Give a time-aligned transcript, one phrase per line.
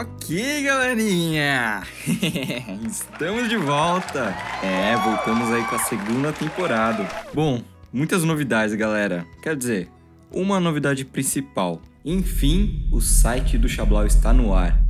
[0.00, 1.82] Ok, galerinha!
[2.88, 4.34] Estamos de volta!
[4.62, 7.06] É, voltamos aí com a segunda temporada.
[7.34, 7.62] Bom,
[7.92, 9.26] muitas novidades, galera.
[9.42, 9.90] Quer dizer,
[10.32, 11.82] uma novidade principal.
[12.02, 14.82] Enfim, o site do Xablau está no ar.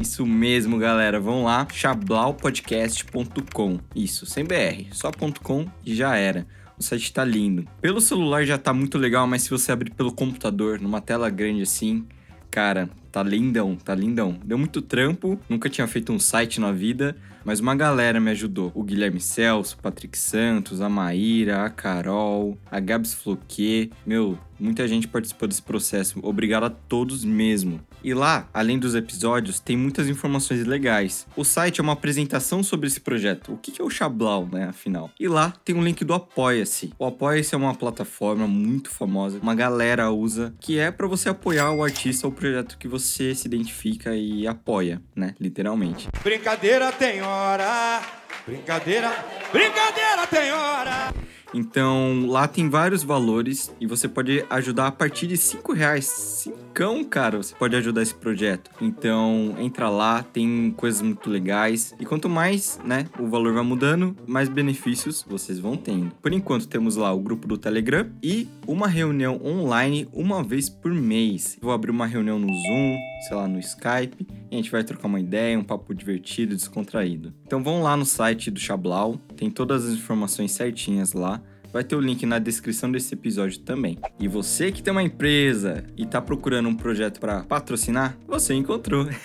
[0.00, 1.20] Isso mesmo, galera.
[1.20, 3.78] Vão lá, chablaupodcast.com.
[3.94, 6.44] Isso, sem BR, só .com e já era.
[6.76, 7.68] O site tá lindo.
[7.80, 11.62] Pelo celular já tá muito legal, mas se você abrir pelo computador, numa tela grande
[11.62, 12.04] assim,
[12.50, 14.38] cara, tá lindão, tá lindão.
[14.44, 18.70] Deu muito trampo, nunca tinha feito um site na vida, mas uma galera me ajudou.
[18.74, 23.90] O Guilherme Celso, Patrick Santos, a Maíra, a Carol, a Gabs Floquet.
[24.04, 26.18] Meu, muita gente participou desse processo.
[26.22, 27.80] Obrigado a todos mesmo.
[28.02, 31.26] E lá, além dos episódios, tem muitas informações legais.
[31.36, 33.52] O site é uma apresentação sobre esse projeto.
[33.52, 35.10] O que é o Xablau, né, afinal?
[35.18, 36.92] E lá tem um link do Apoia-se.
[36.98, 41.72] O Apoia-se é uma plataforma muito famosa, uma galera usa, que é para você apoiar
[41.72, 46.08] o artista ou o projeto que você se identifica e apoia, né, literalmente.
[46.22, 48.00] Brincadeira tem hora,
[48.46, 49.10] brincadeira,
[49.52, 51.14] brincadeira tem hora.
[51.52, 56.48] Então lá tem vários valores e você pode ajudar a partir de 5 reais.
[56.70, 58.70] Cincão, cara, você pode ajudar esse projeto.
[58.80, 61.92] Então entra lá, tem coisas muito legais.
[61.98, 66.12] E quanto mais, né, o valor vai mudando, mais benefícios vocês vão tendo.
[66.22, 70.92] Por enquanto temos lá o grupo do Telegram e uma reunião online uma vez por
[70.92, 71.58] mês.
[71.60, 74.26] Vou abrir uma reunião no Zoom, sei lá, no Skype.
[74.50, 77.34] E a gente vai trocar uma ideia, um papo divertido, descontraído.
[77.44, 81.42] Então vão lá no site do Xablau, tem todas as informações certinhas lá.
[81.72, 83.98] Vai ter o link na descrição desse episódio também.
[84.18, 89.06] E você que tem uma empresa e tá procurando um projeto para patrocinar, você encontrou.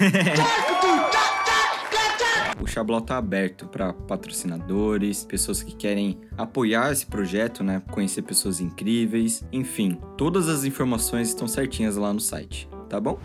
[2.61, 7.79] O Xablau tá aberto para patrocinadores, pessoas que querem apoiar esse projeto, né?
[7.91, 13.19] Conhecer pessoas incríveis, enfim, todas as informações estão certinhas lá no site, tá bom?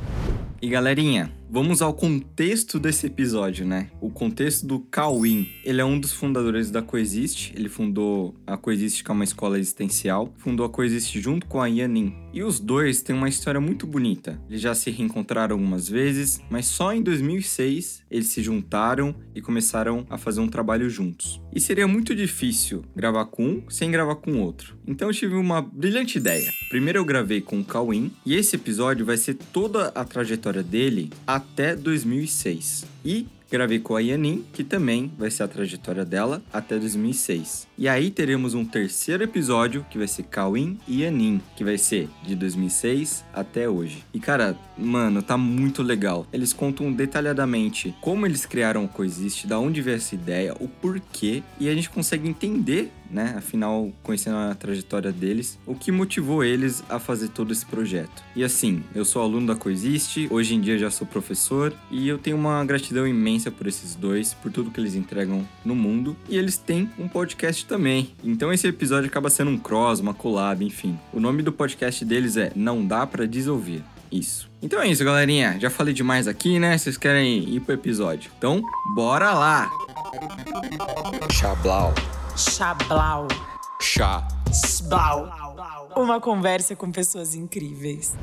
[0.61, 3.91] E galerinha, vamos ao contexto desse episódio, né?
[4.01, 5.49] O contexto do Cauim.
[5.65, 7.53] Ele é um dos fundadores da Coexiste.
[7.57, 10.33] Ele fundou a Coexiste, que é uma escola existencial.
[10.39, 12.15] Fundou a Coexiste junto com a Yanin.
[12.33, 14.41] E os dois têm uma história muito bonita.
[14.49, 20.07] Eles já se reencontraram algumas vezes, mas só em 2006 eles se juntaram e começaram
[20.09, 21.41] a fazer um trabalho juntos.
[21.53, 24.79] E seria muito difícil gravar com um sem gravar com o outro.
[24.87, 26.53] Então eu tive uma brilhante ideia.
[26.69, 31.11] Primeiro eu gravei com o Cauim e esse episódio vai ser toda a trajetória dele
[31.41, 32.85] até 2006.
[33.05, 37.67] E gravei com a Yanin, que também vai ser a trajetória dela até 2006.
[37.81, 42.11] E aí teremos um terceiro episódio, que vai ser Kawin e Yanin, que vai ser
[42.23, 44.05] de 2006 até hoje.
[44.13, 46.27] E cara, mano, tá muito legal.
[46.31, 51.43] Eles contam detalhadamente como eles criaram o Coexiste, da onde veio essa ideia, o porquê,
[51.59, 53.35] e a gente consegue entender né?
[53.37, 58.23] Afinal, conhecendo a trajetória deles, o que motivou eles a fazer todo esse projeto.
[58.37, 62.19] E assim, eu sou aluno da Coexiste, hoje em dia já sou professor e eu
[62.19, 66.17] tenho uma gratidão imensa por esses dois, por tudo que eles entregam no mundo.
[66.29, 68.13] E eles têm um podcast também.
[68.25, 70.99] Então esse episódio acaba sendo um cross, uma collab, enfim.
[71.13, 73.85] O nome do podcast deles é Não Dá Pra Desouvir.
[74.11, 74.51] Isso.
[74.61, 75.57] Então é isso, galerinha.
[75.61, 76.77] Já falei demais aqui, né?
[76.77, 78.33] Vocês querem ir pro episódio.
[78.37, 78.61] Então,
[78.93, 79.71] bora lá!
[81.31, 81.95] Xablau.
[82.37, 83.29] Chablau.
[83.81, 84.27] Chá.
[84.53, 85.31] Sblau.
[85.95, 88.17] Uma conversa com pessoas incríveis.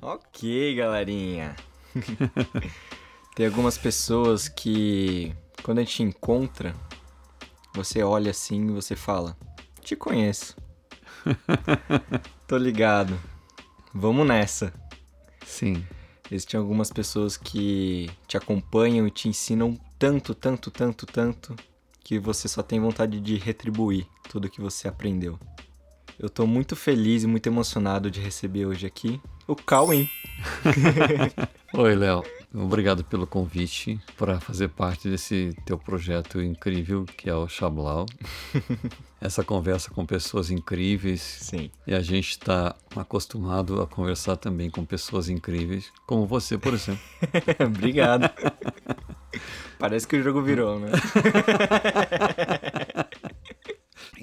[0.00, 1.56] Ok, galerinha.
[3.34, 5.34] Tem algumas pessoas que,
[5.64, 6.72] quando a gente encontra,
[7.74, 9.36] você olha assim e você fala:
[9.82, 10.56] Te conheço.
[12.46, 13.18] Tô ligado.
[13.92, 14.72] Vamos nessa.
[15.44, 15.84] Sim.
[16.30, 21.54] Existem algumas pessoas que te acompanham e te ensinam tanto, tanto, tanto, tanto,
[22.02, 25.38] que você só tem vontade de retribuir tudo que você aprendeu.
[26.18, 30.08] Eu tô muito feliz e muito emocionado de receber hoje aqui o Cauim.
[31.74, 32.24] Oi, Léo.
[32.54, 38.06] Obrigado pelo convite para fazer parte desse teu projeto incrível que é o Xablau.
[39.20, 41.20] Essa conversa com pessoas incríveis.
[41.20, 41.68] Sim.
[41.84, 47.02] E a gente está acostumado a conversar também com pessoas incríveis, como você, por exemplo.
[47.66, 48.30] Obrigado.
[49.78, 50.92] Parece que o jogo virou, né?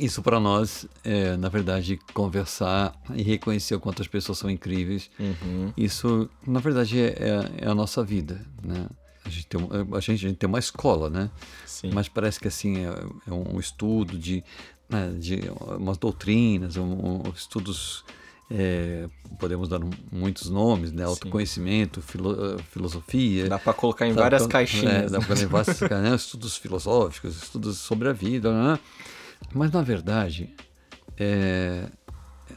[0.05, 5.09] Isso para nós é, na verdade, conversar e reconhecer o quanto as pessoas são incríveis.
[5.19, 5.71] Uhum.
[5.77, 7.07] Isso, na verdade, é,
[7.59, 8.87] é, é a nossa vida, né?
[9.23, 11.29] A gente, tem, um- a, gente, a gente tem uma escola, né?
[11.65, 11.91] Sim.
[11.93, 12.89] Mas parece que assim é,
[13.27, 14.43] é um estudo de,
[14.89, 15.39] né, de
[15.77, 18.03] umas doutrinas, um, um- estudos,
[18.49, 19.07] é,
[19.39, 19.79] podemos dar
[20.11, 21.03] muitos nomes, né?
[21.05, 23.47] Autoconhecimento, filo- eh, filosofia.
[23.47, 24.85] Dá pra colocar em várias pra- caixinhas.
[24.93, 26.15] É, dá pra colocar em várias caixinhas, né?
[26.15, 28.79] estudos filosóficos, estudos sobre a vida, né?
[29.53, 30.53] Mas na verdade
[31.17, 31.89] é,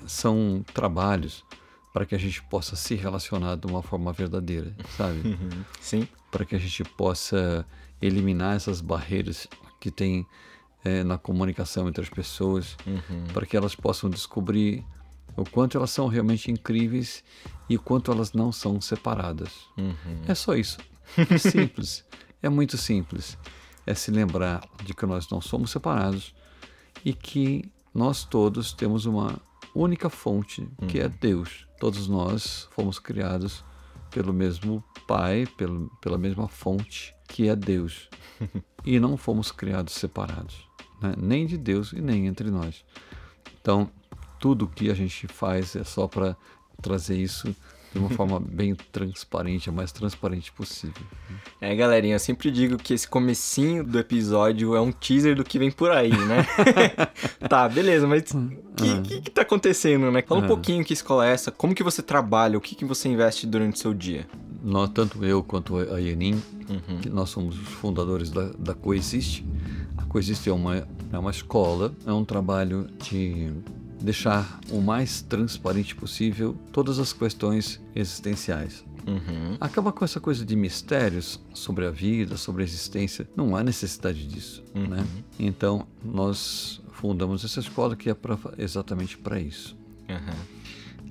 [0.06, 1.44] são trabalhos
[1.92, 5.38] para que a gente possa se relacionar de uma forma verdadeira, sabe?
[5.80, 6.08] Sim.
[6.30, 7.64] Para que a gente possa
[8.02, 9.46] eliminar essas barreiras
[9.80, 10.26] que tem
[10.84, 12.76] é, na comunicação entre as pessoas,
[13.32, 14.84] para que elas possam descobrir
[15.36, 17.22] o quanto elas são realmente incríveis
[17.68, 19.50] e o quanto elas não são separadas.
[20.26, 20.78] É só isso.
[21.16, 22.04] É simples.
[22.42, 23.38] é muito simples.
[23.86, 26.34] É se lembrar de que nós não somos separados
[27.04, 29.38] e que nós todos temos uma
[29.74, 31.66] única fonte, que é Deus.
[31.78, 33.64] Todos nós fomos criados
[34.10, 38.08] pelo mesmo Pai, pelo, pela mesma fonte, que é Deus.
[38.84, 40.68] e não fomos criados separados,
[41.00, 41.14] né?
[41.16, 42.84] nem de Deus e nem entre nós.
[43.60, 43.90] Então,
[44.38, 46.36] tudo que a gente faz é só para
[46.80, 47.54] trazer isso
[47.94, 51.02] de uma forma bem transparente, a mais transparente possível.
[51.60, 55.60] É, galerinha, eu sempre digo que esse comecinho do episódio é um teaser do que
[55.60, 56.44] vem por aí, né?
[57.48, 60.22] tá, beleza, mas o que, que, que tá acontecendo, né?
[60.22, 63.08] Fala um pouquinho que escola é essa, como que você trabalha, o que, que você
[63.08, 64.26] investe durante o seu dia?
[64.60, 66.42] Nós, tanto eu quanto a Yenin,
[67.00, 69.46] que nós somos os fundadores da, da Coexiste.
[69.96, 73.52] A Coexiste é uma, é uma escola, é um trabalho de
[74.04, 78.84] deixar o mais transparente possível todas as questões existenciais.
[79.60, 83.28] Acaba com essa coisa de mistérios sobre a vida, sobre a existência.
[83.36, 85.04] Não há necessidade disso, né?
[85.38, 89.76] Então, nós fundamos essa escola que é pra, exatamente para isso.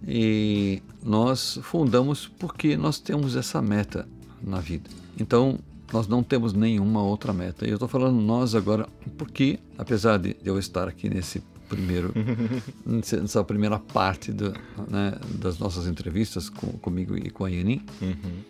[0.08, 4.08] E nós fundamos porque nós temos essa meta
[4.42, 4.90] na vida.
[5.20, 5.60] Então,
[5.92, 7.66] nós não temos nenhuma outra meta.
[7.66, 12.14] E eu estou falando nós agora porque, apesar de eu estar aqui nesse primeiro,
[12.86, 14.54] nessa primeira parte do,
[14.90, 17.84] né, das nossas entrevistas com, comigo e com a Yenin,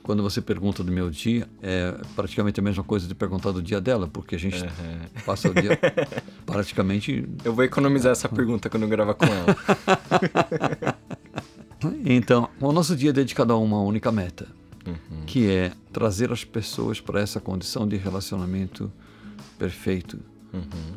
[0.01, 3.79] quando você pergunta do meu dia, é praticamente a mesma coisa de perguntar do dia
[3.79, 4.63] dela, porque a gente
[5.25, 5.79] passa o dia
[6.45, 9.55] praticamente Eu vou economizar essa pergunta quando eu gravar com ela.
[12.05, 14.47] Então, o nosso dia é dedicado a uma única meta,
[15.25, 18.91] que é trazer as pessoas para essa condição de relacionamento
[19.57, 20.19] perfeito,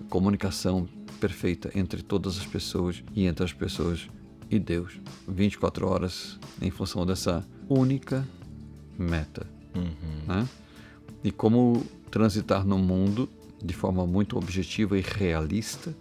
[0.09, 4.09] comunicação perfeita entre todas as pessoas e entre as pessoas
[4.51, 5.01] e Deus.
[5.29, 8.27] 24 horas em função dessa única
[8.99, 9.47] meta.
[10.27, 10.49] Né?
[11.23, 13.29] E como transitar no mundo
[13.63, 15.95] de forma muito objetiva e realista,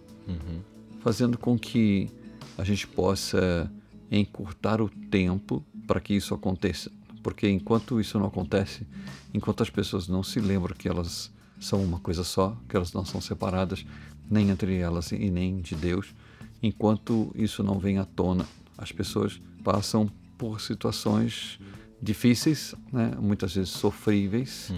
[0.99, 2.09] fazendo com que
[2.57, 3.71] a gente possa
[4.11, 6.91] encurtar o tempo para que isso aconteça.
[7.23, 8.85] Porque enquanto isso não acontece,
[9.33, 13.03] enquanto as pessoas não se lembram que elas são uma coisa só, que elas não
[13.03, 13.85] são separadas,
[14.29, 16.13] nem entre elas e nem de Deus,
[16.61, 18.45] enquanto isso não vem à tona,
[18.77, 21.59] as pessoas passam por situações
[22.01, 23.11] difíceis, né?
[23.19, 24.71] muitas vezes sofríveis,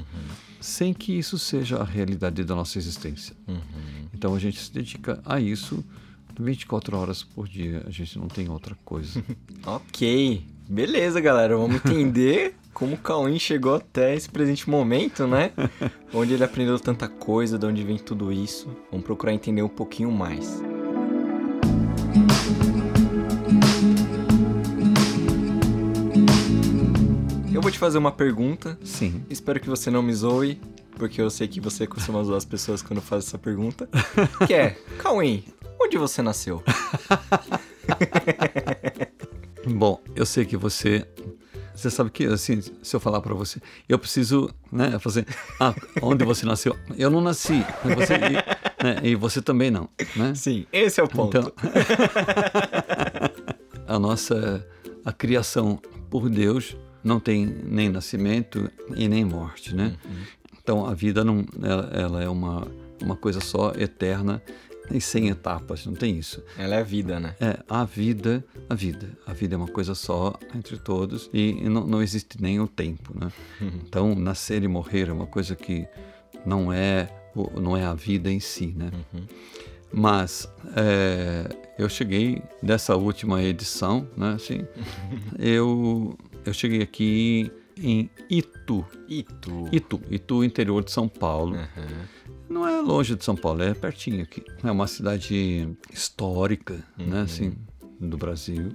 [0.62, 3.36] sem que isso seja a realidade da nossa existência.
[4.14, 5.84] Então a gente se dedica a isso
[6.40, 9.24] 24 horas por dia, a gente não tem outra coisa.
[9.66, 10.46] ok.
[10.70, 11.56] Beleza, galera.
[11.56, 15.52] Vamos entender como o Cauim chegou até esse presente momento, né?
[16.14, 18.68] Onde ele aprendeu tanta coisa, de onde vem tudo isso.
[18.92, 20.62] Vamos procurar entender um pouquinho mais.
[27.54, 28.78] Eu vou te fazer uma pergunta.
[28.84, 29.24] Sim.
[29.30, 30.60] Espero que você não me zoe,
[30.98, 33.88] porque eu sei que você costuma zoar as pessoas quando faz essa pergunta.
[34.46, 35.46] Que é, Cauim,
[35.82, 36.62] onde você nasceu?
[39.76, 41.06] Bom, eu sei que você.
[41.76, 45.28] Você sabe que, assim, se eu falar pra você, eu preciso, né, fazer.
[45.60, 46.76] Ah, onde você nasceu?
[46.98, 47.64] Eu não nasci.
[47.86, 50.34] E você, e, né, e você também não, né?
[50.34, 51.38] Sim, esse é o ponto.
[51.38, 51.52] Então,
[53.86, 54.66] a nossa
[55.06, 59.96] a criação por Deus não tem nem nascimento e nem morte, né?
[60.60, 62.68] Então a vida não, ela, ela é uma
[63.02, 64.42] uma coisa só, eterna
[64.92, 66.44] e sem etapas, não tem isso.
[66.58, 67.36] Ela é a vida, né?
[67.40, 69.10] É a vida, a vida.
[69.26, 73.14] A vida é uma coisa só entre todos e não, não existe nem o tempo,
[73.18, 73.32] né?
[73.62, 75.88] Então nascer e morrer é uma coisa que
[76.46, 77.10] não é
[77.56, 78.92] não é a vida em si, né?
[79.92, 84.34] Mas é, eu cheguei dessa última edição, né?
[84.34, 84.66] Assim,
[85.38, 89.68] eu eu cheguei aqui em Itu, E tu?
[89.72, 91.56] Itu, Itu, interior de São Paulo.
[92.50, 94.44] Não é longe de São Paulo, é pertinho aqui.
[94.64, 97.54] É uma cidade histórica, né, assim,
[98.00, 98.72] do Brasil.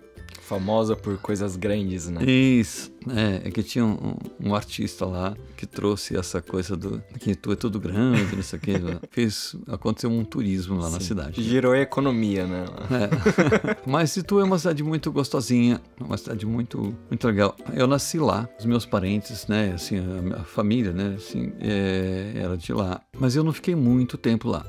[0.52, 2.23] Famosa por coisas grandes, né?
[2.25, 7.35] Isso, é, é que tinha um, um artista lá que trouxe essa coisa do que
[7.35, 8.75] tu é tudo grande, não sei o quê.
[9.11, 11.42] Fez, aconteceu um turismo lá na cidade.
[11.42, 12.66] Girou a economia, né?
[12.90, 13.76] É.
[13.90, 17.56] Mas Itu é uma cidade muito gostosinha, uma cidade muito, muito legal.
[17.73, 22.59] Eu nasci lá, os meus parentes, né, assim, a, minha família, né, assim, é, era
[22.59, 23.00] de lá.
[23.18, 24.66] Mas eu não fiquei muito tempo lá.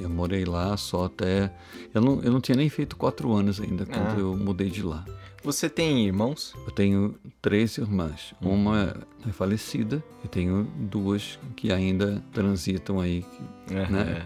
[0.00, 1.52] Eu morei lá só até.
[1.92, 4.20] Eu não, eu não tinha nem feito quatro anos ainda quando Ah.
[4.20, 5.04] eu mudei de lá.
[5.42, 6.54] Você tem irmãos?
[6.66, 8.34] Eu tenho três irmãs.
[8.40, 8.96] Uma
[9.28, 13.24] é falecida e tenho duas que ainda transitam aí.
[13.70, 14.24] Né?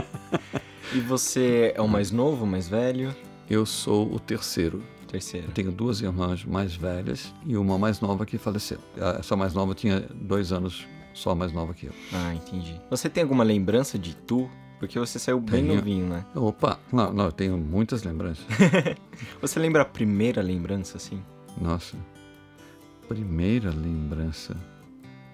[0.94, 3.14] e você é o mais novo, o mais velho?
[3.48, 4.82] Eu sou o terceiro.
[5.08, 5.46] Terceiro.
[5.46, 8.78] Eu tenho duas irmãs mais velhas e uma mais nova que faleceu.
[9.18, 10.86] Essa mais nova tinha dois anos
[11.16, 11.92] só mais nova que eu.
[12.12, 12.78] Ah, entendi.
[12.90, 14.48] Você tem alguma lembrança de tu?
[14.78, 15.76] Porque você saiu bem Tenho.
[15.76, 16.24] novinho, né?
[16.34, 18.44] Opa, não, não, eu tenho muitas lembranças.
[19.40, 21.22] Você lembra a primeira lembrança, assim?
[21.58, 21.96] Nossa,
[23.08, 24.54] primeira lembrança.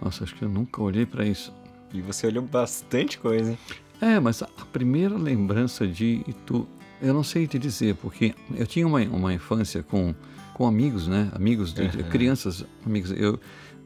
[0.01, 1.53] Nossa, acho que eu nunca olhei pra isso.
[1.93, 3.59] E você olhou bastante coisa, hein?
[4.01, 6.67] É, mas a primeira lembrança de Itu,
[7.01, 10.15] eu não sei te dizer, porque eu tinha uma, uma infância com,
[10.55, 11.31] com amigos, né?
[11.35, 12.09] Amigos, de, Aham.
[12.09, 13.11] crianças, amigos.
[13.11, 13.41] Eu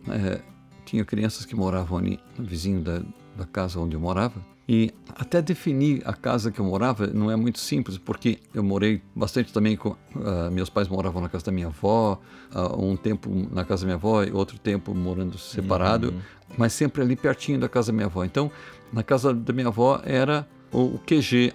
[0.08, 0.40] é,
[0.86, 3.02] tinha crianças que moravam ali, vizinho da,
[3.36, 4.42] da casa onde eu morava.
[4.68, 9.00] E até definir a casa que eu morava não é muito simples, porque eu morei
[9.14, 9.94] bastante também com.
[10.16, 12.20] ah, meus pais moravam na casa da minha avó,
[12.52, 16.14] ah, um tempo na casa da minha avó e outro tempo morando separado,
[16.58, 18.24] mas sempre ali pertinho da casa da minha avó.
[18.24, 18.50] Então,
[18.92, 20.48] na casa da minha avó era
[20.80, 21.52] o, QG,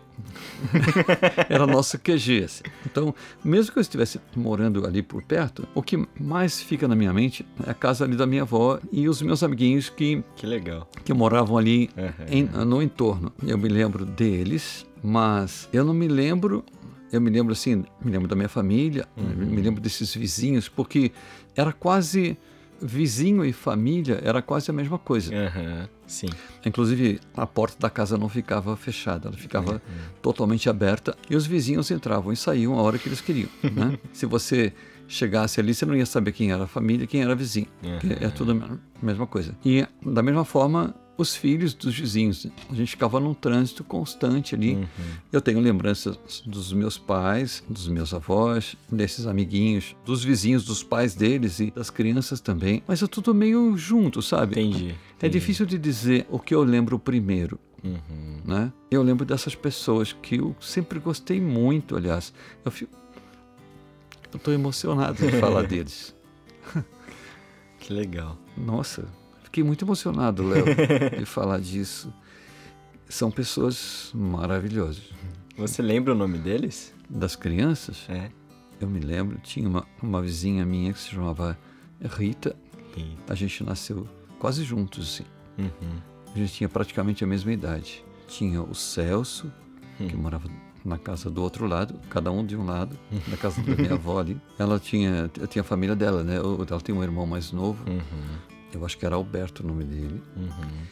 [1.50, 2.44] era nosso QG.
[2.44, 2.64] assim.
[2.86, 3.14] Então,
[3.44, 7.46] mesmo que eu estivesse morando ali por perto, o que mais fica na minha mente
[7.66, 10.88] é a casa ali da minha avó e os meus amiguinhos que Que legal.
[11.04, 12.14] que moravam ali Aham.
[12.30, 13.32] em- no entorno.
[13.46, 16.64] Eu me lembro deles, mas eu não me lembro.
[17.12, 21.12] Eu me lembro assim, me lembro da minha família, me lembro desses vizinhos, porque
[21.58, 22.38] era quase
[22.82, 25.30] vizinho e família era quase a mesma coisa.
[25.36, 26.28] Aham, sim.
[26.66, 29.82] Inclusive, a porta da casa não ficava fechada, ela ficava
[30.22, 33.50] totalmente aberta e os vizinhos entravam e saíam a hora que eles queriam.
[33.64, 33.98] né?
[34.14, 34.74] Se você
[35.08, 37.68] chegasse ali, você não ia saber quem era a família e quem era vizinho.
[38.00, 39.56] porque É tudo a me- mesma coisa.
[39.66, 42.48] E, da mesma forma, os filhos dos vizinhos.
[42.70, 44.88] A gente ficava num trânsito constante ali.
[45.32, 51.14] Eu tenho lembranças dos meus pais, dos meus avós, desses amiguinhos, dos vizinhos, dos pais
[51.14, 52.82] deles e das crianças também.
[52.88, 54.54] Mas é tudo meio junto, sabe?
[54.62, 54.96] Entendi.
[55.22, 58.42] É difícil de dizer o que eu lembro primeiro, Uhum.
[58.46, 58.72] né?
[58.92, 62.34] Eu lembro dessas pessoas que eu sempre gostei muito, aliás.
[62.64, 62.96] Eu fico...
[64.34, 66.16] Eu tô emocionado de falar deles.
[67.80, 68.38] Que legal.
[68.56, 69.06] Nossa,
[69.44, 70.64] fiquei muito emocionado, Léo,
[71.20, 72.14] de falar disso.
[73.10, 75.04] São pessoas maravilhosas.
[75.58, 76.94] Você lembra o nome deles?
[77.10, 78.30] Das crianças, É.
[78.80, 81.58] eu me lembro, tinha uma, uma vizinha minha que se chamava
[82.02, 82.56] Rita.
[83.28, 84.08] A gente nasceu
[84.42, 85.26] quase juntos, assim.
[85.58, 85.98] Uhum.
[86.34, 88.04] A gente tinha praticamente a mesma idade.
[88.28, 89.52] Tinha o Celso,
[89.98, 90.50] que morava
[90.84, 94.20] na casa do outro lado, cada um de um lado, na casa da minha avó
[94.20, 94.40] ali.
[94.58, 96.42] Ela tinha, tinha a família dela, né?
[96.42, 98.38] O- Ela tem um irmão mais novo, Uhum.
[98.74, 100.24] eu acho que era Alberto o nome dele.
[100.36, 100.86] Uhum.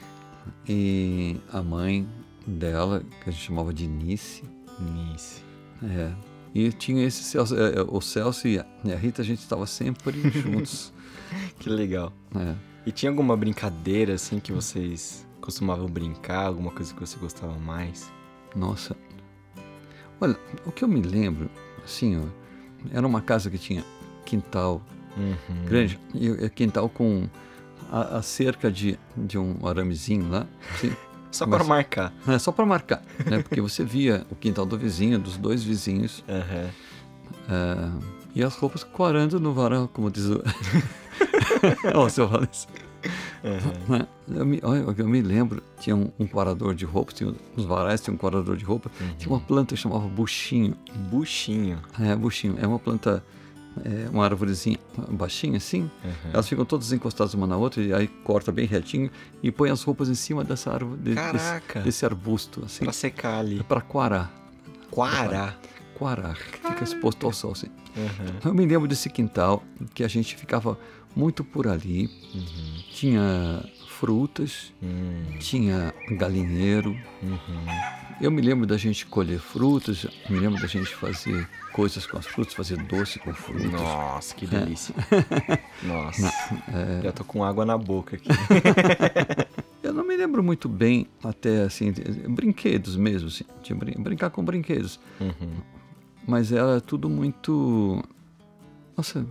[0.68, 2.08] E a mãe
[2.46, 4.44] dela, que a gente chamava de Nice,
[4.80, 5.42] Nice.
[5.84, 6.12] é.
[6.54, 9.40] E tinha esse Celso, é, é, o Celso e a e a Rita, a gente
[9.40, 10.92] estava sempre juntos.
[11.60, 12.12] Que legal.
[12.36, 12.56] É.
[12.86, 16.46] E tinha alguma brincadeira, assim, que vocês costumavam brincar?
[16.46, 18.12] Alguma coisa que você gostava mais?
[18.56, 18.96] Nossa.
[20.22, 21.50] Olha, o que eu me lembro,
[21.84, 22.24] assim, ó,
[22.92, 23.84] era uma casa que tinha
[24.26, 24.82] quintal
[25.18, 25.66] Uhum.
[25.66, 27.28] grande, e quintal com
[27.92, 30.92] a, a cerca de, de um aramezinho lá, assim,
[31.32, 32.14] Só para marcar.
[32.28, 33.40] é só para marcar, né?
[33.40, 36.70] Porque você via o quintal do vizinho, dos dois vizinhos, Aham.
[37.50, 37.92] é,
[38.36, 40.42] e as roupas quarando no varal, como diz o.
[41.96, 42.68] Ó, seu Wallace.
[43.88, 44.06] Né?
[44.28, 48.02] Eu me, olha, eu me lembro, tinha um, um quarador de roupa, tinha, nos varais
[48.02, 50.76] tinha um quarador de roupa, tinha uma planta que chamava buchinho.
[51.10, 51.80] Buchinho.
[52.00, 52.58] É, buchinho.
[52.62, 53.24] É uma planta,
[53.86, 54.78] é uma árvorezinha
[55.10, 55.90] baixinha assim.
[56.34, 59.10] Elas ficam todas encostadas uma na outra e aí corta bem retinho
[59.42, 62.84] e põe as roupas em cima dessa árvore, de- desse, desse arbusto, assim.
[62.84, 63.60] Pra secar ali.
[63.60, 64.30] É para quarar.
[64.92, 65.56] Quará.
[65.96, 66.36] Quarar.
[66.38, 67.68] Fica exposto ao sol, assim.
[67.96, 68.40] Uhum.
[68.46, 70.78] Eu me lembro desse quintal que a gente ficava
[71.20, 72.10] muito por ali.
[72.94, 75.24] Tinha frutas, Hum.
[75.40, 76.92] tinha galinheiro.
[77.22, 77.66] Uhum.
[78.22, 82.26] Eu me lembro da gente colher frutas, me lembro da gente fazer coisas com as
[82.26, 83.72] frutas, fazer doce com frutas.
[83.72, 84.94] Nossa, que delícia.
[85.84, 86.28] Nossa.
[86.74, 87.02] É.
[87.04, 88.30] Já tô com água na boca aqui.
[89.84, 91.94] Eu não me lembro muito bem, até assim,
[92.30, 93.44] brinquedos mesmo, assim,
[93.98, 95.00] brincar com brinquedos.
[95.20, 95.54] Uhum.
[96.28, 98.04] Mas era tudo muito.
[98.98, 99.26] Nossa,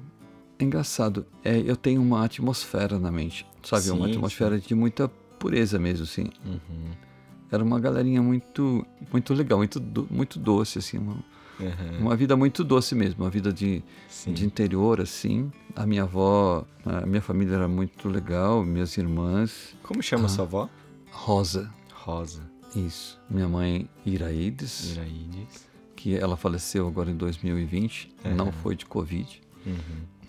[0.59, 1.27] é engraçado.
[1.45, 3.91] É, eu tenho uma atmosfera na mente, sabe?
[3.91, 6.31] uma Sim, atmosfera de muita pureza mesmo, assim.
[6.45, 6.91] Uhum.
[7.51, 10.99] Era uma galerinha muito, muito legal, muito, do- muito doce, assim.
[10.99, 11.17] Uma,
[11.61, 11.99] Uhum.
[12.01, 14.33] uma vida muito doce mesmo, uma vida de, Sim.
[14.33, 15.51] de interior, assim.
[15.75, 19.75] A minha avó, a minha família era muito legal, minhas irmãs.
[19.83, 20.69] Como chama sua avó?
[21.11, 21.69] Rosa.
[21.93, 22.43] Rosa.
[22.77, 23.19] Isso.
[23.29, 25.67] Minha mãe, Iraides, Iraides.
[25.97, 28.35] que ela faleceu agora em 2020, Uhum.
[28.37, 29.41] não foi de Covid.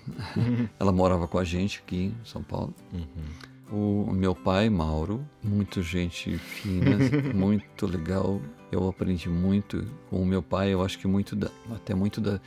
[0.80, 2.74] ela morava com a gente aqui em São Paulo.
[2.94, 4.08] Uhum.
[4.08, 6.98] O meu pai, Mauro, muito gente fina,
[7.34, 8.42] muito legal.
[8.72, 12.40] Eu aprendi muito com o meu pai, eu acho que muito da, até muito da,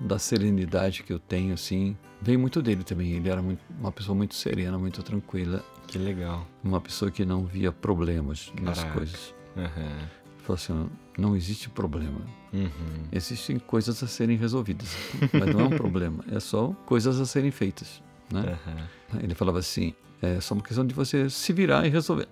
[0.00, 1.96] da serenidade que eu tenho, assim.
[2.22, 3.12] Veio muito dele também.
[3.12, 6.46] Ele era muito- uma pessoa muito serena, muito tranquila, Que legal.
[6.64, 8.96] uma pessoa que não via problemas nas Caraca.
[8.96, 9.34] coisas.
[9.56, 9.66] Aham.
[9.76, 12.20] Ele falou assim: não existe problema.
[12.52, 12.70] Uhum.
[13.10, 14.88] Existem coisas a serem resolvidas,
[15.32, 18.02] mas não é um problema, é só coisas a serem feitas.
[18.30, 18.56] Né?
[18.66, 19.20] Aham.
[19.22, 22.28] Ele falava assim: é só uma questão de você se virar e resolver.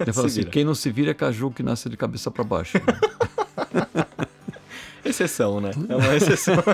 [0.00, 0.50] Ele Se assim: vira.
[0.50, 2.78] quem não se vira é caju que nasce de cabeça para baixo.
[5.04, 5.70] Exceção, né?
[5.88, 6.56] É uma exceção.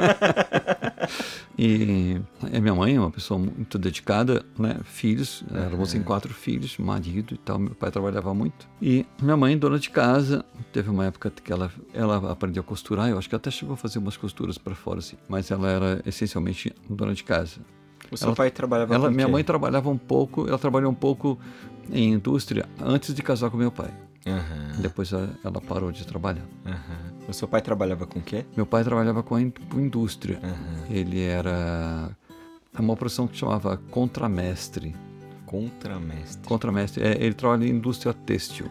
[1.63, 2.19] E
[2.57, 4.81] a minha mãe é uma pessoa muito dedicada, né?
[4.83, 7.59] Filhos, éramos em quatro filhos, marido e tal.
[7.59, 8.67] Meu pai trabalhava muito.
[8.81, 13.11] E minha mãe, dona de casa, teve uma época que ela, ela aprendeu a costurar.
[13.11, 15.17] Eu acho que até chegou a fazer umas costuras para fora, assim.
[15.29, 17.61] Mas ela era essencialmente dona de casa.
[18.11, 21.39] O seu Ela- pai trabalhava Ela, minha mãe trabalhava um pouco, ela trabalhou um pouco
[21.93, 23.91] em indústria antes de casar com meu pai.
[24.27, 26.45] Aham, Depois ela, parou de trabalhar.
[26.67, 27.11] aham.
[27.29, 28.45] O seu pai trabalhava com o quê?
[28.57, 30.39] Meu pai trabalhava com a in- com indústria.
[30.43, 30.87] Aham.
[30.91, 32.11] Ele era
[32.77, 34.95] é uma profissão que chamava contramestre.
[35.47, 36.47] Contramestre.
[36.47, 38.67] Contramestre, é, ele trabalha em indústria têxtil.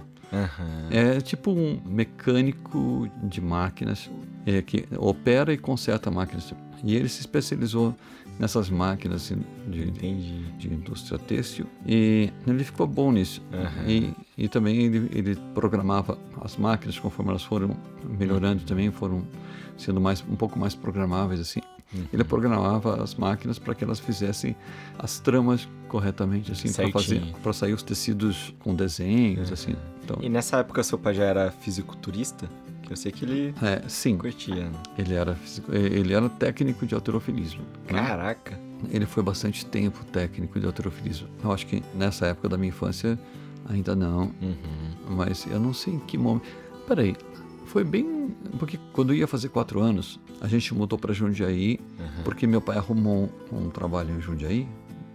[0.92, 4.10] É tipo um mecânico de máquinas
[4.46, 6.54] é, que opera e conserta máquinas.
[6.84, 7.96] E ele se especializou
[8.40, 13.44] nessas máquinas assim, de, de indústria têxtil e ele ficou bom nisso.
[13.54, 13.88] Aham.
[13.88, 17.76] E, e também ele, ele programava as máquinas conforme elas foram
[18.18, 19.24] melhorando também, foram
[19.78, 21.60] sendo mais um pouco mais programáveis assim.
[21.94, 22.06] Uhum.
[22.14, 24.56] Ele programava as máquinas para que elas fizessem
[24.98, 29.76] as tramas corretamente assim, para fazer para sair os tecidos com desenhos assim.
[30.04, 32.48] Então, E nessa época seu pai já era fisiculturista?
[32.90, 34.72] Eu sei que ele é, sim, curtia, né?
[34.98, 35.38] ele era
[35.72, 37.62] ele era técnico de alterofilismo.
[37.92, 38.02] né?
[38.02, 38.60] Caraca.
[38.92, 41.28] Ele foi bastante tempo técnico de alterofilismo.
[41.44, 43.20] Eu acho que nessa época da minha infância
[43.68, 45.16] ainda não, Uhum.
[45.16, 46.46] mas eu não sei em que momento.
[46.88, 47.16] Peraí,
[47.66, 48.34] foi bem.
[48.58, 52.24] Porque quando eu ia fazer quatro anos, a gente mudou para Jundiaí, Uhum.
[52.24, 54.68] porque meu pai arrumou um trabalho em Jundiaí,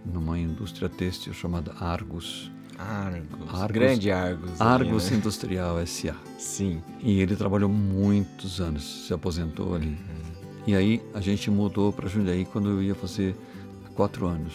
[0.05, 2.51] numa indústria têxtil chamada Argus.
[2.77, 3.49] Argos.
[3.53, 3.71] Argos.
[3.71, 4.61] Grande Argos.
[4.61, 5.17] ali, Argus né?
[5.17, 6.15] Industrial S.A.
[6.37, 6.81] Sim.
[7.01, 9.97] E ele trabalhou muitos anos, se aposentou ali.
[10.67, 13.35] E aí a gente mudou para Jundiaí quando eu ia fazer
[13.95, 14.53] quatro anos.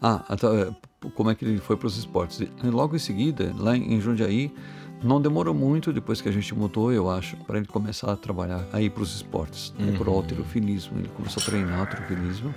[0.00, 0.72] Ah, até, eh,
[1.14, 2.40] como é que ele foi para os esportes?
[2.40, 4.52] E Logo em seguida, lá em Jundiaí,
[5.02, 8.64] não demorou muito depois que a gente mudou, eu acho, para ele começar a trabalhar
[8.72, 10.98] aí para os esportes, né, para o alterofilismo.
[10.98, 12.54] Ele começou a treinar alterofilismo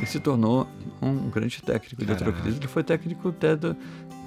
[0.00, 0.66] e se tornou
[1.10, 2.24] um grande técnico de Caraca.
[2.24, 2.60] alterofilismo.
[2.60, 3.74] Ele foi técnico até da,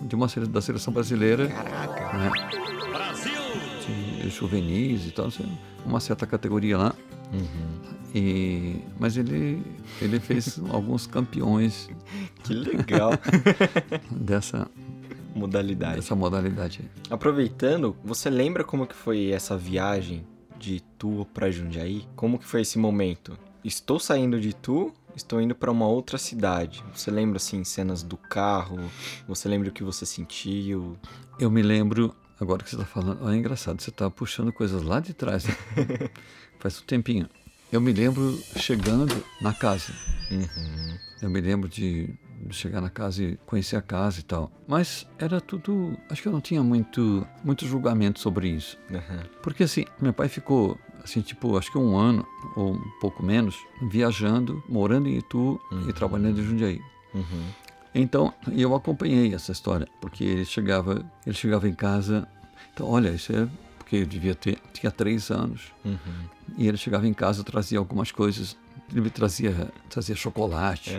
[0.02, 1.48] de uma da seleção brasileira.
[1.48, 2.18] Caraca.
[2.18, 2.32] Né?
[4.22, 5.46] De juvenis e tal, assim,
[5.86, 6.96] uma certa categoria lá.
[7.34, 7.96] Uhum.
[8.14, 9.62] E, mas ele,
[10.02, 11.90] ele fez alguns campeões
[12.44, 13.12] Que legal.
[14.10, 14.68] dessa,
[15.36, 15.96] Modalidade.
[15.98, 16.80] dessa modalidade.
[16.82, 16.90] aí.
[17.10, 20.26] Aproveitando, você lembra como que foi essa viagem
[20.58, 22.08] de Itu para Jundiaí?
[22.16, 23.38] Como que foi esse momento?
[23.64, 26.84] Estou saindo de Itu, estou indo para uma outra cidade.
[26.94, 28.80] Você lembra assim cenas do carro?
[29.28, 30.98] Você lembra o que você sentiu?
[31.40, 35.00] Eu me lembro, agora que você está falando, é engraçado, você está puxando coisas lá
[35.00, 35.46] de trás.
[35.46, 35.56] né?
[36.60, 37.30] Faz um tempinho.
[37.72, 39.92] Eu me lembro chegando na casa.
[40.32, 40.98] Uhum.
[41.22, 42.14] Eu me lembro de
[42.52, 44.52] chegar na casa e conhecer a casa e tal.
[44.68, 45.98] Mas era tudo.
[46.10, 48.78] Acho que eu não tinha muito, muito julgamento sobre isso.
[48.92, 49.24] Aham.
[49.42, 53.56] Porque assim, meu pai ficou, assim, tipo, acho que um ano ou um pouco menos,
[53.82, 56.82] viajando, morando em Itu e trabalhando em Jundiaí.
[57.14, 57.44] Uhum.
[57.94, 62.28] Então, eu acompanhei essa história, porque ele chegava, ele chegava em casa,
[62.74, 65.98] então, olha, isso é porque eu devia ter, tinha três anos, Uhum.
[66.58, 68.58] e ele chegava em casa, trazia algumas coisas,
[68.92, 70.92] ele me trazia, trazia chocolate,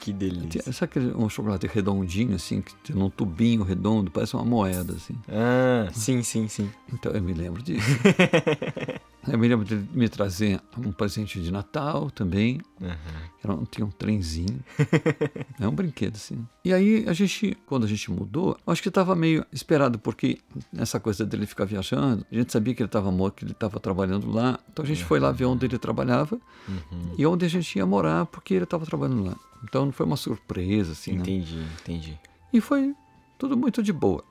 [0.00, 0.62] Que delícia.
[0.62, 4.94] Tinha- Sabe aquele um chocolate redondinho, assim, que tem um tubinho redondo, parece uma moeda,
[4.94, 5.14] assim.
[5.28, 6.70] Ah, sim, sim, sim.
[6.92, 7.86] Então eu me lembro disso.
[9.28, 12.60] eu me lembro de me trazer um presente de Natal também.
[12.80, 12.96] Aham.
[13.42, 14.60] Era um, tinha um trenzinho.
[15.60, 16.46] é um brinquedo, assim.
[16.64, 20.38] E aí a gente, quando a gente mudou, acho que estava meio esperado, porque
[20.76, 23.78] essa coisa dele ficar viajando, a gente sabia que ele estava morto, que ele estava
[23.80, 24.58] trabalhando lá.
[24.72, 27.14] Então a gente foi lá ver onde ele trabalhava Uhum.
[27.18, 29.36] e onde a gente ia morar, porque ele estava trabalhando lá.
[29.64, 31.20] Então não foi uma surpresa, assim, né?
[31.20, 32.18] Entendi, entendi.
[32.52, 32.94] E foi
[33.38, 34.22] tudo muito de boa.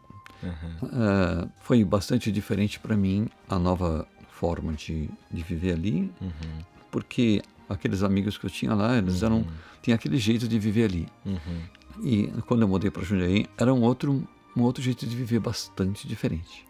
[0.44, 4.08] É, foi bastante diferente para mim a nova
[4.40, 6.32] forma de, de viver ali, Uhum.
[6.92, 9.46] porque aqueles amigos que eu tinha lá, eles eram
[9.82, 11.08] tinha aquele jeito de viver ali.
[11.26, 11.60] Uhum.
[12.04, 14.10] E quando eu mudei para Jundiaí, era um outro
[14.56, 16.66] um outro jeito de viver bastante diferente.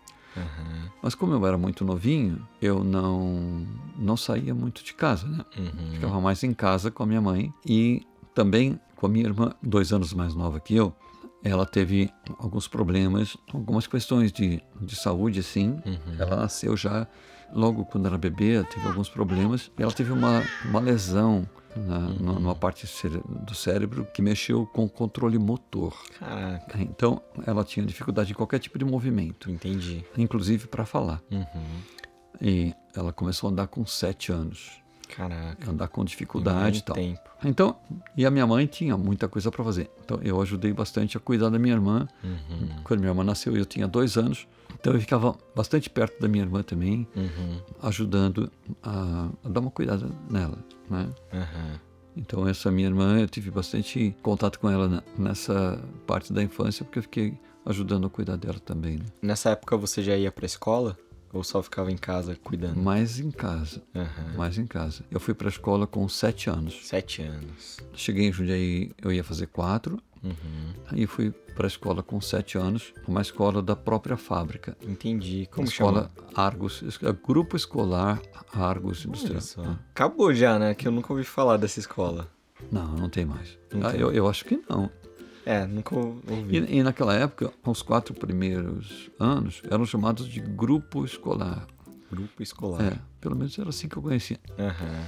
[1.04, 3.66] Mas como eu era muito novinho, eu não
[3.98, 5.44] não saía muito de casa, né?
[5.94, 9.92] Ficava mais em casa com a minha mãe e também com a minha irmã, dois
[9.92, 10.94] anos mais nova que eu.
[11.44, 15.82] Ela teve alguns problemas, algumas questões de, de saúde, assim.
[16.20, 17.08] Ela nasceu já
[17.54, 19.72] logo quando era bebê, teve alguns problemas.
[19.78, 22.86] Ela teve uma, uma lesão na, numa- numa parte
[23.46, 25.96] do cérebro que mexeu com o controle motor.
[26.20, 30.04] Caraca, Então, ela tinha dificuldade em qualquer tipo de movimento, entendi.
[30.18, 31.22] inclusive para falar.
[31.32, 31.46] Uhum.
[32.42, 34.82] E ela começou a andar com sete anos,
[35.16, 35.70] Caraca.
[35.70, 36.96] andar com dificuldade e tal.
[36.96, 37.20] tempo.
[37.44, 37.76] Então,
[38.16, 39.90] e a minha mãe tinha muita coisa para fazer.
[40.06, 42.08] Então, eu ajudei bastante a cuidar da minha irmã.
[42.24, 42.70] Uhum.
[42.84, 44.48] Quando minha irmã nasceu, eu tinha dois anos.
[44.80, 47.60] Então, eu ficava bastante perto da minha irmã também, Uhum.
[47.82, 48.52] ajudando
[48.84, 50.58] a, a dar uma cuidada nela,
[50.90, 51.10] né?
[51.34, 51.80] Uhum.
[52.18, 56.84] Então, essa minha irmã, eu tive bastante contato com ela na- nessa parte da infância,
[56.84, 59.06] porque eu fiquei ajudando a cuidar dela também, né?
[59.22, 60.98] Nessa época você já ia pra escola?
[61.32, 62.78] Ou só ficava em casa cuidando?
[62.82, 64.34] Mais em casa, Aham.
[64.36, 65.04] mais em casa.
[65.12, 66.88] Eu fui para a escola com sete anos.
[66.88, 67.78] Sete anos.
[67.94, 70.00] Cheguei em Jundiaí, eu ia fazer quatro.
[70.24, 70.74] Uhum.
[70.88, 74.76] Aí fui para a escola com sete anos, uma escola da própria fábrica.
[74.82, 75.48] Entendi.
[75.52, 76.30] Como escola chama?
[76.36, 79.78] Argos, é Grupo Escolar Argos Industrial.
[79.92, 80.74] Acabou já, né?
[80.74, 82.28] Que eu nunca ouvi falar dessa escola.
[82.72, 83.58] Não, não tem mais.
[83.72, 84.02] Não Ah, tem.
[84.02, 84.90] eu, eu acho que não.
[85.50, 86.58] É, nunca ouvi.
[86.60, 91.66] E, e naquela época, os quatro primeiros anos eram chamados de grupo escolar.
[92.12, 92.84] Grupo escolar.
[92.94, 94.40] É, pelo menos era assim que eu conhecia.
[94.60, 95.06] Aham.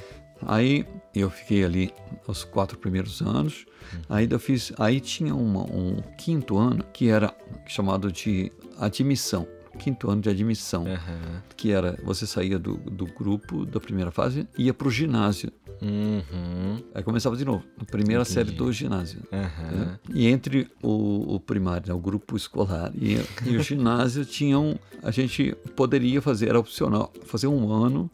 [0.47, 1.93] Aí eu fiquei ali
[2.27, 3.65] os quatro primeiros anos.
[4.09, 7.31] Aí eu fiz, aí tinha uma- um quinto ano que era
[7.67, 9.47] chamado de admissão.
[9.83, 11.41] Quinto ano de admissão, Aham.
[11.57, 15.51] que era você saía do, do grupo da primeira fase e ia para o ginásio.
[15.81, 16.83] Uhum.
[16.93, 19.21] Aí começava de novo, a primeira série do ginásio.
[19.31, 19.71] Aham.
[19.71, 19.99] né?
[20.13, 25.09] E entre o, o primário, né, o grupo escolar e, e o ginásio tinham, a
[25.09, 28.09] gente poderia fazer, era opcional, fazer um ano,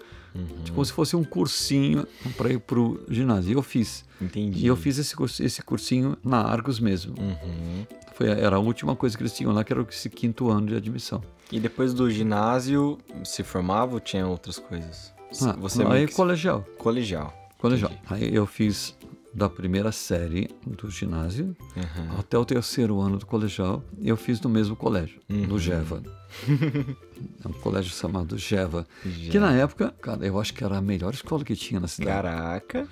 [0.64, 3.50] tipo, como se fosse um cursinho para ir para o ginásio.
[3.52, 4.06] E eu fiz.
[4.22, 4.64] Entendi.
[4.64, 7.14] E eu fiz esse, curso- esse cursinho na Argos mesmo.
[7.20, 7.86] Uhum.
[8.14, 10.76] Foi, era a última coisa que eles tinham lá, que era esse quinto ano de
[10.76, 11.22] admissão.
[11.52, 15.14] E depois do ginásio, se formava ou tinha outras coisas?
[15.42, 16.14] Ah, Você aí que...
[16.14, 16.66] colegial.
[16.78, 17.34] colegial.
[17.58, 17.92] Colegial.
[17.92, 18.26] Entendi.
[18.26, 18.96] Aí eu fiz
[19.34, 22.20] da primeira série do ginásio Uhum.
[22.20, 25.46] até o terceiro ano do colegial, eu fiz no mesmo colégio, Uhum.
[25.48, 26.02] no Geva.
[27.44, 28.86] é um colégio chamado Geva.
[29.04, 29.40] Que Já.
[29.40, 32.12] na época, cara, eu acho que era a melhor escola que tinha na cidade.
[32.12, 32.88] Caraca.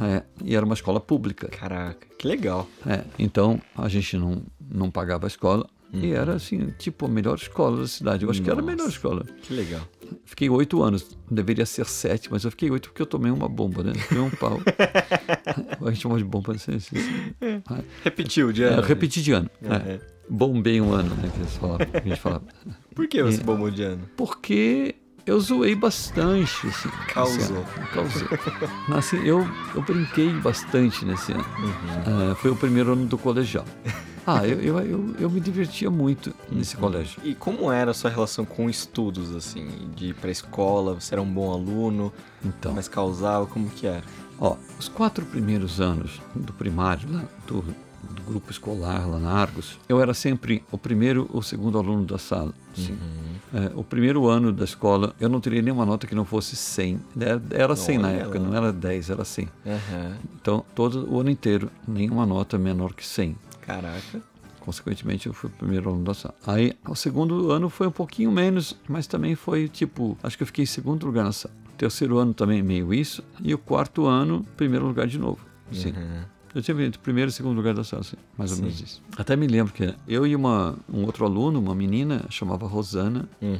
[0.00, 1.48] É, e era uma escola pública.
[1.48, 2.06] Caraca.
[2.18, 2.66] Que legal.
[2.86, 5.68] É, então a gente não, não pagava a escola.
[5.92, 8.24] E era assim, tipo, a melhor escola da cidade.
[8.24, 8.90] Eu acho que era a melhor Nossa.
[8.90, 9.24] escola.
[9.42, 9.80] Que legal.
[10.24, 13.82] Fiquei oito anos, deveria ser sete, mas eu fiquei oito porque eu tomei uma bomba,
[13.82, 13.92] né?
[14.08, 14.58] Tomei um pau.
[15.84, 16.54] a gente chama de bomba.
[16.54, 17.62] Assim, assim, assim.
[18.02, 18.82] Repetiu, de É, ano.
[18.82, 19.50] repeti de ano.
[19.62, 19.92] é.
[19.94, 20.00] É.
[20.30, 21.30] Bombei um ano, né?
[21.34, 22.44] Que, que a gente falava.
[22.94, 24.08] Por que você bombou de ano?
[24.16, 24.94] Porque
[25.26, 26.66] eu zoei bastante.
[26.66, 27.64] Assim, Causou.
[27.92, 28.28] Causei.
[28.94, 31.44] Assim, eu, eu brinquei bastante nesse ano.
[31.58, 32.32] Uhum.
[32.32, 33.64] Ah, foi o primeiro ano do colegial.
[34.26, 37.20] Ah, eu, eu, eu, eu me divertia muito nesse colégio.
[37.24, 39.68] E como era a sua relação com estudos, assim?
[39.96, 42.12] De ir pra escola, você era um bom aluno,
[42.44, 44.04] Então, mas causava, como que era?
[44.38, 47.64] ó, os quatro primeiros anos do primário, lá, do,
[48.10, 52.18] do grupo escolar lá na Argos, eu era sempre o primeiro ou segundo aluno da
[52.18, 52.52] sala.
[52.76, 52.96] assim.
[53.54, 57.00] É, o primeiro ano da escola, eu não teria nenhuma nota que não fosse 100.
[57.20, 58.48] Era, era 100 na Olha época, lá.
[58.48, 59.48] não era 10, era 100.
[59.66, 60.16] Aham.
[60.40, 63.36] Então, todo o ano inteiro, nenhuma nota menor que 100.
[63.60, 64.22] Caraca.
[64.60, 66.34] Consequentemente, eu fui o primeiro aluno da sala.
[66.46, 70.46] Aí, o segundo ano foi um pouquinho menos, mas também foi tipo, acho que eu
[70.46, 71.54] fiquei em segundo lugar na sala.
[71.76, 73.24] Terceiro ano também meio isso.
[73.42, 75.40] E o quarto ano, primeiro lugar de novo.
[75.72, 75.90] Sim.
[75.90, 76.22] Uhum.
[76.54, 78.62] Eu tive entre primeiro e segundo lugar da sala, assim, mais ou Sim.
[78.64, 79.02] menos isso.
[79.16, 83.58] Até me lembro que eu e uma, um outro aluno, uma menina, chamava Rosana, Uhum.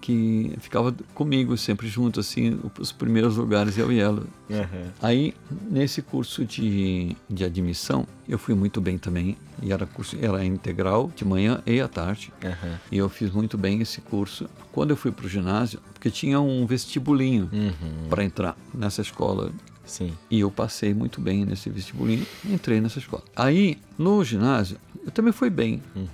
[0.00, 4.22] que ficava comigo sempre junto, assim, os primeiros lugares, eu e ela.
[4.50, 4.86] Uhum.
[5.00, 5.34] Aí,
[5.70, 9.36] nesse curso de, de admissão, eu fui muito bem também.
[9.62, 12.32] E era curso era integral, de manhã e à tarde.
[12.42, 12.74] Uhum.
[12.90, 14.48] E eu fiz muito bem esse curso.
[14.72, 18.08] Quando eu fui para o ginásio, porque tinha um vestibulinho Uhum.
[18.08, 19.52] para entrar nessa escola.
[19.84, 20.12] Sim.
[20.30, 23.22] E eu passei muito bem nesse vestibulinho e entrei nessa escola.
[23.34, 25.82] Aí, no ginásio, eu também fui bem.
[25.94, 26.08] Uhum.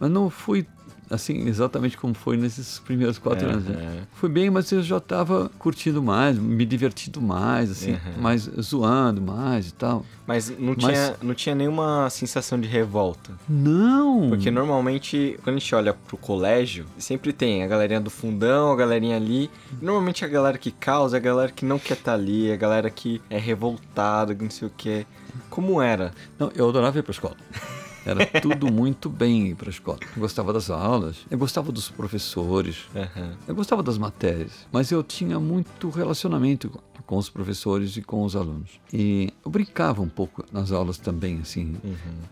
[0.00, 0.66] Mas não fui
[1.14, 3.64] assim exatamente como foi nesses primeiros quatro anos.
[3.64, 3.76] né?
[3.76, 4.02] Uhum.
[4.14, 8.20] Fui bem, mas eu já estava curtindo mais, me divertindo mais, assim, Uhum.
[8.22, 10.04] mais zoando mais e tal.
[10.26, 13.30] Mas não Mas- tinha, não tinha nenhuma sensação de revolta.
[13.48, 14.28] Não!
[14.30, 18.76] Porque normalmente, quando a gente olha pro colégio, sempre tem a galerinha do fundão, a
[18.76, 19.50] galerinha ali.
[19.82, 22.88] Normalmente a galera que causa é a galera que não quer estar ali, a galera
[22.88, 25.04] que é revoltada, que não sei o quê.
[25.50, 26.12] Como era?
[26.38, 27.36] Não, eu adorava ir pra escola.
[28.04, 29.98] Era tudo muito bem ir para a escola.
[30.14, 33.32] Eu gostava das aulas, eu gostava dos professores, Aham.
[33.48, 36.68] eu gostava das matérias, mas eu tinha muito relacionamento
[37.06, 38.70] com- os professores e com os alunos.
[38.92, 41.76] E eu brincava um pouco nas aulas também, assim,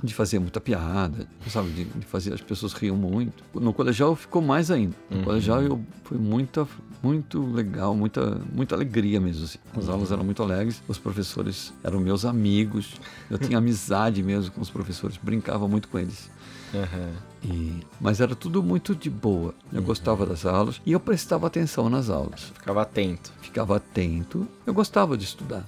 [0.03, 3.45] de fazer muita piada, sabe, de, de fazer as pessoas riam muito.
[3.55, 4.97] No colegial ficou mais ainda.
[5.11, 6.67] No colegial eu foi muita,
[7.03, 9.45] muito legal, muita, muita alegria mesmo.
[9.45, 9.59] Assim.
[9.77, 12.95] As aulas eram muito alegres, os professores eram meus amigos,
[13.31, 16.31] eu tinha amizade mesmo com os professores, brincava muito com eles.
[16.75, 17.32] Aham.
[17.45, 19.55] E, mas era tudo muito de boa.
[19.73, 22.53] Eu gostava das aulas e eu prestava atenção nas aulas.
[22.55, 23.33] Ficava atento.
[23.41, 24.47] Ficava atento.
[24.65, 25.65] Eu gostava de estudar.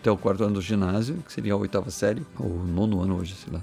[0.00, 3.34] Até o quarto ano do ginásio, que seria a oitava série, ou nono ano hoje,
[3.34, 3.62] sei lá.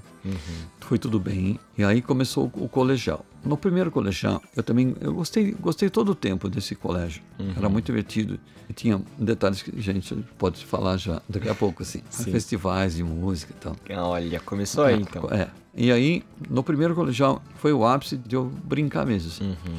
[0.80, 1.58] Foi tudo bem.
[1.78, 3.24] E aí começou o, o colegial.
[3.44, 7.22] No primeiro colegial, eu também eu gostei, gostei todo o tempo desse colégio.
[7.56, 8.38] Era muito divertido.
[8.68, 12.02] E tinha detalhes que a gente pode falar já daqui a pouco, assim.
[12.10, 12.32] Sim.
[12.32, 13.76] Festivais de música e tal.
[14.04, 15.28] Olha, começou aí então.
[15.30, 15.48] É.
[15.78, 19.28] E aí, no primeiro colegial, foi o ápice de eu brincar mesmo.
[19.28, 19.44] assim.
[19.50, 19.78] Uhum.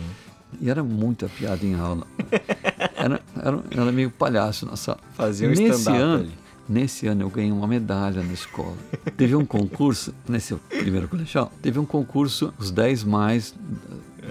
[0.61, 2.07] E era muita piada em aula.
[2.99, 4.97] Era, era, era meio palhaço na sala.
[5.13, 6.31] Fazia um nesse ano, ali.
[6.67, 8.75] Nesse ano eu ganhei uma medalha na escola.
[9.15, 13.53] Teve um concurso, nesse primeiro colegial, teve um concurso, os 10 mais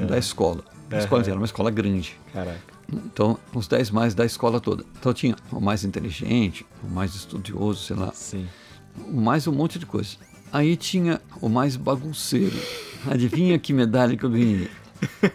[0.09, 0.64] da escola.
[0.90, 1.31] A escola Aham.
[1.31, 2.18] era uma escola grande.
[2.33, 2.59] Caraca.
[2.92, 4.85] Então, os 10 mais da escola toda.
[4.99, 8.46] Então tinha o mais inteligente, o mais estudioso, sei lá, Sim.
[9.12, 10.16] mais um monte de coisa.
[10.53, 12.57] Aí tinha o mais bagunceiro.
[13.11, 14.69] Adivinha que medalha que eu ganhei?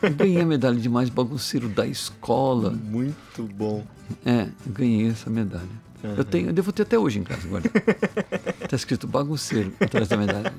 [0.01, 2.71] Eu ganhei a medalha de mais bagunceiro da escola.
[2.71, 3.85] Muito bom.
[4.25, 5.81] É, eu ganhei essa medalha.
[6.03, 7.63] Eu tenho, eu devo ter até hoje em casa agora.
[8.67, 10.53] tá escrito bagunceiro atrás da medalha.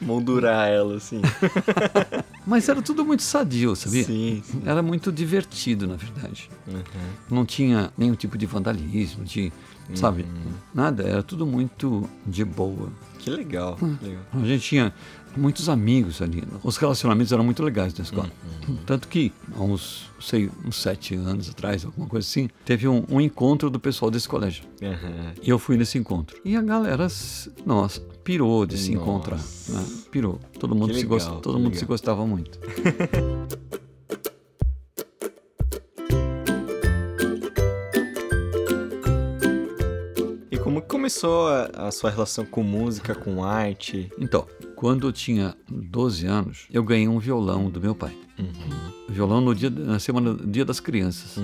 [0.00, 1.20] Moldurar ela, assim.
[2.44, 4.02] Mas era tudo muito sadio, sabia?
[4.02, 4.62] Sim, sim.
[4.66, 6.50] Era muito divertido, na verdade.
[7.30, 9.52] Não tinha nenhum tipo de vandalismo, de,
[9.94, 10.26] sabe?
[10.74, 12.88] Nada, era tudo muito de boa.
[13.18, 13.76] Que legal.
[13.76, 14.22] que legal.
[14.32, 14.92] A gente tinha
[15.36, 16.42] muitos amigos ali.
[16.62, 18.30] Os relacionamentos eram muito legais na escola.
[18.84, 23.20] Tanto que, há uns, sei, uns sete anos atrás, alguma coisa assim, teve um, um
[23.20, 24.64] encontro do pessoal desse colégio.
[24.82, 25.32] Aham.
[25.42, 26.36] E eu fui nesse encontro.
[26.44, 27.06] E a galera,
[27.64, 29.02] nossa, pirou de se Nossa.
[29.02, 29.38] encontrar.
[29.68, 29.86] né?
[30.10, 30.40] Pirou.
[30.58, 31.42] Todo mundo, Que se, legal, gost...
[31.42, 31.78] todo mundo legal.
[31.80, 32.58] se gostava muito.
[41.02, 44.08] começou a, a sua relação com música, com arte?
[44.16, 48.16] Então, quando eu tinha 12 anos, eu ganhei um violão do meu pai.
[48.38, 48.92] Uhum.
[49.08, 51.42] Violão no dia, na semana Dia das Crianças.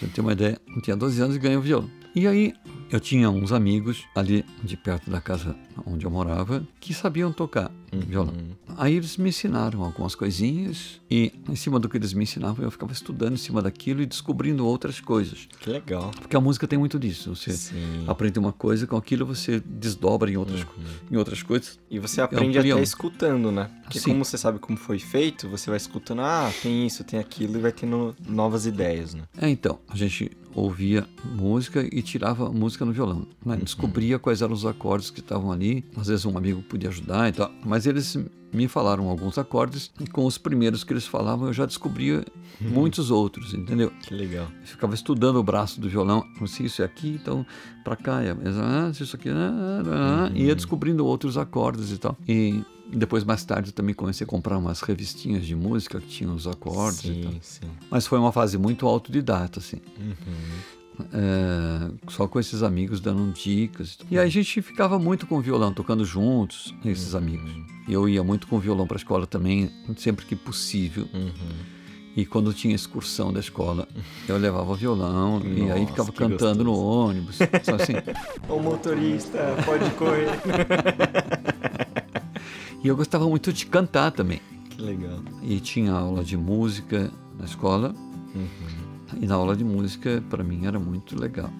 [0.00, 1.88] Pra ter uma ideia, eu tinha 12 anos e ganhei o violão.
[2.12, 2.54] E aí,
[2.96, 7.70] eu tinha uns amigos ali de perto da casa onde eu morava que sabiam tocar
[7.92, 8.34] violão.
[8.76, 12.70] Aí eles me ensinaram algumas coisinhas e em cima do que eles me ensinavam eu
[12.70, 15.46] ficava estudando em cima daquilo e descobrindo outras coisas.
[15.60, 16.10] Que legal.
[16.20, 17.34] Porque a música tem muito disso.
[17.36, 18.04] Você Sim.
[18.06, 20.74] aprende uma coisa, com aquilo você desdobra em outras, co-
[21.10, 21.78] em outras coisas.
[21.90, 22.74] E você aprende amplia.
[22.74, 23.70] até escutando, né?
[23.82, 24.10] Porque Sim.
[24.12, 27.60] como você sabe como foi feito, você vai escutando, ah, tem isso, tem aquilo, e
[27.60, 29.24] vai tendo novas ideias, né?
[29.36, 33.26] É, então, a gente ouvia música e tirava música no violão.
[33.44, 33.56] né?
[33.56, 35.84] Descobria quais eram os acordes que estavam ali.
[35.96, 37.50] Às vezes um amigo podia ajudar e tal.
[37.64, 38.16] Mas eles
[38.52, 42.22] me falaram alguns acordes e com os primeiros que eles falavam eu já descobria
[42.60, 43.90] muitos outros, entendeu?
[44.02, 44.46] Que legal.
[44.60, 46.22] Eu ficava estudando o braço do violão.
[46.46, 47.46] Se isso é aqui, então
[47.82, 48.34] pra cá é.
[48.92, 49.30] Se isso aqui.
[49.30, 52.16] ah, ah, e ia descobrindo outros acordes e tal.
[52.28, 52.62] E
[52.92, 56.46] depois, mais tarde, eu também comecei a comprar umas revistinhas de música que tinham os
[56.46, 57.32] acordes e tal.
[57.32, 57.70] Sim, sim.
[57.90, 59.80] Mas foi uma fase muito autodidata, assim.
[59.98, 61.06] Uhum.
[61.12, 63.98] É, só com esses amigos dando dicas.
[64.10, 67.50] E aí a gente ficava muito com o violão, tocando juntos, esses amigos.
[67.88, 71.08] E eu ia muito com o violão para a escola também, sempre que possível.
[71.14, 71.32] Uhum.
[72.14, 73.88] E quando tinha excursão da escola,
[74.28, 77.08] eu levava o violão e aí Nossa, ficava cantando no gostoso.
[77.08, 77.38] ônibus.
[77.62, 77.94] Só assim.
[78.50, 80.28] Ô motorista, pode correr.
[82.82, 84.40] E eu gostava muito de cantar também.
[84.70, 85.18] que legal.
[85.42, 87.94] E tinha aula de música na escola.
[89.20, 91.50] E na aula de música, para mim, era muito legal.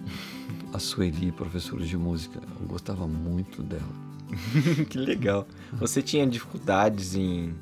[0.73, 3.83] A Sueli, professora de música, eu gostava muito dela.
[4.89, 5.47] que legal.
[5.73, 7.53] Você tinha dificuldades em.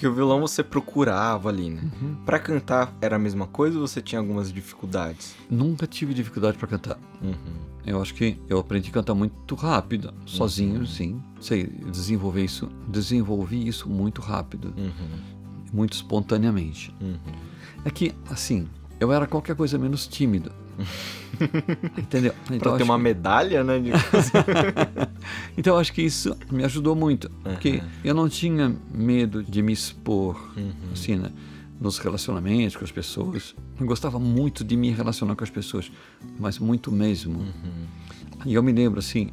[0.00, 1.82] Porque o violão você procurava ali, né?
[2.24, 5.36] Pra cantar era a mesma coisa ou você tinha algumas dificuldades?
[5.50, 6.98] Nunca tive dificuldade para cantar.
[7.84, 11.22] Eu acho que eu aprendi a cantar muito rápido, sozinho, sim.
[11.38, 14.72] Sei, desenvolver isso, desenvolvi isso muito rápido,
[15.70, 16.96] muito espontaneamente.
[17.84, 18.66] É que, assim,
[18.98, 20.50] eu era qualquer coisa menos tímido.
[21.98, 22.34] Entendeu?
[22.50, 23.74] Então, Pra ter uma que- medalha, né?
[25.56, 29.72] então eu acho que isso me ajudou muito, porque eu não tinha medo de me
[29.72, 30.52] expor,
[30.92, 31.30] assim, né?
[31.80, 33.54] Nos relacionamentos com as pessoas.
[33.78, 35.90] Eu gostava muito de me relacionar com as pessoas,
[36.38, 37.44] mas muito mesmo.
[38.44, 39.30] E eu me lembro, assim,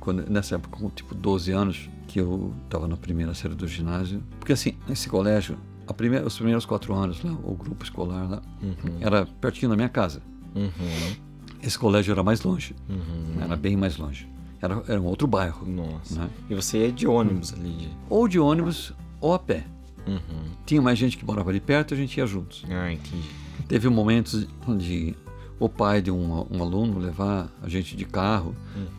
[0.00, 4.22] quando, nessa época, com tipo 12 anos, que eu estava na primeira série do ginásio.
[4.38, 8.42] Porque assim, nesse colégio, a primeira, os primeiros quatro anos, lá, o grupo escolar lá,
[9.00, 10.22] era pertinho da minha casa.
[10.54, 11.14] Uhum.
[11.62, 13.42] Esse colégio era mais longe, Uhum.
[13.42, 14.28] era bem mais longe.
[14.60, 15.66] Era, era um outro bairro.
[15.66, 16.20] Nossa.
[16.20, 16.30] Né?
[16.48, 17.70] E você ia de ônibus ali?
[17.72, 17.90] De...
[18.08, 19.64] Ou de ônibus ou a pé.
[20.06, 20.20] Uhum.
[20.66, 22.64] Tinha mais gente que morava ali perto, a gente ia juntos.
[22.70, 23.28] Ah, entendi.
[23.68, 24.46] Teve momentos
[24.78, 25.14] de
[25.58, 28.54] o pai de um, um aluno levar a gente de carro.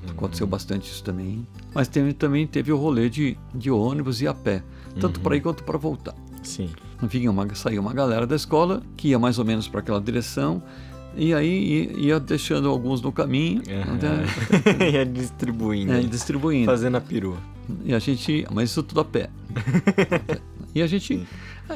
[0.09, 1.45] Aconteceu bastante isso também.
[1.73, 4.63] Mas teve, também teve o rolê de, de ônibus e a pé.
[4.99, 6.15] Tanto para ir quanto para voltar.
[6.41, 6.69] Sim.
[7.01, 10.61] Vinha uma, saía uma galera da escola que ia mais ou menos para aquela direção.
[11.15, 13.61] E aí ia, deixando alguns no caminho,
[13.95, 15.93] até, ia distribuindo.
[15.93, 16.65] é, distribuindo.
[16.65, 17.37] Fazendo a perua.
[17.83, 19.29] E a gente, mas isso tudo a pé.
[20.75, 21.25] e a gente,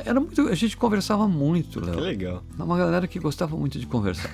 [0.06, 1.96] era muito, a gente conversava muito, Léo.
[1.96, 2.44] Que legal.
[2.58, 4.30] Uma galera que gostava muito de conversar.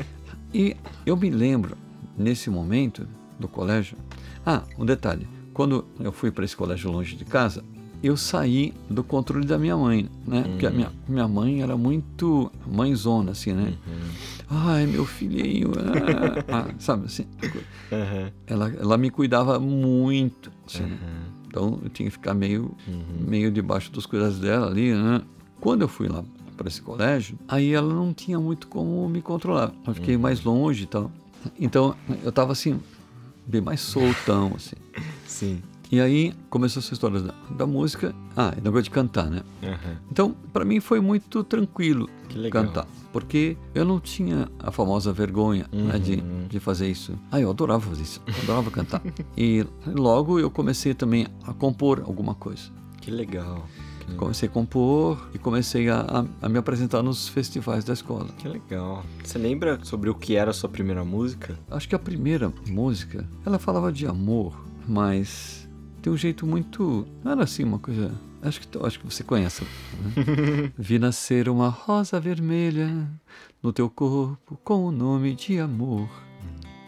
[0.52, 1.76] e eu me lembro,
[2.16, 3.06] nesse momento
[3.38, 3.96] do colégio.
[4.44, 5.28] Ah, um detalhe.
[5.52, 7.62] Quando eu fui para esse colégio longe de casa,
[8.02, 10.42] eu saí do controle da minha mãe, né?
[10.42, 13.74] Porque a minha, minha mãe era muito mãezona, assim, né?
[14.48, 17.26] Ai, meu filhinho, ah, ah, sabe assim?
[17.92, 18.30] Aham.
[18.46, 20.98] Ela, ela me cuidava muito, assim, né?
[21.02, 21.36] Uhum.
[21.48, 22.76] Então eu tinha que ficar meio,
[23.18, 25.22] meio debaixo dos cuidados dela ali, né?
[25.60, 26.22] Quando eu fui lá
[26.56, 29.72] para esse colégio, aí ela não tinha muito como me controlar.
[29.86, 31.10] Eu fiquei mais longe e tal.
[31.58, 32.78] Então eu tava assim,
[33.46, 34.76] bem mais soltão, assim.
[35.26, 35.62] Sim.
[35.90, 38.14] E aí começou essa história da, da música.
[38.36, 39.42] Ah, e negócio de cantar, né?
[39.62, 39.96] Aham.
[40.10, 42.08] Então, para mim foi muito tranquilo
[42.50, 46.46] cantar, porque eu não tinha a famosa vergonha né, de, Uhum.
[46.48, 47.14] de fazer isso.
[47.30, 49.00] Ah, eu adorava fazer isso, adorava cantar.
[49.38, 52.64] E logo eu comecei também a compor alguma coisa.
[53.00, 53.64] Que legal.
[54.00, 54.18] Que legal.
[54.18, 58.26] Comecei a compor e comecei a, a- a me apresentar nos festivais da escola.
[58.38, 59.04] Que legal.
[59.24, 61.56] Você lembra sobre o que era a sua primeira música?
[61.70, 64.52] Acho que a primeira música, ela falava de amor,
[64.86, 65.65] mas
[66.06, 67.04] tem um jeito muito.
[67.24, 68.14] Não era assim uma coisa.
[68.40, 69.64] Acho que, acho que você conhece.
[69.64, 70.72] Né?
[70.78, 73.10] Vi nascer uma rosa vermelha
[73.60, 76.08] no teu corpo com o nome de amor.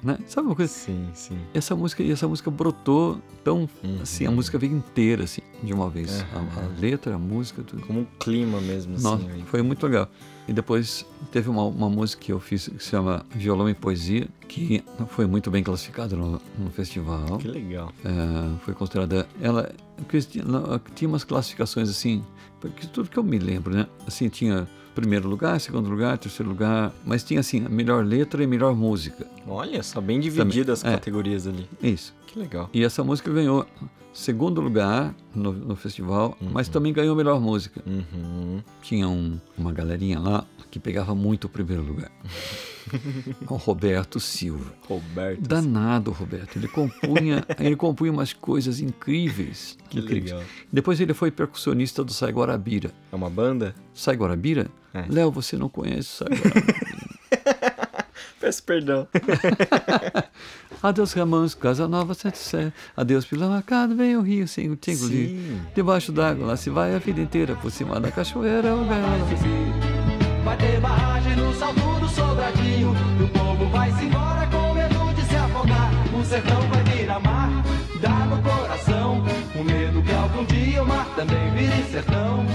[0.05, 0.17] Né?
[0.29, 0.73] Sabe uma coisa?
[0.73, 1.37] Sim, sim.
[1.53, 3.69] Essa música, e essa música brotou tão.
[3.83, 3.99] Uhum.
[4.03, 6.25] Assim, a música veio inteira, assim, de uma vez.
[6.33, 7.85] A, a letra, a música, tudo.
[7.85, 9.03] Como um clima mesmo, assim.
[9.03, 9.43] Nossa, aí.
[9.47, 10.09] foi muito legal.
[10.49, 14.27] E depois teve uma, uma música que eu fiz que se chama Violão e Poesia,
[14.49, 17.37] que foi muito bem classificada no, no festival.
[17.37, 17.93] Que legal.
[18.03, 19.29] É, foi considerada.
[19.43, 19.71] Ela
[20.09, 20.45] tinha,
[20.95, 22.25] tinha umas classificações assim,
[22.61, 23.87] porque tudo que eu me lembro, né?
[24.07, 24.67] Assim, tinha
[25.01, 29.25] primeiro lugar, segundo lugar, terceiro lugar, mas tinha assim, a melhor letra e melhor música.
[29.47, 30.95] Olha só, bem divididas as é.
[30.95, 31.69] categorias ali.
[31.81, 32.13] Isso.
[32.27, 32.69] Que legal.
[32.75, 33.65] E essa música ganhou
[34.13, 37.81] segundo lugar no, no festival, mas também ganhou melhor música.
[37.87, 38.61] Uhum.
[38.83, 42.11] tinha um- uma galerinha lá que pegava muito o primeiro lugar.
[43.48, 44.72] o Roberto Silva.
[44.88, 45.40] Roberto.
[45.40, 46.57] Danado, Roberto.
[46.57, 49.77] Ele compunha, ele compunha umas coisas incríveis.
[49.88, 50.33] Que incríveis.
[50.33, 50.44] legal.
[50.72, 52.90] Depois ele foi percussionista do Sai Guarabira.
[53.12, 53.74] É uma banda?
[53.94, 54.66] Sai Guarabira?
[54.94, 55.05] É.
[55.09, 56.74] Léo, você não conhece Sai Guarabira?
[58.40, 59.07] Peço perdão.
[60.81, 62.72] Adeus, Ramães, Casa Nova, Sete Sé.
[62.96, 65.61] Adeus, Pilão Arcado, vem o rio, sem o tingo Sim.
[65.74, 67.57] Debaixo d'água, lá se vai a vida inteira.
[67.57, 69.27] Por cima da cachoeira, o gaiola.
[70.44, 71.98] Vai ter barragem no salto
[72.38, 75.90] sobradinho E o povo vai se embora com medo de se afogar.
[76.14, 77.51] O sertão vai virar mar,
[78.01, 79.24] dá no coração
[79.59, 82.46] O medo que algum dia o mar também vire sertão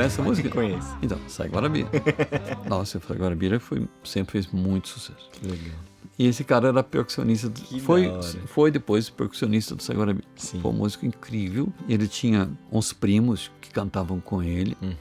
[0.00, 0.48] essa música?
[0.48, 0.96] Conheço.
[1.02, 1.88] Então, Sai Guarabira.
[2.68, 5.28] Nossa, o Sai Guarabira foi, sempre fez muito sucesso.
[5.32, 5.76] Que legal.
[6.18, 7.48] E esse cara era percussionista.
[7.48, 8.10] do- Que foi,
[8.46, 10.26] foi depois percussionista do Sai Guarabira.
[10.36, 10.60] Sim.
[10.60, 11.72] Foi um músico incrível.
[11.88, 14.76] Ele tinha uns primos que cantavam com ele.
[14.82, 14.92] Uhum.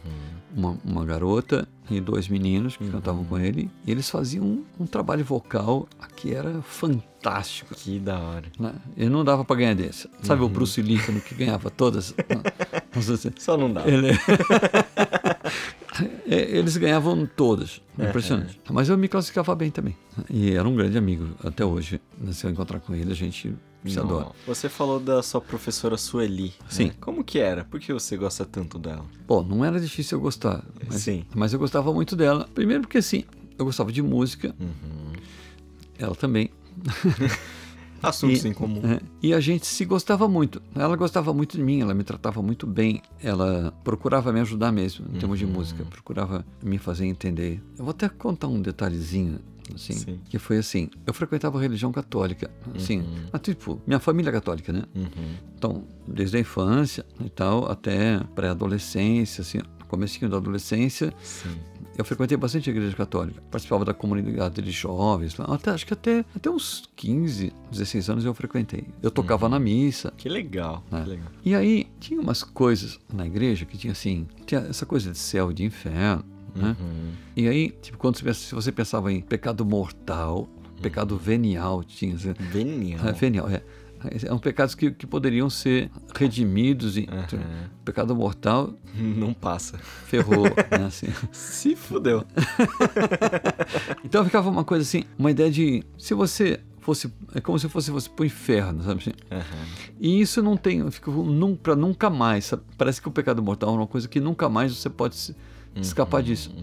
[0.53, 3.69] Uma, uma garota e dois meninos que cantavam com ele.
[3.85, 7.73] E eles faziam um, um trabalho vocal que era fantástico.
[7.75, 8.45] Que da hora.
[8.59, 8.73] né?
[8.97, 10.09] Ele não dava pra ganhar desse.
[10.23, 12.13] Sabe o Bruce Lee que ganhava todas?
[12.99, 13.83] Se- Só não dá.
[13.87, 14.09] ele...
[16.27, 18.59] É, Eles ganhavam todas, impressionante.
[18.69, 19.95] Mas eu me classificava bem também.
[20.29, 22.01] E era um grande amigo até hoje.
[22.31, 23.53] Se eu encontrar com ele, a gente
[23.85, 24.03] se Não.
[24.03, 24.27] adora.
[24.47, 26.45] Você falou da sua professora Sueli.
[26.45, 26.51] né?
[26.69, 26.91] Sim.
[26.99, 27.63] Como que era?
[27.65, 29.05] Por que você gosta tanto dela?
[29.27, 30.63] Pô, não era difícil eu gostar.
[30.87, 31.25] Mas, Sim.
[31.35, 32.47] mas eu gostava muito dela.
[32.53, 33.23] Primeiro porque, assim,
[33.57, 34.55] eu gostava de música.
[34.59, 35.13] Uhum.
[35.99, 36.49] Ela também.
[38.01, 38.81] Assuntos E- em comum.
[38.83, 40.61] É, e a gente se gostava muito.
[40.75, 43.01] Ela gostava muito de mim, ela me tratava muito bem.
[43.21, 45.51] Ela procurava me ajudar mesmo, em termos de Uhum.
[45.51, 45.83] música.
[45.85, 47.61] Procurava me fazer entender.
[47.77, 49.39] Eu vou até contar um detalhezinho,
[49.75, 50.19] assim, Sim.
[50.29, 50.89] que foi assim.
[51.05, 53.03] Eu frequentava a religião católica, assim.
[53.31, 54.83] ah, tipo, minha família é católica, né?
[54.95, 55.07] Uhum.
[55.55, 59.59] Então, desde a infância e tal, até pré-adolescência, assim,
[59.91, 61.49] comecinho da adolescência, Sim.
[61.97, 66.23] eu frequentei bastante a igreja católica, participava da comunidade de jovens, até, acho que até,
[66.33, 68.85] até uns 15, 16 anos eu frequentei.
[69.03, 70.13] Eu tocava na missa.
[70.17, 71.03] Que legal, né?
[71.03, 71.27] que legal.
[71.43, 75.51] E aí tinha umas coisas na igreja que tinha assim, tinha essa coisa de céu
[75.51, 76.23] e de inferno,
[76.55, 76.75] né?
[76.79, 77.11] Uhum.
[77.35, 80.49] E aí, tipo, quando você, se você pensava em pecado mortal,
[80.81, 83.07] pecado venial, tinha assim, Venial.
[83.07, 83.61] é, venial, é.
[84.19, 86.97] São pecados que, que poderiam ser redimidos.
[86.97, 87.69] E, Aham.
[87.85, 89.77] Pecado mortal Não passa.
[90.05, 90.85] ferrou, né?
[90.85, 91.07] Assim.
[91.31, 92.25] Se fudeu.
[94.03, 97.91] Então ficava uma coisa assim, uma ideia de se você fosse, é como se fosse
[97.91, 98.99] fosse pro inferno, sabe?
[99.01, 99.11] assim?
[99.31, 99.65] Aham.
[99.99, 101.11] E isso não tem, fica
[101.61, 102.45] para nunca mais.
[102.45, 102.63] sabe?
[102.77, 105.35] Parece que o pecado mortal é uma coisa que nunca mais você pode se-
[105.75, 106.53] escapar disso.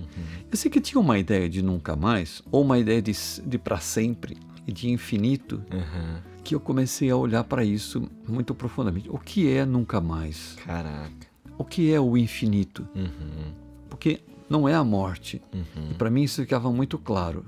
[0.51, 3.12] Eu sei que tinha uma ideia de nunca mais, ou uma ideia de,
[3.47, 4.36] de para sempre
[4.66, 6.22] e de infinito, Aham.
[6.49, 9.07] Que eu comecei a olhar para isso muito profundamente.
[9.11, 10.57] O que é nunca mais?
[10.65, 11.11] Caraca.
[11.59, 12.89] O que é o infinito?
[12.95, 13.53] Uhum.
[13.91, 15.43] Porque não é a morte.
[15.53, 15.91] Uhum.
[15.91, 17.45] E para mim isso ficava muito claro.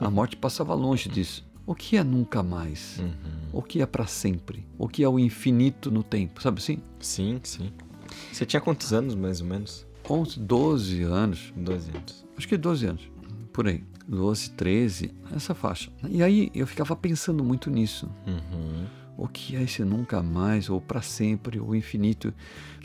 [0.00, 1.46] A morte passava longe disso.
[1.66, 3.00] O que é nunca mais?
[3.00, 3.10] Uhum.
[3.52, 4.66] O que é para sempre?
[4.78, 6.40] O que é o infinito no tempo?
[6.40, 6.78] Sabe assim?
[7.00, 7.70] Sim, sim.
[8.32, 9.86] Você tinha quantos anos, mais ou menos?
[10.08, 11.52] 11, 12 anos.
[11.54, 12.24] 12 anos.
[12.34, 13.10] Acho que 12 anos.
[13.52, 13.84] Por aí.
[14.08, 15.90] 12, 13, essa faixa.
[16.08, 18.08] E aí eu ficava pensando muito nisso.
[18.26, 18.84] Uhum.
[19.16, 22.32] O que é esse nunca mais, ou para sempre, ou infinito?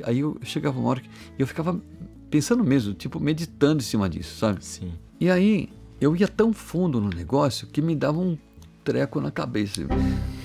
[0.03, 1.09] Aí eu chegava uma hora que
[1.39, 1.79] eu ficava
[2.29, 4.63] pensando mesmo, tipo, meditando em cima disso, sabe?
[4.63, 4.91] Sim.
[5.19, 8.37] E aí eu ia tão fundo no negócio que me dava um
[8.83, 9.81] treco na cabeça.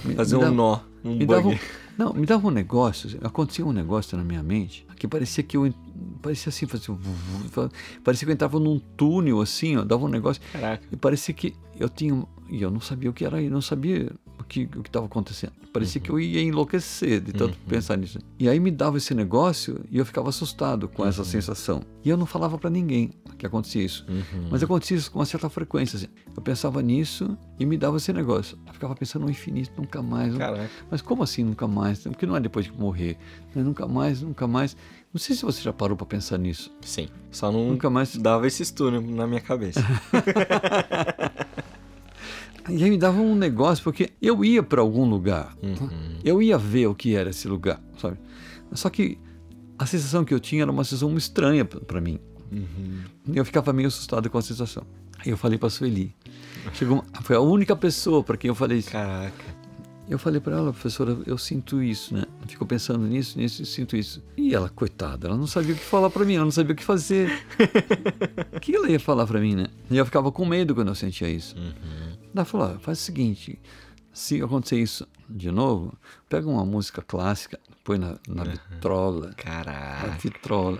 [0.05, 1.59] Me- Fazer me um dava- nó, um me dava um-
[1.99, 5.73] não, me dava um negócio, acontecia um negócio na minha mente que parecia que eu
[6.20, 6.95] parecia assim, fazia,
[8.03, 10.86] parecia que eu entrava num túnel assim, ó, dava um negócio Caraca.
[10.90, 14.12] e parecia que eu tinha e eu não sabia o que era, eu não sabia
[14.43, 15.53] o que o que estava acontecendo.
[15.72, 18.18] Parecia que eu ia enlouquecer de tanto pensar nisso.
[18.38, 21.82] E aí me dava esse negócio e eu ficava assustado com essa sensação.
[22.05, 24.05] E eu não falava para ninguém que acontecia isso.
[24.07, 24.49] Uhum.
[24.51, 25.97] Mas acontecia isso com uma certa frequência.
[25.97, 26.09] assim.
[26.36, 28.59] Eu pensava nisso e me dava esse negócio.
[28.66, 30.36] Eu ficava pensando no infinito, nunca mais.
[30.36, 30.68] Caraca.
[30.90, 32.01] Mas como assim nunca mais?
[32.01, 33.16] Porque não é depois de morrer.
[33.55, 33.62] Né?
[33.62, 34.76] Nunca mais, nunca mais.
[35.12, 36.70] Não sei se você já parou para pensar nisso.
[36.82, 37.09] Sim.
[37.30, 38.14] Só não Nunca mais.
[38.16, 39.80] dava esse túnel na minha cabeça.
[42.79, 45.57] E aí me dava um negócio, porque eu ia para algum lugar.
[45.62, 45.89] Uhum.
[46.25, 48.16] Eu ia ver o que era esse lugar, sabe?
[48.73, 49.18] Só que
[49.79, 52.18] a sensação que eu tinha era uma sensação estranha para mim.
[52.51, 53.01] Uhum.
[53.35, 54.85] Eu ficava meio assustado com a sensação.
[55.18, 56.14] Aí eu falei para Sueli.
[56.73, 58.91] Chegou uma- foi a única pessoa para quem eu falei isso.
[58.91, 59.62] Caraca.
[60.09, 62.25] Eu falei para ela, professora, eu sinto isso, né?
[62.43, 64.23] Eu fico pensando nisso, nisso e sinto isso.
[64.37, 66.77] E ela, coitada, ela não sabia o que falar para mim, ela não sabia o
[66.77, 67.31] que fazer.
[68.55, 69.68] o que ela ia falar para mim, né?
[69.91, 71.55] E eu ficava com medo quando eu sentia isso.
[72.35, 73.59] Ela falou, "Ó, faz o seguinte,
[74.12, 75.95] se acontecer isso de novo,
[76.28, 80.18] pega uma música clássica, põe na, na vitrola, na Caraca.
[80.18, 80.78] vitrola.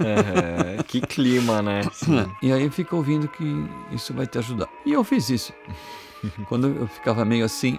[0.00, 0.82] Aham.
[0.88, 1.82] que clima, né?
[1.92, 2.26] Sim.
[2.42, 3.44] E aí fica ouvindo que
[3.92, 4.68] isso vai te ajudar.
[4.84, 5.52] E eu fiz isso.
[6.48, 7.78] Quando eu ficava meio assim,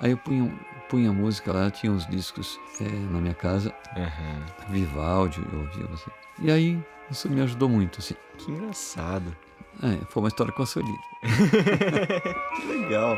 [0.00, 0.52] aí eu punha,
[0.88, 4.44] punha música lá, tinha uns discos eh, na minha casa, Aham.
[4.68, 6.10] Vivaldi, eu ouvia assim.
[6.40, 6.78] E aí
[7.10, 8.14] isso me ajudou muito, assim.
[8.38, 9.34] Que engraçado.
[9.82, 10.98] É, foi uma história com a.
[12.56, 13.16] Que legal.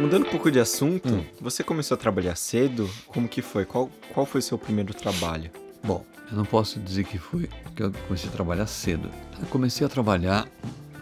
[0.00, 1.24] Mudando um pouco de assunto, Hum.
[1.40, 2.88] você começou a trabalhar cedo?
[3.08, 3.64] Como que foi?
[3.64, 5.50] Qual, qual foi o seu primeiro trabalho?
[5.82, 9.10] Bom, eu não posso dizer que foi porque eu comecei a trabalhar cedo.
[9.40, 10.46] Eu comecei a trabalhar,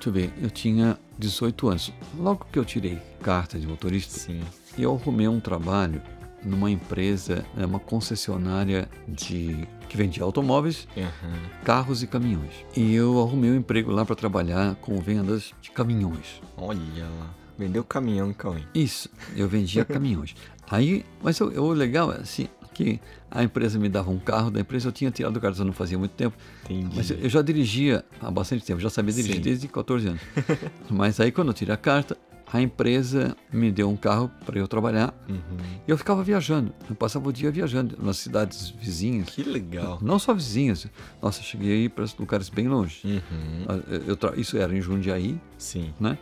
[0.07, 1.92] deixa eu ver, eu tinha 18 anos.
[2.16, 4.40] Logo que eu tirei carta de motorista, Sim.
[4.78, 6.00] eu arrumei um trabalho
[6.44, 11.38] numa empresa, é uma concessionária de que vendia automóveis, Aham.
[11.64, 12.52] carros e caminhões.
[12.76, 16.40] E eu arrumei um emprego lá para trabalhar com vendas de caminhões.
[16.57, 17.34] Olha lá.
[17.59, 18.61] Vendeu caminhão, Cauê.
[18.74, 20.36] Isso, eu vendia caminhões.
[20.70, 23.01] Aí, mas o legal é assim, que
[23.31, 25.99] a empresa me dava um carro da empresa, eu tinha tirado o carro, não fazia
[25.99, 26.95] muito tempo, Entendi.
[26.95, 29.41] mas eu, já dirigia há bastante tempo, já sabia dirigir Sim.
[29.41, 30.20] desde 14 anos.
[30.91, 32.16] mas aí quando eu tirei a carta,
[32.53, 35.57] a empresa me deu um carro para eu trabalhar Uhum.
[35.89, 36.72] e eu ficava viajando.
[36.89, 39.31] Eu passava o dia viajando nas cidades vizinhas.
[39.31, 39.99] Que legal.
[40.03, 40.87] Não só vizinhas.
[41.20, 43.01] Nossa, eu cheguei aí para lugares bem longe.
[43.05, 43.20] Uhum.
[43.68, 45.93] Ah, eu- eu isso era em Jundiaí, Sim.
[45.99, 46.16] né?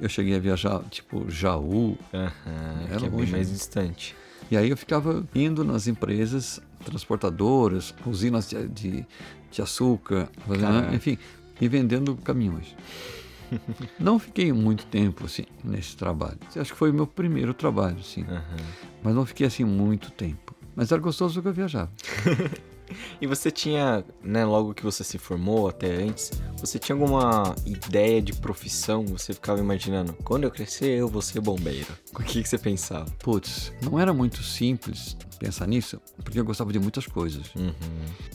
[0.00, 2.30] Eu cheguei a viajar, tipo, Jaú, Aham.
[2.88, 3.54] Era Que é bem longe, mais né?
[3.54, 4.14] distante.
[4.50, 9.06] E aí eu ficava indo nas empresas transportadoras, usinas de, de,
[9.50, 10.28] de açúcar,
[10.92, 11.18] enfim,
[11.60, 12.74] e vendendo caminhões.
[13.98, 16.38] Não fiquei muito tempo assim nesse trabalho.
[16.54, 18.24] Acho que foi o meu primeiro trabalho, assim.
[18.24, 18.56] Aham.
[19.02, 20.54] Mas não fiquei assim muito tempo.
[20.74, 21.90] Mas era gostoso que eu viajava.
[23.20, 28.20] E você tinha, né, logo que você se formou, até antes, você tinha alguma ideia
[28.20, 29.04] de profissão?
[29.06, 31.88] Você ficava imaginando, quando eu crescer eu vou ser bombeiro.
[32.14, 33.06] O que, que você pensava?
[33.22, 37.54] Putz, não era muito simples pensar nisso, porque eu gostava de muitas coisas.
[37.54, 37.72] Uhum,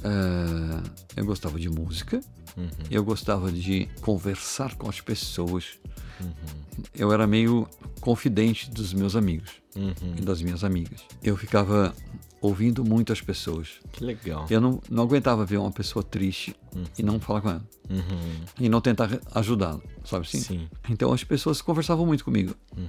[0.03, 0.83] Eh,
[1.17, 2.19] eu gostava de música,
[2.57, 5.79] uhum, eu gostava de conversar com as pessoas.
[6.19, 6.31] uhum,
[6.95, 7.67] Eu era meio
[7.99, 10.15] confidente dos meus amigos uhum.
[10.17, 11.01] e das minhas amigas.
[11.23, 11.93] Eu ficava
[12.41, 13.79] ouvindo muito as pessoas.
[13.91, 14.45] Que legal.
[14.49, 16.55] Eu não, não aguentava ver uma pessoa triste
[16.97, 17.63] e não falar com ela.
[17.89, 20.39] Uhum, E não tentar ajudá-la, sabe assim?
[20.39, 20.67] Sim.
[20.89, 22.55] Então as pessoas conversavam muito comigo.
[22.75, 22.87] Uhum,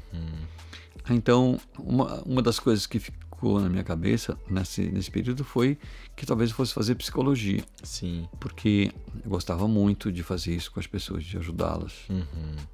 [1.11, 3.01] Então, uma, uma das coisas que
[3.43, 5.77] ficou na minha cabeça nesse, nesse período foi
[6.15, 8.29] que talvez eu fosse fazer psicologia, Sim.
[8.39, 8.93] porque
[9.25, 11.93] eu gostava muito de fazer isso com as pessoas, de ajudá-las.
[12.09, 12.25] Uhum,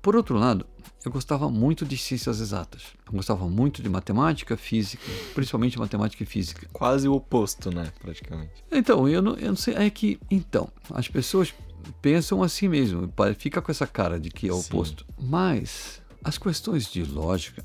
[0.02, 0.66] Por outro lado,
[1.02, 2.82] eu gostava muito de ciências exatas.
[3.06, 5.02] Eu gostava muito de matemática, física,
[5.34, 6.68] principalmente matemática e física.
[6.70, 8.52] Quase o oposto, né, praticamente.
[8.70, 9.74] Então, eu não, eu não sei.
[9.74, 11.54] É que, então, as pessoas
[12.02, 15.06] pensam assim mesmo, fica com essa cara de que é o oposto.
[15.18, 17.64] Mas as questões de lógica,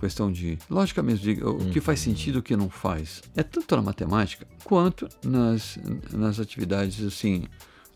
[0.00, 3.42] questão de lógica mesmo, de o que faz sentido e o que não faz, é
[3.42, 5.78] tanto na matemática quanto nas,
[6.12, 7.44] nas atividades assim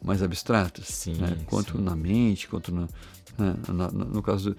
[0.03, 1.37] mais abstratas, Sim, né?
[1.47, 1.83] quanto sim.
[1.83, 2.83] na mente, quanto na,
[3.37, 3.57] né?
[3.69, 4.57] na- na- no caso do-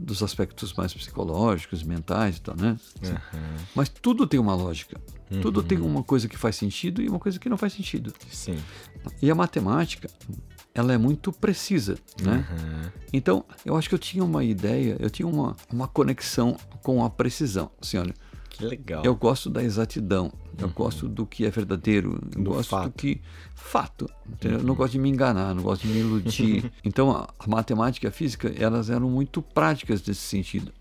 [0.00, 2.78] dos aspectos mais psicológicos, mentais e tal, né?
[3.02, 3.40] Uhum.
[3.74, 5.00] Mas tudo tem uma lógica.
[5.40, 8.12] Tudo tem uma coisa que faz sentido e uma coisa que não faz sentido.
[8.30, 8.58] Sim.
[9.22, 10.10] E a matemática,
[10.74, 12.46] ela é muito precisa, né?
[12.50, 12.90] Uhum.
[13.12, 17.10] Então, eu acho que eu tinha uma ideia, eu tinha uma, uma conexão com a
[17.10, 17.70] precisão.
[17.80, 18.14] Assim, olha,
[18.50, 19.04] Que legal.
[19.04, 22.84] eu gosto da exatidão, eu gosto do que é verdadeiro, eu Do gosto fato.
[22.86, 23.20] do que...
[23.54, 24.08] Fato.
[24.28, 24.58] entendeu?
[24.58, 26.72] Eu não gosto de me enganar, não gosto de me iludir.
[26.84, 30.72] então, a, a matemática e a física, elas eram muito práticas nesse sentido.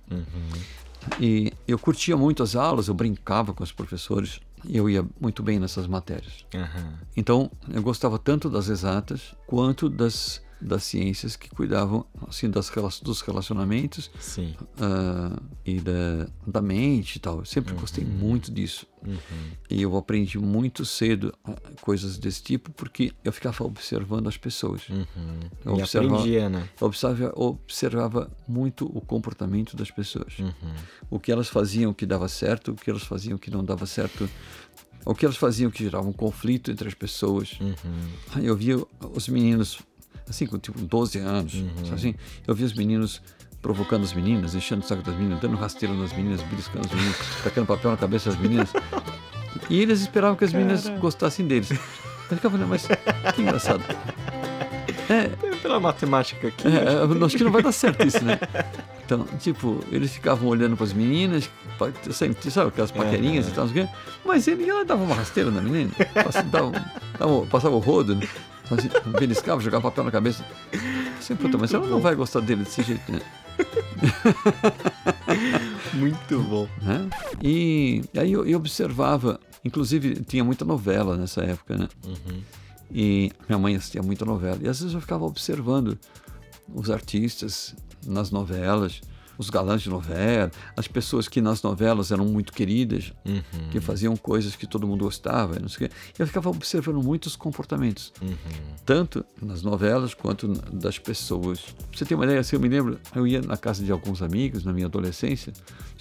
[1.19, 4.39] E eu curtia muito as aulas, eu brincava com os professores,
[4.69, 6.45] eu ia muito bem nessas matérias.
[6.53, 6.93] Uhum.
[7.15, 12.69] Então, eu gostava tanto das exatas quanto das, das ciências que cuidavam assim das,
[13.01, 14.11] dos relacionamentos
[14.79, 17.39] ah, e da, da mente e tal.
[17.39, 18.85] Eu sempre gostei muito disso.
[19.69, 24.83] E eu aprendi muito cedo ah, coisas desse tipo porque eu ficava observando as pessoas.
[24.89, 25.77] Eu Uhum.
[25.77, 26.69] E aprendia, né?
[26.79, 30.39] eu observava, observava muito o comportamento das pessoas.
[30.39, 30.51] Uhum.
[31.09, 34.29] O que elas faziam que dava certo, o que elas faziam que não dava certo.
[35.03, 37.57] O que elas faziam que gerava um conflito entre as pessoas.
[37.59, 38.43] Uhum.
[38.43, 38.77] Eu via
[39.13, 39.79] os meninos,
[40.31, 41.93] assim, com tipo 12 anos, Uhum.
[41.93, 42.15] assim,
[42.47, 43.21] eu via os meninos
[43.61, 47.15] provocando as meninas, enchendo o saco das meninas, dando rasteiro nas meninas, beliscando as meninas,
[47.43, 48.73] tacando papel na cabeça das meninas.
[49.69, 51.69] E eles esperavam que as meninas gostassem deles.
[51.69, 52.87] Eu ficava olhando, mas
[53.35, 53.83] que engraçado.
[55.09, 55.27] É,
[55.61, 56.67] Pela matemática aqui.
[56.67, 58.39] é, eu acho que não vai dar certo isso, né?
[59.03, 61.49] Então, tipo, eles ficavam olhando para as meninas,
[62.13, 63.67] sempre, sabe, aquelas paquerinhas e tal,
[64.23, 66.71] mas ele ia lá e dava uma rasteira na menina, passa- dava,
[67.19, 68.25] dava- passava o rodo, né?
[68.71, 70.45] Assim, beliscava, jogava papel na cabeça.
[71.19, 73.19] Assim, puta, mas ela não vai gostar dele desse jeito, né?
[75.93, 76.67] Muito bom.
[76.81, 77.09] né?
[77.41, 81.87] E aí eu, eu observava, inclusive tinha muita novela nessa época, né?
[82.91, 84.57] E minha mãe assistia muita novela.
[84.61, 85.97] E às vezes eu ficava observando
[86.73, 89.01] os artistas nas novelas,
[89.41, 93.11] os galãs de novela, as pessoas que nas novelas eram muito queridas,
[93.71, 95.95] que faziam coisas que todo mundo gostava, não sei o quê.
[96.17, 98.13] Eu ficava observando muitos comportamentos,
[98.85, 101.59] tanto nas novelas quanto das pessoas.
[101.59, 104.21] Pra você ter uma ideia, assim, eu me lembro, eu ia na casa de alguns
[104.21, 105.51] amigos na minha adolescência,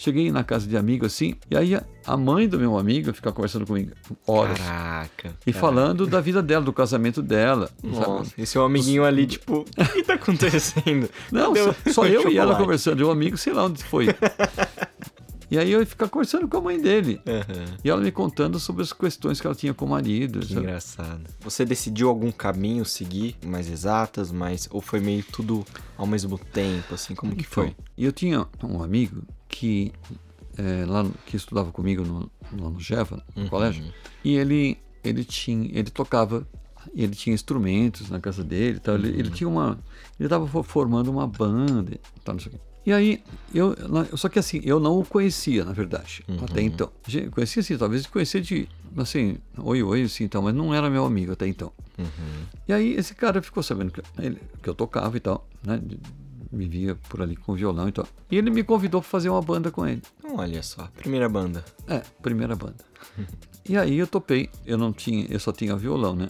[0.02, 3.66] cheguei na casa de amigo assim, e aí a- mãe do meu amigo ficava conversando
[3.66, 3.92] comigo
[4.26, 4.58] horas.
[4.58, 5.36] Caraca.
[5.46, 7.70] E falando da vida dela, do casamento dela.
[7.82, 7.96] sabe?
[7.96, 11.08] Nossa, e seu amiguinho ali, tipo, o que tá acontecendo?
[11.30, 13.84] Não, Cadê só, o- só eu e ela conversando, e o amigo, sei lá onde
[13.84, 14.06] foi.
[15.50, 17.20] e aí eu ia ficar conversando com a mãe dele.
[17.26, 17.76] Aham.
[17.82, 20.40] E ela me contando sobre as questões que ela tinha com o marido.
[20.40, 20.60] Que sabe?
[20.60, 21.22] engraçado.
[21.40, 25.64] Você decidiu algum caminho seguir, mais exatas, mais ou foi meio tudo
[25.98, 27.74] ao mesmo tempo, assim, como que foi?
[27.96, 29.92] E eu tinha um amigo que,
[30.56, 33.92] é, lá, que estudava comigo no, lá no Jeva, no colégio,
[34.24, 36.46] e ele, ele, tinha, ele tocava,
[36.94, 38.94] ele tinha instrumentos na casa dele tal.
[38.94, 39.78] Ele, ele tinha uma.
[40.18, 42.60] Ele estava formando uma banda tal, não sei o quê.
[42.86, 43.22] E aí,
[43.54, 43.74] eu,
[44.16, 46.90] só que assim, eu não o conhecia, na verdade, até então.
[47.30, 48.66] Conhecia assim, talvez conhecia de,
[48.96, 51.72] assim, oi, oi, assim, tal, mas não era meu amigo até então.
[52.66, 55.80] E aí esse cara ficou sabendo que, ele- que eu tocava e tal, né?
[56.50, 58.06] Me via por ali com violão e tal.
[58.30, 60.02] E ele me convidou para fazer uma banda com ele.
[60.18, 61.64] Então, olha só, primeira banda.
[61.86, 62.76] É, primeira banda.
[63.70, 66.28] E aí eu topei, eu não tinha, eu só tinha violão, né?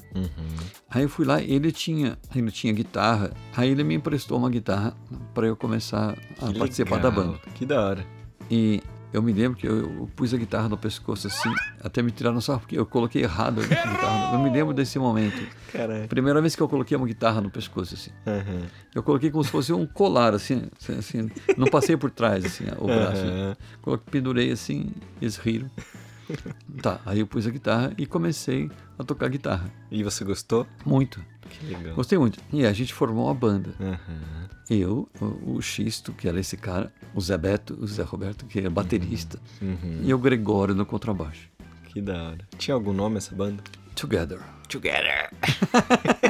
[0.90, 4.94] Aí eu fui lá, ele tinha, ele tinha guitarra, aí ele me emprestou uma guitarra
[5.32, 7.38] para eu começar a Que participar da legal, banda.
[7.54, 8.06] Que da hora.
[8.50, 12.10] E Eu me lembro que eu, eu pus a guitarra no pescoço assim, até me
[12.12, 14.34] tiraram só porque eu coloquei errado a guitarra.
[14.34, 15.42] Eu me lembro desse momento.
[15.72, 16.06] Caralho.
[16.08, 18.10] Primeira vez que eu coloquei uma guitarra no pescoço assim.
[18.26, 18.66] Aham.
[18.94, 21.30] Eu coloquei como se fosse um colar assim, assim, assim.
[21.56, 23.22] não passei por trás assim, o braço.
[23.24, 23.56] Aham.
[23.80, 24.90] Coloquei, pendurei assim,
[25.22, 25.70] eles riram.
[26.82, 29.70] Tá, aí eu pus a guitarra e comecei a tocar guitarra.
[29.90, 30.66] E você gostou?
[30.84, 31.22] Muito.
[31.48, 31.94] Que legal.
[31.94, 32.38] Gostei muito.
[32.52, 33.74] E a gente formou uma banda.
[33.80, 34.48] Aham.
[34.70, 38.60] Eu, o, o Xisto, que era esse cara, o Zé Beto, o Zé Roberto, que
[38.60, 40.00] é baterista, Uhum.
[40.04, 41.48] e o Gregório no contrabaixo.
[41.86, 42.48] Que da hora.
[42.56, 43.62] Tinha algum nome essa banda?
[43.96, 44.38] Together.
[44.68, 45.28] Together.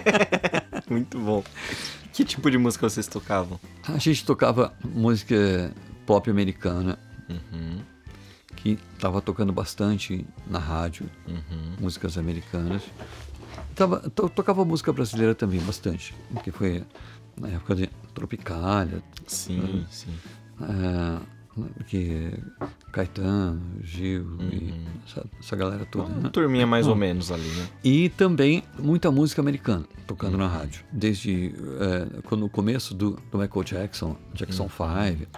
[0.88, 1.44] Muito bom.
[2.12, 3.61] Que tipo de música vocês tocavam?
[3.86, 5.72] A gente tocava música
[6.07, 6.98] pop americana,
[7.28, 7.78] Uhum.
[8.62, 11.76] Que estava tocando bastante na rádio, Uhum.
[11.80, 12.82] músicas americanas.
[13.74, 16.84] Tava, to- tocava música brasileira também bastante, que foi
[17.40, 20.12] na época de Tropicália, Sim, sim.
[20.61, 21.39] é,
[21.86, 22.32] que
[22.92, 24.74] Caetano, Gil e
[25.06, 26.06] essa, essa galera toda.
[26.06, 26.30] Uma né?
[26.30, 27.68] turminha mais ou menos ali, né?
[27.84, 30.84] E também muita música americana tocando na rádio.
[30.90, 34.82] Desde é, quando, no começo do, do Michael Jackson, Jackson 5.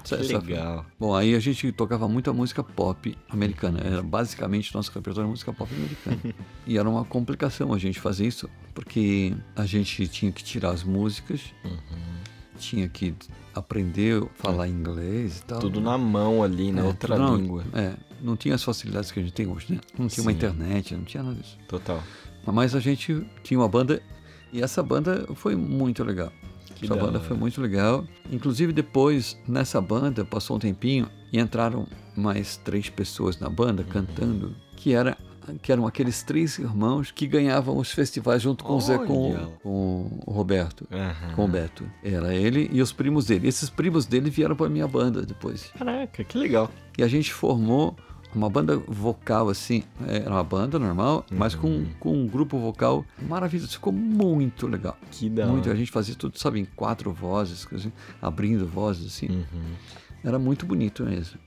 [0.04, 0.86] essa- Que essa- legal.
[0.98, 3.80] Bom, aí a gente tocava muita música pop americana.
[3.80, 6.34] Era basicamente nosso repertório música pop americana.
[6.66, 10.82] e era uma complicação a gente fazer isso, porque a gente tinha que tirar as
[10.82, 11.42] músicas,
[12.58, 13.14] tinha que
[13.54, 15.58] aprender a falar inglês e tal.
[15.60, 16.80] Tudo na mão ali, né?
[16.80, 17.64] É, Outra na- língua.
[17.72, 19.80] É, não tinha as facilidades que a gente tem hoje, né?
[19.98, 20.36] Não tinha uma Sim.
[20.36, 21.58] internet, não tinha nada disso.
[21.68, 22.02] Total.
[22.46, 24.02] Mas a gente tinha uma banda
[24.52, 26.32] e essa banda foi muito legal.
[26.74, 28.04] Que essa da banda foi muito legal.
[28.30, 31.86] Inclusive depois, nessa banda, passou um tempinho e entraram
[32.16, 33.54] mais três pessoas na Uhum.
[33.54, 35.16] banda cantando, que era
[35.60, 40.20] que eram aqueles três irmãos que ganhavam os festivais junto com o Zé, com, com
[40.26, 41.34] o Roberto, Aham.
[41.34, 41.84] com o Beto.
[42.02, 43.48] Era ele e os primos dele.
[43.48, 45.70] Esses primos dele vieram para minha banda depois.
[45.76, 46.70] Caraca, que legal.
[46.96, 47.96] E a gente formou
[48.34, 53.72] uma banda vocal assim, era uma banda normal, mas com, com um grupo vocal maravilhoso.
[53.72, 54.96] Ficou muito legal.
[55.10, 55.70] Que da Muito.
[55.70, 59.28] A gente fazia tudo, sabe, em quatro vozes, assim, abrindo vozes assim.
[59.28, 59.74] Uhum.
[60.24, 61.38] Era muito bonito mesmo.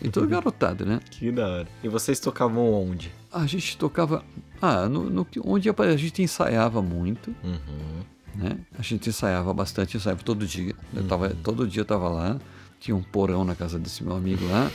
[0.00, 1.00] E tudo garotado, né?
[1.10, 1.68] Que da hora.
[1.82, 3.12] E vocês tocavam onde?
[3.32, 4.24] A gente tocava.
[4.62, 8.02] Ah, no, no- onde a gente ensaiava muito, Uhum.
[8.34, 8.56] né?
[8.78, 10.74] A gente ensaiava bastante, ensaiava todo dia.
[10.94, 12.38] Eu tava, todo dia eu tava lá.
[12.80, 14.70] Tinha um porão na casa desse meu amigo lá,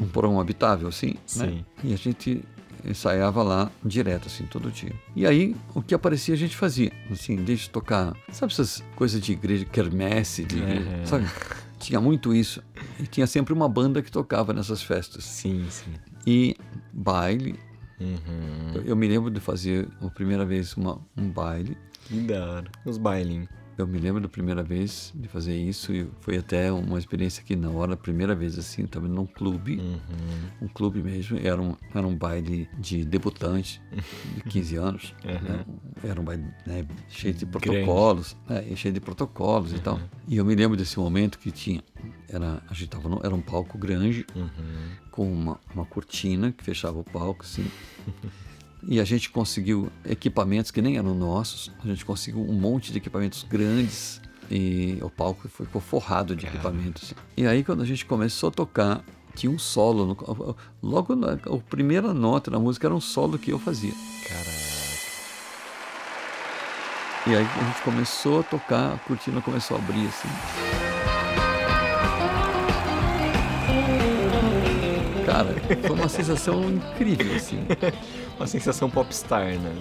[0.00, 1.46] um porão habitável, assim, né?
[1.46, 1.64] Sim.
[1.84, 2.42] E a gente
[2.84, 4.92] ensaiava lá direto, assim, todo dia.
[5.14, 9.30] E aí, o que aparecia a gente fazia, assim, desde tocar, sabe essas coisas de
[9.32, 11.06] igreja, quermesse, de igreja, É.
[11.06, 11.28] sabe?
[11.82, 12.62] Tinha muito isso.
[12.98, 15.24] E tinha sempre uma banda que tocava nessas festas.
[15.24, 15.92] Sim, sim.
[16.26, 16.56] E
[16.92, 17.58] baile,
[18.00, 18.72] Uhum.
[18.74, 21.76] eu, eu me lembro de fazer a primeira vez uma, um baile.
[22.06, 22.70] Que da hora.
[22.84, 23.48] Os bailinhos.
[23.78, 27.56] Eu me lembro da primeira vez de fazer isso e foi até uma experiência que
[27.56, 29.96] na hora, a primeira vez assim, estava num clube, Uhum.
[30.62, 33.80] um clube mesmo, era um, era um baile de debutante
[34.34, 35.64] de 15 anos, né?
[36.04, 39.98] era um baile né, cheio de protocolos, né, cheio de protocolos e tal.
[40.28, 41.82] E eu me lembro desse momento que tinha,
[42.28, 44.90] era, a gente tava no, era um palco grande, Uhum.
[45.10, 47.64] com uma, uma cortina que fechava o palco, assim.
[48.88, 51.70] E a gente conseguiu equipamentos que nem eram nossos.
[51.82, 54.20] A gente conseguiu um monte de equipamentos grandes.
[54.50, 57.14] E o palco ficou forrado de equipamentos.
[57.36, 59.04] E aí, quando a gente começou a tocar,
[59.34, 60.06] tinha um solo.
[60.06, 63.94] No, logo na a primeira nota da música era um solo que eu fazia.
[64.28, 64.62] Caraca.
[67.24, 70.28] E aí a gente começou a tocar, a cortina começou a abrir assim.
[75.24, 75.54] Cara,
[75.86, 77.64] foi uma sensação incrível, assim.
[78.42, 79.72] Uma sensação popstar, né?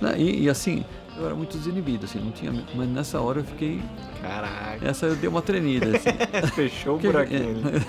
[0.00, 0.84] É, né, e, e, assim,
[1.16, 2.52] eu era muito desinibido, assim, não tinha.
[2.76, 3.82] Mas nessa hora eu fiquei.
[4.20, 4.78] Caraca.
[4.88, 6.10] Essa eu dei uma tremida, assim.
[6.54, 7.58] Fechou o Que- buraquinho.
[7.66, 7.80] ali.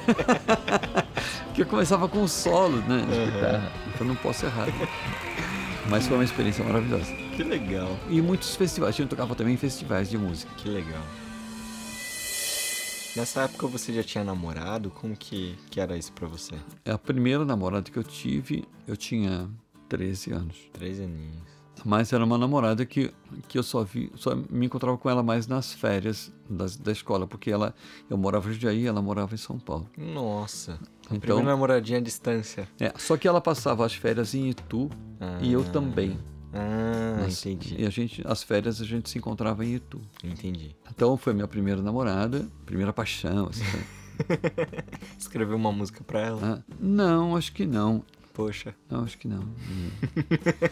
[1.45, 3.05] Porque eu começava com um solo, né?
[3.07, 3.71] De guitarra.
[3.89, 4.67] Então eu não posso errar.
[5.87, 7.13] Mas foi uma experiência maravilhosa.
[7.35, 7.95] Que legal.
[8.09, 8.95] E muitos festivais.
[8.95, 10.51] A gente tocava também em festivais de música.
[10.57, 11.03] Que legal.
[13.15, 14.89] Nessa época você já tinha namorado?
[14.89, 16.55] Como que, que era isso pra você?
[16.83, 19.47] A primeira namorada que eu tive, eu tinha
[19.97, 20.57] 13 anos.
[20.73, 21.43] Três aninhos.
[21.85, 23.11] Mas era uma namorada que,
[23.47, 27.27] que eu só vi, só me encontrava com ela mais nas férias das, da escola,
[27.27, 27.75] porque ela,
[28.09, 29.89] eu morava em Jundiaí, ela morava em São Paulo.
[29.97, 30.73] Nossa.
[30.73, 32.67] A Então- primeira namoradinha à distância.
[32.79, 34.89] É, só que ela passava as férias em Itu
[35.41, 36.17] e eu também.
[36.53, 37.75] Ah, entendi.
[37.79, 39.99] E a gente, as férias a gente se encontrava em Itu.
[40.23, 40.75] Entendi.
[40.89, 43.47] Então foi minha primeira namorada, primeira paixão.
[43.49, 43.63] Assim,
[45.17, 46.39] Escreveu uma música pra ela?
[46.67, 48.03] Ah, não, acho que não.
[48.34, 48.75] Poxa.
[48.89, 49.41] Não, acho que não.
[49.43, 49.89] Hum.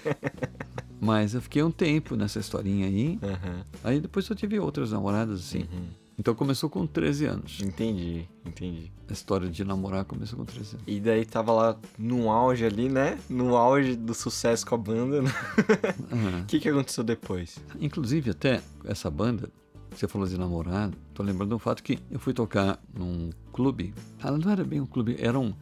[0.99, 3.19] Mas eu fiquei um tempo nessa historinha aí.
[3.23, 3.65] Aham.
[3.83, 5.61] Aí depois eu tive outras namoradas, assim.
[5.71, 5.87] Uhum.
[6.19, 7.59] Então começou com 13 anos.
[7.61, 8.91] Entendi, entendi.
[9.09, 10.83] A história de namorar começou com 13 anos.
[10.85, 13.17] E daí tava lá no auge ali, né?
[13.27, 15.21] No auge do sucesso com a banda.
[15.23, 15.31] né?
[16.43, 17.57] O que, que aconteceu depois?
[17.79, 19.49] Inclusive, até essa banda,
[19.89, 23.93] você falou de namorar, tô lembrando um fato que eu fui tocar num clube.
[24.21, 25.53] Ah, não era bem um clube, era um.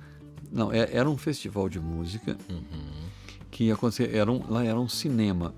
[0.52, 2.38] Não, é- era um festival de música
[3.52, 4.14] que ia acontecer.
[4.16, 5.54] Era um, lá era um cinema.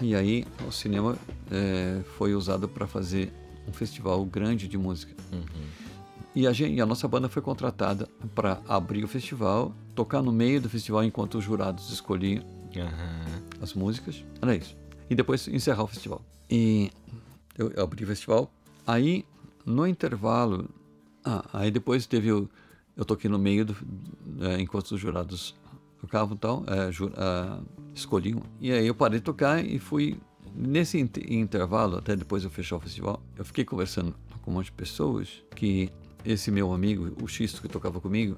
[0.00, 1.16] E aí, o cinema
[1.50, 3.32] é, foi usado para fazer
[3.68, 5.14] um festival grande de música.
[6.34, 10.32] E a, gente, e a nossa banda foi contratada para abrir o festival, tocar no
[10.32, 12.42] meio do festival enquanto os jurados escolhiam
[13.62, 14.24] as músicas.
[14.42, 14.76] Era isso.
[15.08, 16.20] E depois encerrar o festival.
[16.50, 16.90] E
[17.56, 18.50] eu, eu abri o festival.
[18.84, 19.24] Aí,
[19.64, 20.68] no intervalo.
[21.24, 22.48] Ah, aí depois teve o.
[22.96, 23.76] Eu toquei no meio do.
[24.40, 25.54] é, enquanto os jurados
[26.00, 26.64] tocavam tal.
[26.66, 27.60] é, ju- ah,
[27.94, 28.42] escolhiam.
[28.60, 30.18] E aí eu parei de tocar e fui.
[30.56, 34.66] Nesse inter- intervalo, até depois eu fechar o festival, eu fiquei conversando com um monte
[34.66, 35.90] de pessoas que
[36.24, 38.36] esse meu amigo, o Xisto que tocava comigo,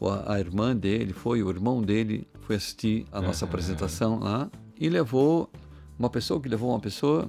[0.00, 4.50] o- a, a irmã dele foi, o irmão dele foi assistir a nossa apresentação lá
[4.78, 5.48] e levou
[5.96, 7.28] uma pessoa que levou uma pessoa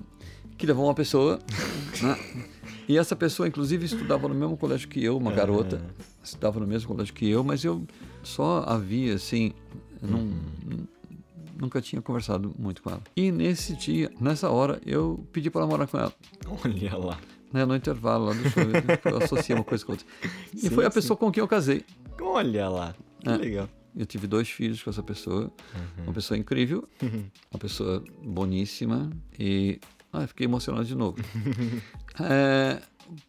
[0.58, 1.38] que levou uma pessoa.
[2.02, 2.18] né?
[2.88, 5.82] E essa pessoa, inclusive, estudava no mesmo colégio que eu, uma garota,
[6.24, 7.86] estudava no mesmo colégio que eu, mas eu
[8.24, 9.52] só a via assim,
[10.02, 10.88] eu não, nu-
[11.60, 13.02] nunca tinha conversado muito com ela.
[13.16, 16.14] E nesse dia, nessa hora, eu pedi para namorar com ela
[16.64, 17.20] Olha lá.
[17.52, 18.64] né, no intervalo lá do show.
[19.12, 20.08] Eu associei uma coisa com outra.
[20.54, 20.94] E Sim, foi a sim.
[20.96, 21.84] pessoa com quem eu casei.
[22.22, 22.96] Olha lá.
[23.20, 23.36] Que É.
[23.38, 23.70] legal.
[23.96, 25.52] Eu tive dois filhos com essa pessoa.
[26.04, 26.88] Uma pessoa incrível,
[27.52, 29.10] uma pessoa boníssima.
[29.40, 29.80] E
[30.14, 31.18] ah, fiquei emocionado de novo.
[32.20, 32.82] É,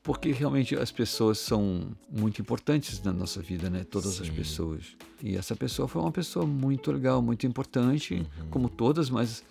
[0.02, 3.84] porque realmente as pessoas são muito importantes na nossa vida, né?
[3.84, 4.32] Todas as Sim.
[4.32, 4.96] pessoas.
[5.22, 9.44] E essa pessoa foi uma pessoa muito legal, muito importante, como todas, mas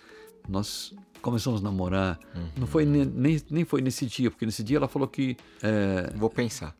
[0.48, 2.18] nós começamos a namorar.
[2.56, 6.12] Não foi ne- nem, nem foi nesse dia, porque nesse dia ela falou que é,
[6.16, 6.74] Vou pensar.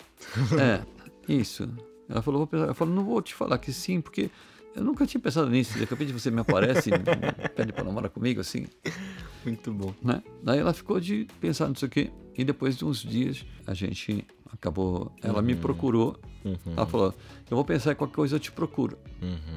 [0.58, 0.82] é,
[1.32, 1.68] isso.
[2.08, 2.66] Ela falou, vou pensar.
[2.66, 4.30] Eu falei, não vou te falar que sim, porque
[4.74, 5.74] eu nunca tinha pensado nisso.
[5.78, 8.66] De repente você me aparece e me pede pra namorar comigo, assim,
[9.48, 9.94] Muito bom.
[10.02, 10.22] né?
[10.42, 12.10] Daí ela ficou de pensar nisso aqui.
[12.36, 15.12] E depois de uns dias, a gente acabou...
[15.22, 16.18] Ela me procurou.
[16.76, 17.14] Ela falou,
[17.50, 18.96] eu vou pensar em qualquer coisa, eu te procuro.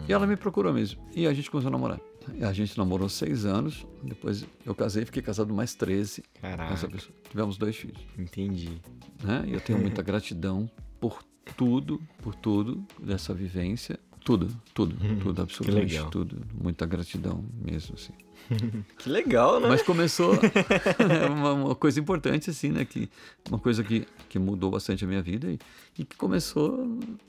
[0.07, 0.99] E ela me procurou mesmo.
[1.15, 1.99] E a gente começou a namorar.
[2.35, 3.85] E a gente namorou seis anos.
[4.03, 6.87] Depois eu casei, fiquei casado mais 13 com Caraca.
[7.29, 8.81] Tivemos dois filhos Entendi.
[9.23, 9.43] né?
[9.47, 10.69] E eu tenho muita gratidão
[10.99, 11.23] por
[11.55, 13.99] tudo, por tudo dessa vivência.
[14.23, 16.37] Tudo, tudo, tudo, absolutamente tudo.
[16.53, 18.13] Muita gratidão mesmo, assim.
[18.99, 19.67] Que legal, né?
[19.67, 20.33] Mas começou
[21.35, 22.85] uma, uma coisa importante, assim, né?
[22.85, 23.09] Que,
[23.49, 25.59] uma coisa que, que mudou bastante a minha vida e,
[25.97, 26.85] e que começou,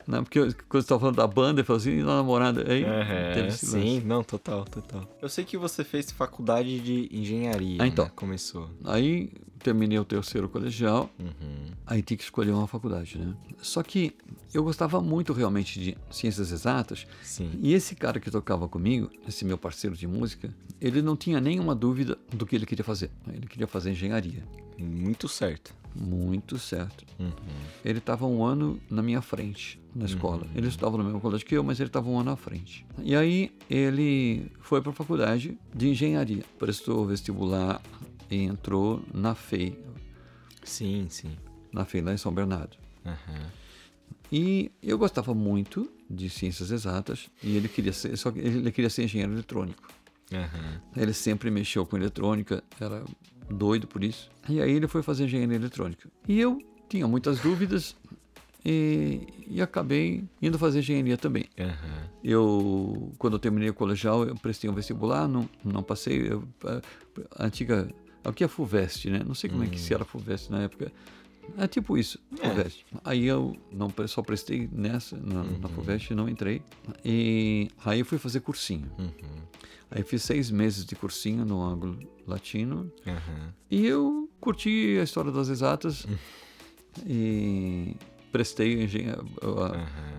[0.07, 0.21] né?
[0.21, 2.85] Porque eu- quando você estava falando da banda, eu falei assim, e da namorada, aí
[2.85, 4.07] É, teve esse sim, lance.
[4.07, 5.09] não, total, total.
[5.21, 8.05] Eu sei que você fez faculdade de engenharia, Ah, então.
[8.07, 8.13] né?
[8.15, 8.69] Começou.
[8.85, 11.71] Aí terminei o terceiro colegial, Uhum.
[11.87, 13.33] aí tinha que escolher uma faculdade, né?
[13.61, 14.13] Só que
[14.53, 17.51] eu gostava muito realmente de ciências exatas Sim.
[17.63, 21.75] E esse cara que tocava comigo, esse meu parceiro de música, ele não tinha nenhuma
[21.75, 23.11] dúvida do que ele queria fazer.
[23.29, 24.45] Ele queria fazer engenharia.
[24.79, 25.75] Muito certo.
[25.95, 27.05] Muito certo.
[27.19, 27.31] Uhum.
[27.85, 30.47] Ele estava um ano na minha frente na escola.
[30.55, 32.87] Ele estudava no mesmo colégio que eu, mas ele estava um ano à frente.
[33.03, 37.81] E aí ele foi para a faculdade de engenharia, prestou vestibular
[38.31, 39.79] e entrou na FEI,
[40.65, 41.37] Sim, sim.
[41.73, 42.77] na FEI lá em São Bernardo.
[43.05, 43.62] Aham.
[44.33, 48.89] E eu gostava muito de ciências exatas e ele queria ser, só que ele queria
[48.89, 49.87] ser engenheiro eletrônico.
[50.33, 50.81] Aham.
[50.97, 53.05] Ele sempre mexeu com eletrônica, era
[53.51, 54.31] doido por isso.
[54.49, 56.09] E aí ele foi fazer engenharia eletrônica.
[56.27, 56.59] E eu
[56.89, 57.95] tinha muitas dúvidas
[58.65, 61.45] e, e acabei indo fazer engenharia também.
[61.59, 62.09] Aham.
[62.25, 66.33] Eu, quando eu terminei o colegial, eu prestei um vestibular, não, não passei.
[66.33, 66.81] Eu, a,
[67.43, 67.87] a antiga.
[68.25, 69.23] O que é FUVEST, né?
[69.27, 70.93] Não sei como é que se era FUVEST na época.
[71.59, 72.87] É tipo isso, FUVEST.
[73.05, 76.63] Aí eu não, só prestei nessa, na, na FUVEST, não entrei.
[77.05, 78.91] E aí eu fui fazer cursinho.
[79.91, 82.91] Aí fiz seis meses de cursinho no ângulo latino.
[83.07, 83.55] Aham.
[83.71, 86.07] E eu curti a história das exatas
[87.07, 87.97] e
[88.33, 89.19] prestei engenharia,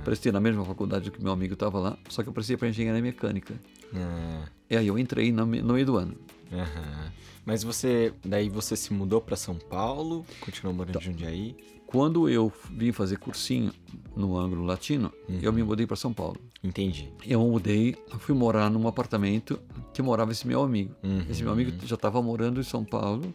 [0.03, 3.01] prestei na mesma faculdade que meu amigo estava lá, só que eu prestei para engenharia
[3.01, 3.55] mecânica.
[3.93, 6.15] Ah, E aí eu entrei no, no meio do ano.
[6.51, 7.11] Aham.
[7.45, 10.99] Mas você, daí você se mudou pra São Paulo, continuou morando Tá.
[10.99, 11.55] em Jundiaí?
[11.87, 13.71] Quando eu vim fazer cursinho
[14.15, 15.11] no ângulo latino,
[15.41, 16.37] eu me mudei para São Paulo.
[16.63, 17.11] Entendi.
[17.27, 19.59] Eu mudei, fui morar num apartamento
[19.93, 20.95] que morava esse meu amigo.
[21.03, 21.23] Uhum.
[21.29, 23.31] Esse meu amigo já estava morando em São Paulo.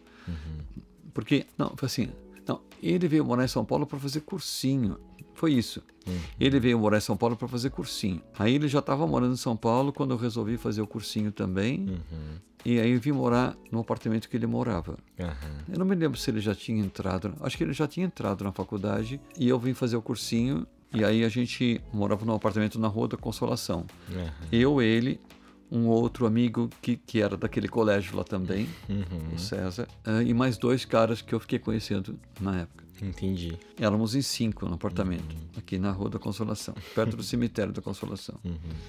[1.13, 2.09] Porque, não, foi assim,
[2.49, 4.97] Não, ele veio morar em São Paulo para fazer cursinho.
[5.35, 5.83] Foi isso.
[6.39, 8.23] Ele veio morar em São Paulo para fazer cursinho.
[8.39, 12.01] Aí ele já estava morando em São Paulo quando eu resolvi fazer o cursinho também.
[12.65, 14.97] E aí eu vim morar no apartamento que ele morava.
[15.19, 15.63] Aham.
[15.71, 17.35] Eu não me lembro se ele já tinha entrado.
[17.41, 19.21] Acho que ele já tinha entrado na faculdade.
[19.37, 20.65] E eu vim fazer o cursinho.
[20.91, 23.85] E aí a gente morava num apartamento na Rua da Consolação.
[24.11, 24.31] Aham.
[24.51, 25.21] Eu, ele,
[25.71, 29.35] um outro amigo que, que era daquele colégio lá também, Uhum.
[29.35, 32.83] o César, eh, e mais dois caras que eu fiquei conhecendo na época.
[33.01, 33.57] Entendi.
[33.79, 38.35] Éramos em cinco no apartamento, aqui na Rua da Consolação, perto do cemitério da Consolação.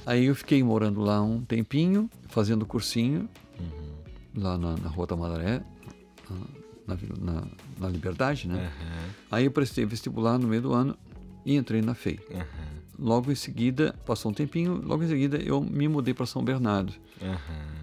[0.04, 3.28] Aí eu fiquei morando lá um tempinho, fazendo cursinho,
[4.34, 5.62] lá na, na Rua da Madaré,
[6.86, 7.46] na, na, na-
[7.78, 8.72] na Liberdade, né?
[9.30, 10.96] Aí eu prestei vestibular no meio do ano
[11.46, 12.18] e entrei na FEI.
[12.32, 12.79] Aham.
[13.00, 16.92] Logo em seguida, passou um tempinho, logo em seguida eu me mudei para São Bernardo.
[17.22, 17.38] Aham.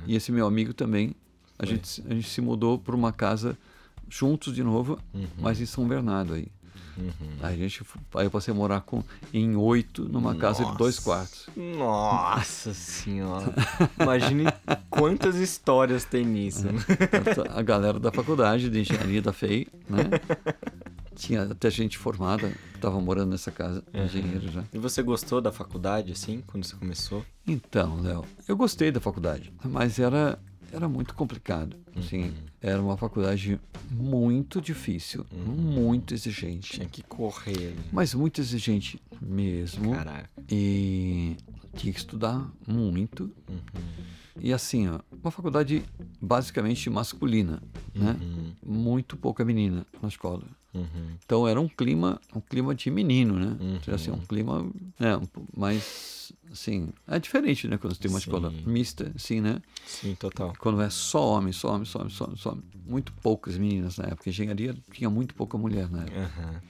[0.05, 1.15] E esse meu amigo também,
[1.57, 3.57] a, gente, a gente se mudou para uma casa
[4.07, 4.99] juntos de novo,
[5.39, 6.47] mas em São Bernardo aí.
[7.41, 7.84] Aí, a gente,
[8.15, 11.47] aí eu passei a morar com, em oito numa casa de dois quartos.
[11.55, 13.53] Nossa senhora.
[13.99, 14.45] Imagine
[14.89, 16.65] quantas histórias tem nisso.
[16.65, 16.80] né?
[17.53, 20.05] A galera da faculdade de engenharia da FEI, né?
[21.18, 24.63] Tinha até gente formada, estava morando nessa casa, engenheiro já.
[24.72, 27.26] E você gostou da faculdade, assim, quando você começou?
[27.45, 30.38] Então, Léo, eu gostei da faculdade, mas era,
[30.72, 31.76] era muito complicado.
[31.95, 33.59] Assim, era uma faculdade
[33.89, 36.74] muito difícil, muito exigente.
[36.74, 37.74] Tinha que correr.
[37.76, 37.84] né?
[37.91, 39.95] Mas muito exigente mesmo.
[39.95, 40.30] Caraca.
[40.51, 41.36] E
[41.76, 43.32] tinha que estudar muito.
[44.39, 45.84] E assim, ó, uma faculdade
[46.22, 47.59] basicamente masculina,
[47.95, 48.15] né?
[48.63, 50.43] Muito pouca menina na escola.
[51.25, 53.57] Então era um clima, um clima de menino, né?
[53.93, 54.65] Assim, um clima,
[54.99, 55.19] né,
[55.55, 59.61] mais assim, é diferente, né, quando você tem uma escola mista, assim, né?
[59.86, 60.53] Sim, total.
[60.59, 62.63] Quando é só homem, só homem, só homem, só homem, só homem.
[62.86, 64.30] Muito poucas meninas na época.
[64.30, 66.19] Engenharia tinha muito pouca mulher na época.
[66.19, 66.61] Aham.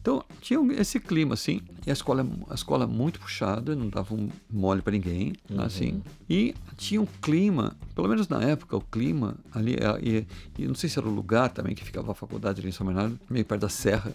[0.00, 4.30] Então, tinha esse clima, assim, e a escola, a escola muito puxada, não dava um
[4.50, 6.02] mole para ninguém, assim.
[6.28, 10.26] E tinha um clima, pelo menos na época, o clima ali, é, e,
[10.58, 12.86] e não sei se era o lugar também que ficava a faculdade ali em São
[12.86, 14.14] Bernardo, meio perto da serra.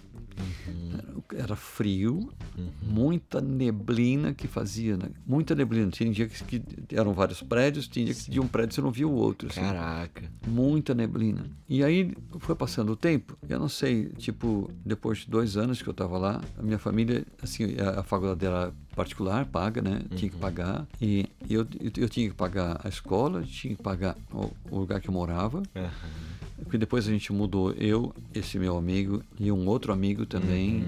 [0.93, 2.31] Era, era frio,
[2.81, 5.09] muita neblina que fazia, né?
[5.25, 5.89] muita neblina.
[5.91, 8.91] Tinha dia que, que eram vários prédios, tinha dia que de um prédio você não
[8.91, 9.49] via o outro.
[9.49, 10.23] assim Caraca.
[10.47, 11.45] muita neblina.
[11.67, 15.89] E aí foi passando o tempo, eu não sei, tipo, depois de dois anos que
[15.89, 20.01] eu estava lá, a minha família, assim, a, a faculdade era particular, paga, né?
[20.15, 20.87] Tinha que pagar.
[21.01, 25.01] E eu, eu, eu tinha que pagar a escola, tinha que pagar o, o lugar
[25.01, 25.61] que eu morava.
[25.75, 26.34] Aham.
[26.63, 30.85] Porque depois a gente mudou, eu, esse meu amigo e um outro amigo também,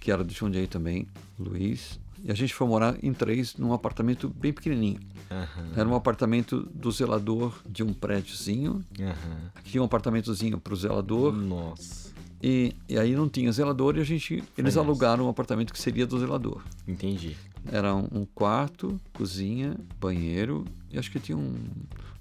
[0.00, 1.06] que era de Jundiaí também,
[1.38, 1.98] Luiz.
[2.22, 5.00] E a gente foi morar em três num apartamento bem pequenininho.
[5.30, 5.72] Aham.
[5.74, 8.84] Era um apartamento do zelador de um prédiozinho.
[9.00, 9.50] Aham.
[9.64, 11.32] Tinha um apartamentozinho para o zelador.
[11.32, 12.10] Nossa.
[12.42, 16.06] E, e aí não tinha zelador e a gente eles alugaram um apartamento que seria
[16.06, 16.62] do zelador.
[16.88, 17.36] Entendi.
[17.70, 21.54] Era um, um quarto, cozinha, banheiro e acho que tinha um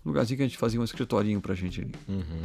[0.06, 1.94] lugarzinho que a gente fazia um escritorinho pra gente ali.
[2.08, 2.44] Uhum.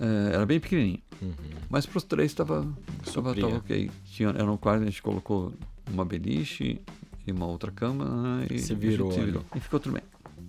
[0.00, 1.00] É, era bem pequenininho.
[1.20, 1.32] Uhum.
[1.70, 2.62] Mas pros três estava
[3.04, 3.44] tava, Supria.
[3.44, 3.90] tava ok.
[4.06, 5.52] Tinha, era um quarto, a gente colocou
[5.90, 6.80] uma beliche
[7.26, 9.44] e uma outra cama e Se virou virou.
[9.54, 10.02] E ficou tudo bem.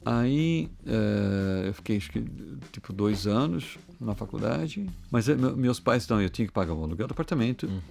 [0.06, 2.24] Aí é, eu fiquei acho que
[2.72, 6.74] tipo dois anos na faculdade, mas é, meu- meus pais não, eu tinha que pagar
[6.74, 7.66] o aluguel do apartamento.
[7.68, 7.82] Uhum.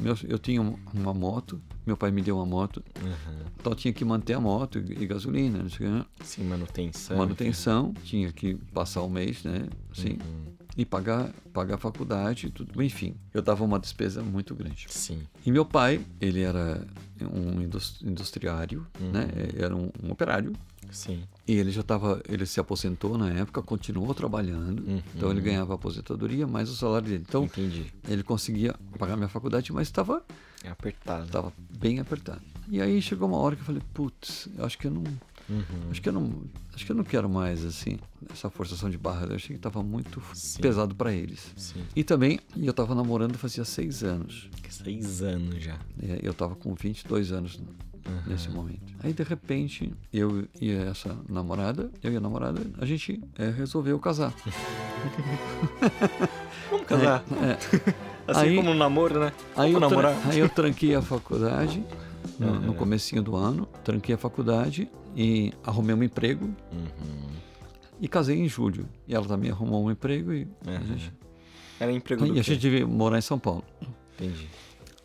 [0.00, 3.44] Meus- eu tinha um- uma moto, meu pai me deu uma moto, Uhum.
[3.58, 6.06] então eu tinha que manter a moto e, e gasolina, não sei o que, né?
[6.24, 7.16] Sim, manutenção.
[7.18, 9.68] manutenção, tinha que passar o mês, né?
[9.92, 10.52] Assim, Uhum.
[10.78, 12.82] e pagar, pagar a faculdade, tudo.
[12.82, 14.86] Enfim, eu dava uma despesa muito grande.
[14.88, 15.20] Sim.
[15.44, 16.82] E meu pai, ele era
[17.20, 19.28] um indus- industriário, né?
[19.58, 20.54] Era um, um operário.
[20.90, 21.22] Sim.
[21.50, 25.02] E ele já estava, ele se aposentou na época, continuou trabalhando, Uhum.
[25.16, 27.24] então ele ganhava a aposentadoria mais o salário dele.
[27.28, 27.86] Então Entendi.
[28.08, 30.22] ele conseguia pagar minha faculdade, mas estava
[30.62, 31.26] É apertado.
[31.28, 32.40] tava bem apertado.
[32.68, 35.02] E aí chegou uma hora que eu falei, putz, eu acho que eu não,
[35.48, 35.90] Uhum.
[35.90, 36.42] acho que eu não,
[36.72, 37.98] acho que eu não quero mais assim
[38.32, 39.26] essa forçação de barra.
[39.26, 40.60] Eu achei que estava muito Sim.
[40.60, 41.50] pesado para eles.
[41.56, 41.82] Sim.
[41.96, 44.48] E também eu estava namorando fazia seis anos.
[44.68, 45.80] Seis anos já.
[46.00, 47.58] É, Eu estava com 22 anos
[48.26, 48.94] nesse momento.
[49.02, 53.98] Aí de repente eu e essa namorada, eu e a namorada, a gente é, resolveu
[53.98, 54.32] casar.
[56.70, 57.24] Vamos casar.
[57.42, 57.58] É.
[58.30, 59.32] Assim Aí- como um namoro, né?
[59.56, 60.16] Aí eu, namorar.
[60.28, 61.84] aí eu tranquei a faculdade
[62.38, 67.30] no, no comecinho do ano, tranquei a faculdade e arrumei um emprego Uhum.
[68.00, 68.86] e casei em julho.
[69.08, 70.86] E ela também arrumou um emprego e a Uhum.
[70.86, 71.12] gente,
[71.80, 73.64] Era emprego e a gente veio morar em São Paulo.
[74.14, 74.48] Entendi.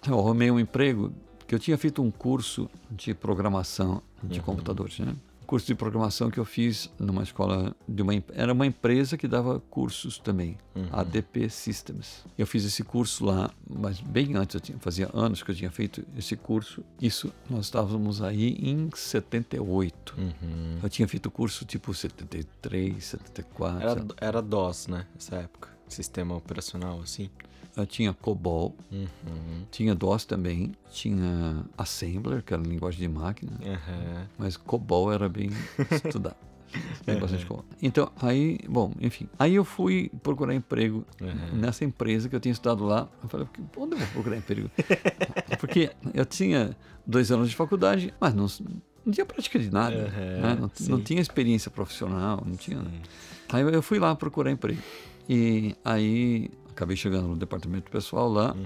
[0.07, 1.11] Eu arrumei um emprego
[1.47, 4.45] que eu tinha feito um curso de programação de Uhum.
[4.45, 5.15] computadores, né?
[5.45, 9.59] curso de programação que eu fiz numa escola de uma era uma empresa que dava
[9.69, 10.57] cursos também,
[10.91, 12.25] ADP Systems.
[12.35, 15.69] Eu fiz esse curso lá, mas bem antes, eu tinha, fazia anos que eu tinha
[15.69, 16.83] feito esse curso.
[16.99, 20.15] Isso nós estávamos aí em 78.
[20.17, 20.79] Uhum.
[20.81, 23.87] Eu tinha feito o curso tipo 73, 74.
[23.87, 25.05] Era, era DOS, né?
[25.15, 25.69] Essa época.
[25.87, 27.29] Sistema operacional, assim.
[27.77, 29.05] Eu tinha COBOL, Uhum.
[29.69, 33.51] tinha DOS também, tinha Assembler, que era linguagem de máquina.
[33.65, 34.27] Aham.
[34.37, 35.49] Mas COBOL era bem
[36.05, 36.37] estudado.
[37.05, 37.65] Tem bastante COBOL.
[37.81, 39.27] Então, aí, bom, enfim.
[39.37, 41.57] Aí eu fui procurar emprego Uhum.
[41.59, 43.07] nessa empresa que eu tinha estudado lá.
[43.23, 43.47] Eu falei,
[43.77, 44.69] onde eu vou procurar emprego?
[45.59, 48.47] Porque eu tinha dois anos de faculdade, mas não,
[49.05, 49.95] não tinha prática de nada.
[49.95, 50.57] Uhum, né?
[50.59, 50.89] não, sim.
[50.91, 52.81] não tinha experiência profissional, não tinha.
[53.49, 54.81] Aí eu fui lá procurar emprego.
[55.29, 58.65] E aí acabei chegando no departamento pessoal lá Uhum.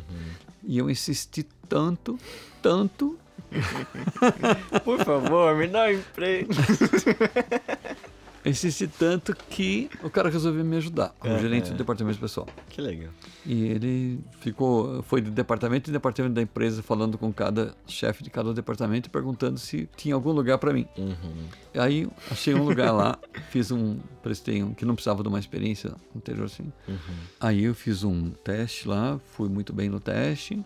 [0.63, 2.17] e eu insisti tanto,
[2.61, 3.17] tanto
[4.83, 6.51] Por favor, me dá um emprego.
[8.45, 11.71] Insisti tanto que o cara resolveu me ajudar, como É, gerente é.
[11.73, 12.47] do departamento pessoal.
[12.69, 13.11] Que legal.
[13.45, 18.29] E ele ficou, foi de departamento em departamento da empresa, falando com cada chefe de
[18.29, 20.87] cada departamento, perguntando se tinha algum lugar para mim.
[20.97, 21.47] Uhum.
[21.75, 23.19] Aí achei um lugar lá,
[23.51, 26.71] fiz um, prestei um, que não precisava de uma experiência anterior assim.
[26.87, 26.97] Uhum.
[27.39, 30.63] Aí eu fiz um teste lá, fui muito bem no teste.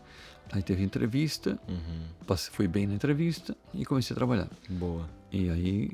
[0.51, 2.03] Aí teve entrevista, Uhum.
[2.27, 4.47] passei, fui bem na entrevista e comecei a trabalhar.
[4.69, 5.09] Boa.
[5.31, 5.89] E aí,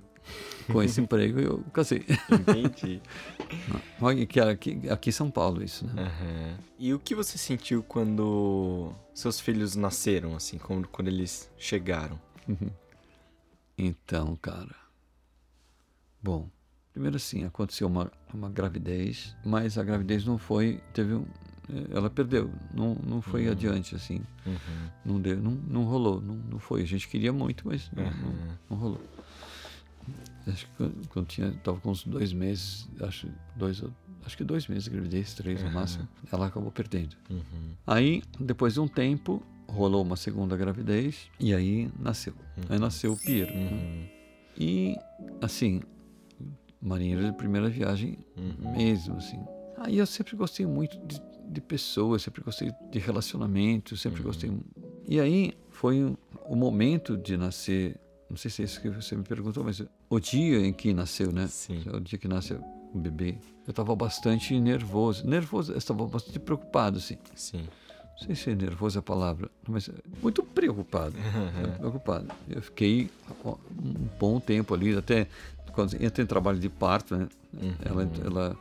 [0.67, 2.05] com esse emprego, eu casei.
[2.31, 3.01] Entendi.
[4.35, 6.03] Era aqui, aqui em São Paulo isso, né?
[6.03, 6.57] Aham.
[6.77, 12.19] E o que você sentiu quando seus filhos nasceram, assim, quando, quando eles chegaram?
[13.77, 14.75] Então, cara.
[16.21, 16.49] Bom,
[16.93, 21.25] primeiro assim, aconteceu uma, uma gravidez, mas a gravidez não foi, teve um,
[21.91, 24.89] ela perdeu, não, não foi adiante assim, Uhum.
[25.05, 26.81] não deu, não, não rolou, não, não foi.
[26.81, 28.57] A gente queria muito, mas não, não, Uhum.
[28.69, 29.01] não rolou.
[30.51, 33.83] Acho que quando, tinha, tava com uns dois meses, acho dois,
[34.25, 37.15] acho que dois meses de gravidez, três no máximo, ela acabou perdendo.
[37.29, 37.41] Uhum.
[37.85, 42.33] Aí, depois de um tempo, rolou uma segunda gravidez e aí nasceu.
[42.69, 43.53] Aí nasceu o Piero.
[43.53, 43.69] né?
[43.71, 44.07] Uhum.
[44.57, 44.95] E,
[45.41, 45.81] assim,
[46.81, 48.71] marinheiro de primeira viagem Uhum.
[48.71, 49.39] mesmo, assim.
[49.77, 54.51] Aí eu sempre gostei muito de, de pessoas, sempre gostei de relacionamento, sempre gostei.
[55.07, 57.97] E aí foi o- o momento de nascer,
[58.29, 61.31] não sei se é isso que você me perguntou, mas o dia em que nasceu,
[61.31, 61.47] né?
[61.47, 61.83] Sim.
[61.91, 62.63] O dia que nasceu
[62.93, 65.27] o bebê, eu estava bastante nervoso.
[65.27, 67.17] Nervoso, eu estava bastante preocupado, assim.
[67.35, 67.67] Sim.
[68.19, 69.89] Não sei se é nervoso é a palavra, mas
[70.21, 71.15] muito preocupado.
[71.55, 72.27] muito preocupado.
[72.49, 73.09] Eu fiquei
[73.45, 75.27] um bom tempo ali, até
[75.71, 77.29] quando entra em trabalho de parto, né?
[77.83, 78.57] Ela, ela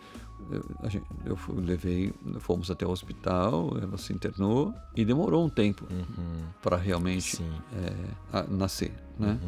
[0.51, 5.49] eu, gente- eu fui- levei, fomos até o hospital, ela se internou e demorou um
[5.49, 6.42] tempo Uhum.
[6.62, 7.42] para realmente
[7.74, 9.38] é, a- nascer, né?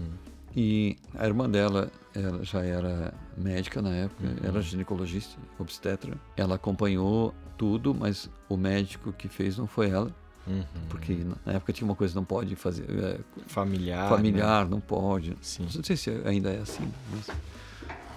[0.56, 6.16] E a irmã dela, ela já era médica na época, era ginecologista, obstetra.
[6.36, 10.10] Ela acompanhou tudo, mas o médico que fez não foi ela,
[10.48, 10.64] Uhum.
[10.88, 14.08] porque na época tinha uma coisa que não pode fazer, é, Familiar.
[14.08, 15.36] familiar, não pode.
[15.40, 15.68] Sim.
[15.72, 17.30] Não sei se ainda é assim, mas,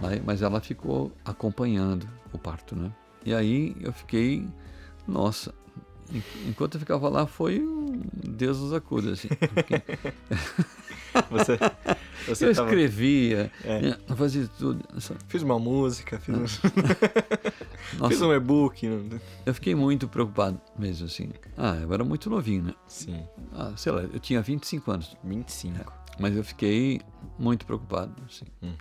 [0.01, 2.91] mas- ela ficou acompanhando o parto, né?
[3.25, 4.45] E aí eu fiquei,
[5.07, 5.53] nossa,
[6.11, 7.63] en- enquanto eu ficava lá foi
[8.27, 9.29] Deus nos acuda, assim.
[9.29, 9.83] porque Né?
[11.29, 11.59] Você,
[12.27, 13.81] você eu tava- escrevia, É.
[13.81, 14.83] né, fazia tudo.
[15.27, 16.39] Fiz uma música, fiz, um...
[17.99, 18.87] Nossa, fiz um e-book.
[18.87, 21.29] não- eu fiquei muito preocupado mesmo, assim.
[21.55, 22.73] Ah, eu era muito novinho, né?
[22.87, 23.23] Sim.
[23.53, 25.93] Ah, sei lá, eu tinha 25 anos, 25.
[26.19, 26.99] mas eu fiquei
[27.37, 28.45] muito preocupado, assim.
[28.63, 28.73] Uhum.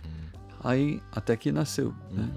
[0.63, 2.29] Aí, até que nasceu, né?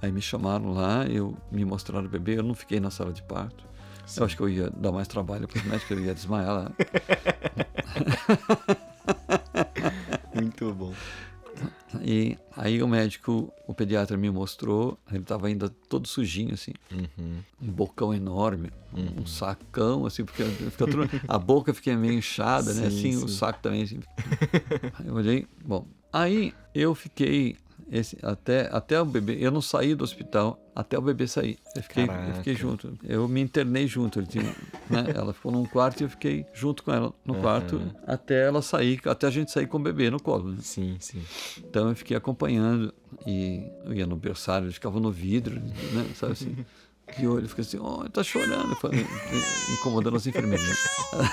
[0.00, 3.22] Aí me chamaram lá, eu me mostraram o bebê, eu não fiquei na sala de
[3.22, 3.64] parto.
[4.16, 6.72] Eu acho que eu ia dar mais trabalho para os médicos, eu ia desmaiar lá.
[10.34, 10.92] Muito bom.
[12.02, 17.38] E aí o médico, o pediatra me mostrou, ele estava ainda todo sujinho, assim, Uhum.
[17.60, 22.88] um bocão enorme, um sacão, assim, porque fica tudo- a boca fica meio inchada, né?
[22.90, 23.36] Sim, Assim, o sim.
[23.36, 24.00] saco também, assim.
[24.98, 27.56] Aí eu olhei, bom, aí eu fiquei
[27.92, 31.58] esse, até, até o bebê, eu não saí do hospital até o bebê sair.
[31.76, 32.98] Eu fiquei, eu fiquei junto.
[33.04, 34.18] Eu me internei junto.
[34.18, 34.54] Ele tinha,
[34.88, 35.12] né?
[35.14, 38.98] Ela ficou num quarto e eu fiquei junto com ela no quarto até ela sair,
[39.04, 40.52] até a gente sair com o bebê no colo.
[40.52, 40.56] Né?
[40.60, 41.22] Sim, sim.
[41.58, 42.94] Então eu fiquei acompanhando
[43.26, 46.06] e eu ia no berçário, ele ficava no vidro, né?
[46.14, 46.56] Sabe assim?
[47.18, 48.76] De olho, fica assim, oh, tá chorando,
[49.72, 50.66] incomodando as enfermeiras.
[50.66, 51.30] né?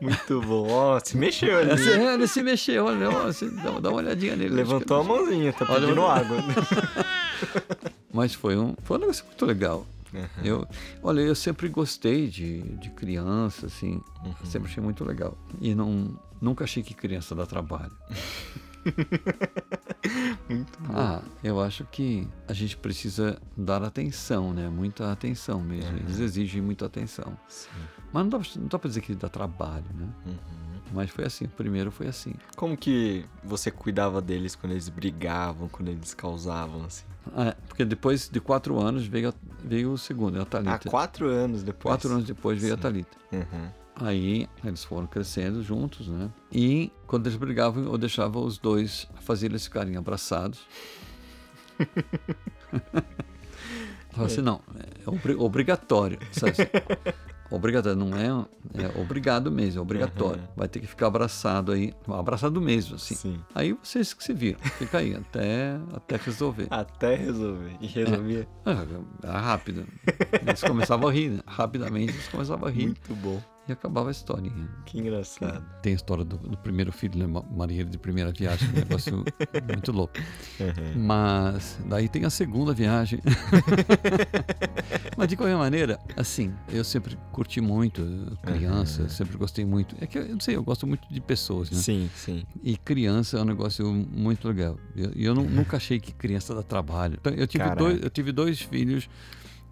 [0.00, 0.68] Muito bom.
[0.70, 1.70] Ó, se mexeu ali.
[1.88, 4.54] É, ele se mexeu, olha, ó, você dá, dá uma olhadinha nele.
[4.54, 6.36] Levantou a que- mãozinha, tá Olha, pedindo eu- água.
[8.12, 9.86] Mas foi um, foi um negócio muito legal.
[10.12, 10.26] Uhum.
[10.44, 10.68] Eu,
[11.02, 14.34] olha, eu sempre gostei de, de criança, assim, Uhum.
[14.44, 15.36] sempre achei muito legal.
[15.60, 17.92] E não, nunca achei que criança dá trabalho.
[20.92, 24.68] Ah, eu acho que a gente precisa dar atenção, né?
[24.68, 25.96] Muita atenção mesmo.
[25.96, 27.36] Eles exigem muita atenção.
[28.12, 30.08] Mas não dá, não dá pra dizer que dá trabalho, né?
[30.92, 32.34] Mas foi assim, o primeiro foi assim.
[32.56, 37.04] Como que você cuidava deles quando eles brigavam, quando eles causavam, assim?
[37.34, 39.32] Ah, porque depois de quatro anos veio,
[39.64, 40.90] veio o segundo, a Thalita.
[40.90, 41.94] quatro anos depois.
[41.94, 43.16] Quatro anos depois veio a Thalita.
[43.32, 43.68] Uhum.
[43.96, 46.28] Aí eles foram crescendo juntos, né?
[46.50, 50.60] E quando eles brigavam, eu deixava os dois fazer eles ficarem abraçados.
[54.10, 56.18] Falava assim, não, é obri- obrigatório.
[56.32, 56.52] Sabe?
[56.52, 56.62] assim?
[57.50, 58.26] Obrigatório, não é,
[58.82, 60.42] é obrigado mesmo, é obrigatório.
[60.56, 63.14] Vai ter que ficar abraçado aí, abraçado mesmo, assim.
[63.14, 63.38] Sim.
[63.54, 66.66] Aí vocês que se viram, fica aí, até, até resolver.
[66.70, 67.76] Até resolver.
[67.80, 68.48] E resolvia.
[68.64, 68.84] Ah,
[69.22, 69.86] Era rápido.
[70.44, 71.40] Eles começavam a rir, né?
[71.46, 73.40] Rapidamente eles começavam a rir Muito bom.
[73.68, 74.68] E acabava a historinha.
[74.84, 75.64] Que engraçado.
[75.82, 77.26] Tem a história do, do primeiro filho, né?
[77.26, 79.24] Ma- Maria de primeira viagem, um negócio
[79.72, 80.14] muito louco.
[80.94, 83.20] Mas daí tem a segunda viagem.
[85.16, 88.02] Mas de qualquer maneira, assim, eu sempre curti muito
[88.42, 89.96] criança, sempre gostei muito.
[90.00, 91.78] É que eu não sei, eu gosto muito de pessoas, né?
[91.78, 92.44] Sim, sim.
[92.62, 94.78] E criança é um negócio muito legal.
[94.94, 97.16] E eu, eu nu- nunca achei que criança dá trabalho.
[97.20, 97.78] Então, eu, tive Caraca.
[97.82, 99.08] dois, eu tive dois filhos,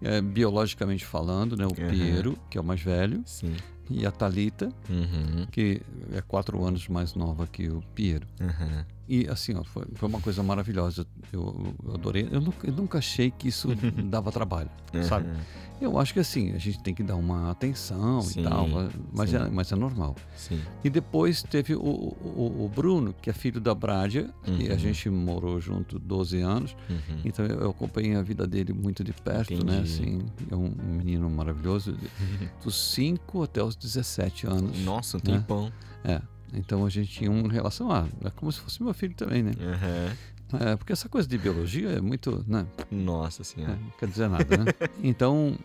[0.01, 1.65] eh, biologicamente falando, né?
[1.65, 1.89] O Uhum.
[1.89, 3.53] Piero, que é o mais velho, Sim.
[3.89, 5.45] E a Talita, Uhum.
[5.51, 5.81] que
[6.13, 8.27] é quatro anos mais nova que o Piero.
[8.39, 8.85] Uhum.
[9.07, 11.05] E assim, ó, foi, foi uma coisa maravilhosa.
[11.31, 12.27] Eu, eu adorei.
[12.31, 13.67] Eu nunca, eu nunca achei que isso
[14.05, 14.69] dava trabalho,
[15.07, 15.27] sabe?
[15.81, 18.67] Eu acho que assim, a gente tem que dar uma atenção Sim, e tal,
[19.11, 20.15] mas é, mas é normal.
[20.37, 20.61] Sim.
[20.81, 24.79] E depois teve o, o, o Bruno, que é filho da Brádia, e a Uhum.
[24.79, 27.19] gente morou junto 12 anos, Uhum.
[27.25, 29.79] então eu acompanhei a vida dele muito de perto, né?
[29.79, 29.91] Entendi.
[29.93, 31.93] Assim, é um menino maravilhoso,
[32.63, 34.79] dos 5 até os 17 anos.
[34.85, 35.37] Nossa, um né?
[35.39, 35.69] tempão.
[36.05, 36.21] É.
[36.53, 39.51] Então a gente tinha uma relação, ah, é como se fosse meu filho também, né?
[39.59, 40.33] Uhum.
[40.59, 42.65] É, porque essa coisa de biologia é muito, né?
[42.91, 43.75] Nossa É, senhora.
[43.75, 44.65] não quer dizer nada, né?
[45.03, 45.57] Então,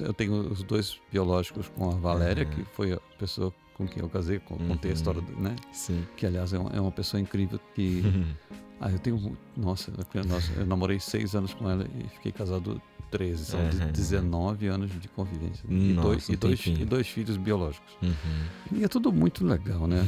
[0.00, 4.08] eu, tenho os dois biológicos com a Valéria, que foi a pessoa com quem eu
[4.08, 4.98] casei, contei a Uhum.
[4.98, 5.54] história, do- né?
[5.72, 6.04] Sim.
[6.16, 8.02] Que, aliás, é uma, é uma pessoa incrível que...
[8.84, 9.38] Ah, eu tenho...
[9.56, 9.92] Nossa,
[10.26, 12.82] nossa, eu namorei seis anos com ela e fiquei casado
[13.12, 13.44] 13.
[13.44, 13.92] São Uhum.
[13.92, 15.64] 19 anos de convivência.
[15.68, 17.92] e, Nossa, dois, um e, dois, e dois filhos biológicos.
[18.02, 18.78] Uhum.
[18.78, 20.04] E é tudo muito legal, né?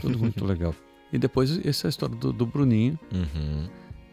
[0.00, 0.74] tudo muito legal.
[1.12, 2.98] E depois, essa é a história do, do Bruninho.
[3.12, 3.68] Uhum.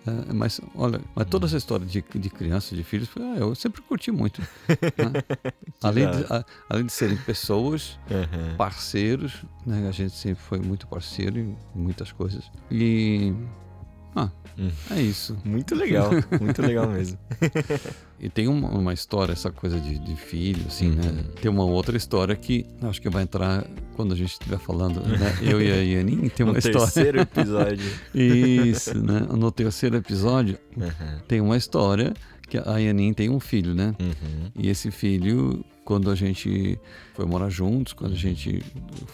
[0.05, 3.81] É, mas, olha, mas toda essa história de, de criança, de filhos, ah, eu sempre
[3.83, 4.41] curti muito.
[4.41, 5.21] né?
[5.83, 8.55] além, de, a- além de serem pessoas, Uhum.
[8.57, 9.87] parceiros, né?
[9.87, 12.51] A gente sempre foi muito parceiro em muitas coisas.
[12.71, 13.31] E.
[14.15, 14.29] Ah,
[14.59, 14.69] Hum.
[14.89, 15.37] é isso.
[15.45, 16.09] Muito legal.
[16.41, 17.17] Muito legal mesmo.
[18.23, 20.95] E tem uma, uma história, essa coisa de, de filho, assim, Uhum.
[20.95, 21.23] né?
[21.41, 23.65] Tem uma outra história que acho que vai entrar
[23.95, 25.37] quando a gente estiver falando, né?
[25.41, 26.79] Eu e a Yanin tem uma no história.
[26.81, 27.91] terceiro episódio.
[28.13, 29.21] Isso, né?
[29.35, 31.19] No terceiro episódio Uhum.
[31.27, 32.13] tem uma história
[32.47, 33.95] que a Yanin tem um filho, né?
[33.99, 34.51] Uhum.
[34.55, 36.77] E esse filho, quando a gente
[37.15, 38.61] foi morar juntos, quando a gente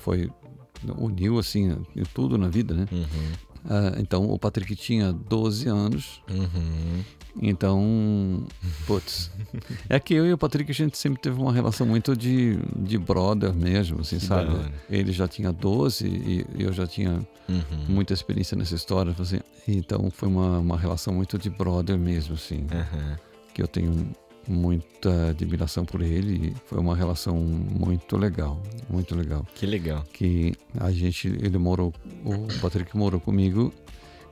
[0.04, 0.30] foi
[0.98, 1.76] uniu assim
[2.14, 2.86] tudo na vida, né?
[2.92, 3.06] Uhum.
[3.70, 7.04] Ah, então o Patrick tinha 12 anos, Uhum.
[7.42, 8.44] então,
[8.86, 9.30] putz.
[9.90, 12.98] É que eu e o Patrick a gente sempre teve uma relação muito de, de
[12.98, 14.52] brother mesmo, assim, sabe?
[14.90, 17.86] Ele já tinha 12 e eu já tinha Uhum.
[17.88, 19.40] muita experiência nessa história, assim.
[19.68, 23.16] Então foi uma, uma relação muito de brother mesmo, assim Uhum.
[23.54, 24.10] que eu tenho
[24.48, 26.50] muita admiração por ele.
[26.50, 29.46] e Foi uma relação muito legal, muito legal.
[29.56, 30.04] Que legal.
[30.14, 31.94] Que a gente, ele morou,
[32.24, 33.74] o Patrick morou comigo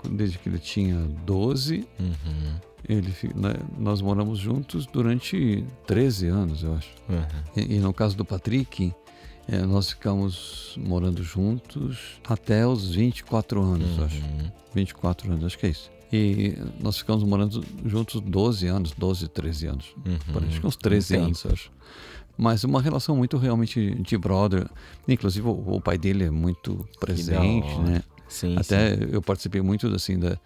[0.09, 0.95] desde que ele tinha
[1.25, 1.87] 12.
[1.99, 2.55] Uhum.
[2.87, 6.89] Ele, né, nós moramos juntos durante 13 anos, eu acho.
[7.09, 7.43] Uhum.
[7.57, 8.93] E, e no caso do Patrick,
[9.47, 14.21] eh, nós ficamos morando juntos até os 24 anos, eu acho.
[14.21, 14.51] Uhum.
[14.75, 15.89] 24 anos, acho que é isso.
[16.13, 19.95] E nós ficamos morando juntos 12 anos, 12, 13 anos.
[20.05, 20.47] Uhum.
[20.47, 21.25] Acho que uns 13 Tempo.
[21.25, 21.71] anos, acho.
[22.37, 24.67] Mas uma relação muito realmente de brother.
[25.07, 28.03] Inclusive, o, o pai dele é muito presente, né?
[28.27, 30.37] Sim, Até eu participei muito, assim, da,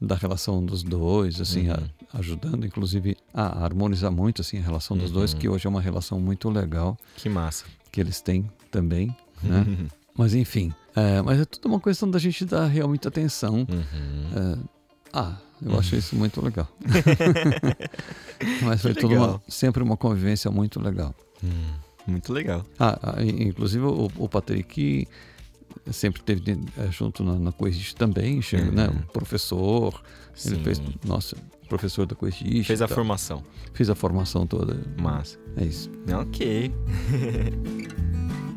[0.00, 1.76] da relação dos dois, assim, Uhum.
[2.12, 5.38] a- ajudando, inclusive, a harmonizar muito, assim, a relação dos dois, Uhum.
[5.38, 7.64] que hoje é uma relação muito legal Que massa.
[7.90, 9.64] que eles têm também, né?
[9.66, 9.86] Uhum.
[10.18, 13.60] Mas enfim, é, mas é tudo uma questão da gente dar realmente atenção.
[13.60, 14.56] Uhum.
[14.56, 14.58] É,
[15.12, 16.68] ah, eu acho isso muito legal.
[18.62, 21.14] mas foi tudo uma, sempre uma convivência muito legal.
[21.42, 21.74] Hum,
[22.06, 22.64] Muito legal.
[22.78, 25.06] Ah, ah, inclusive o, o Patrick
[25.90, 28.88] sempre teve eh, junto na, na Coexiste também, chega, né?
[28.88, 28.96] Uhum.
[28.96, 30.02] Um professor,
[30.44, 30.64] ele Sim.
[30.64, 31.36] fez, nossa,
[31.68, 32.64] professor da Coexiste.
[32.64, 32.94] Fez a tal.
[32.96, 33.42] formação.
[33.72, 34.76] Fez a formação toda.
[35.00, 35.38] Massa.
[35.56, 35.90] É isso.
[36.20, 36.72] Ok.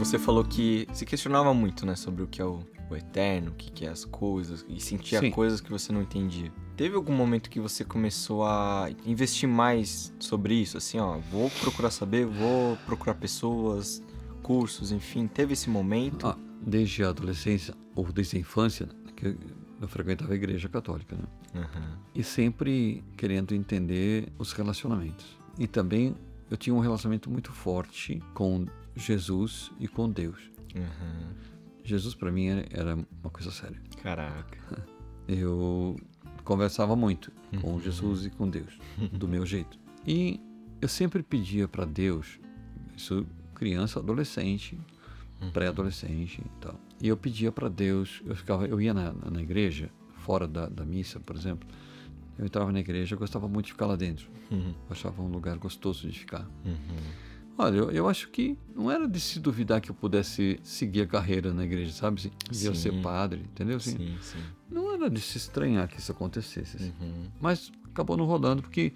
[0.00, 3.54] Você falou que se questionava muito, né, sobre o que é o, o eterno, o
[3.54, 5.30] que, que é as coisas, e sentia Sim.
[5.30, 6.50] coisas que você não entendia.
[6.74, 10.78] Teve algum momento que você começou a investir mais sobre isso?
[10.78, 14.02] Assim, ó, vou procurar saber, vou procurar pessoas,
[14.42, 15.26] cursos, enfim.
[15.26, 16.28] Teve esse momento?
[16.28, 19.26] Ah, desde a adolescência, ou desde a infância, que
[19.82, 21.24] eu, frequentava a igreja católica, né?
[21.54, 21.98] Aham.
[22.14, 25.26] E sempre querendo entender os relacionamentos.
[25.58, 26.16] E também
[26.50, 28.64] eu tinha um relacionamento muito forte com
[28.94, 30.50] Jesus e com Deus.
[30.74, 31.34] Aham.
[31.84, 33.80] Jesus para mim era, era uma coisa séria.
[34.02, 34.58] Caraca.
[35.28, 35.96] Eu
[36.44, 37.30] conversava muito
[37.60, 38.78] com Jesus e com Deus,
[39.12, 39.78] do meu jeito.
[40.04, 40.40] E
[40.80, 42.40] eu sempre pedia para Deus,
[42.96, 44.76] isso criança, adolescente,
[45.52, 46.80] pré-adolescente e tal.
[47.00, 50.84] E eu pedia para Deus, eu ficava, eu ia na, na igreja, fora da, da
[50.84, 51.68] missa, por exemplo.
[52.38, 54.28] Eu entrava na igreja, eu gostava muito de ficar lá dentro.
[54.50, 54.70] Uhum.
[54.70, 56.48] Eu achava um lugar gostoso de ficar.
[56.64, 56.96] Uhum.
[57.60, 61.06] Olha, eu, eu acho que não era de se duvidar que eu pudesse seguir a
[61.06, 62.20] carreira na igreja, sabe?
[62.22, 63.76] Se- De eu ser padre, entendeu?
[63.76, 64.38] Assim, Sim, sim.
[64.70, 66.76] Não era de se estranhar que isso acontecesse.
[66.76, 66.92] assim.
[67.00, 67.28] Uhum.
[67.40, 68.92] Mas acabou não rolando porque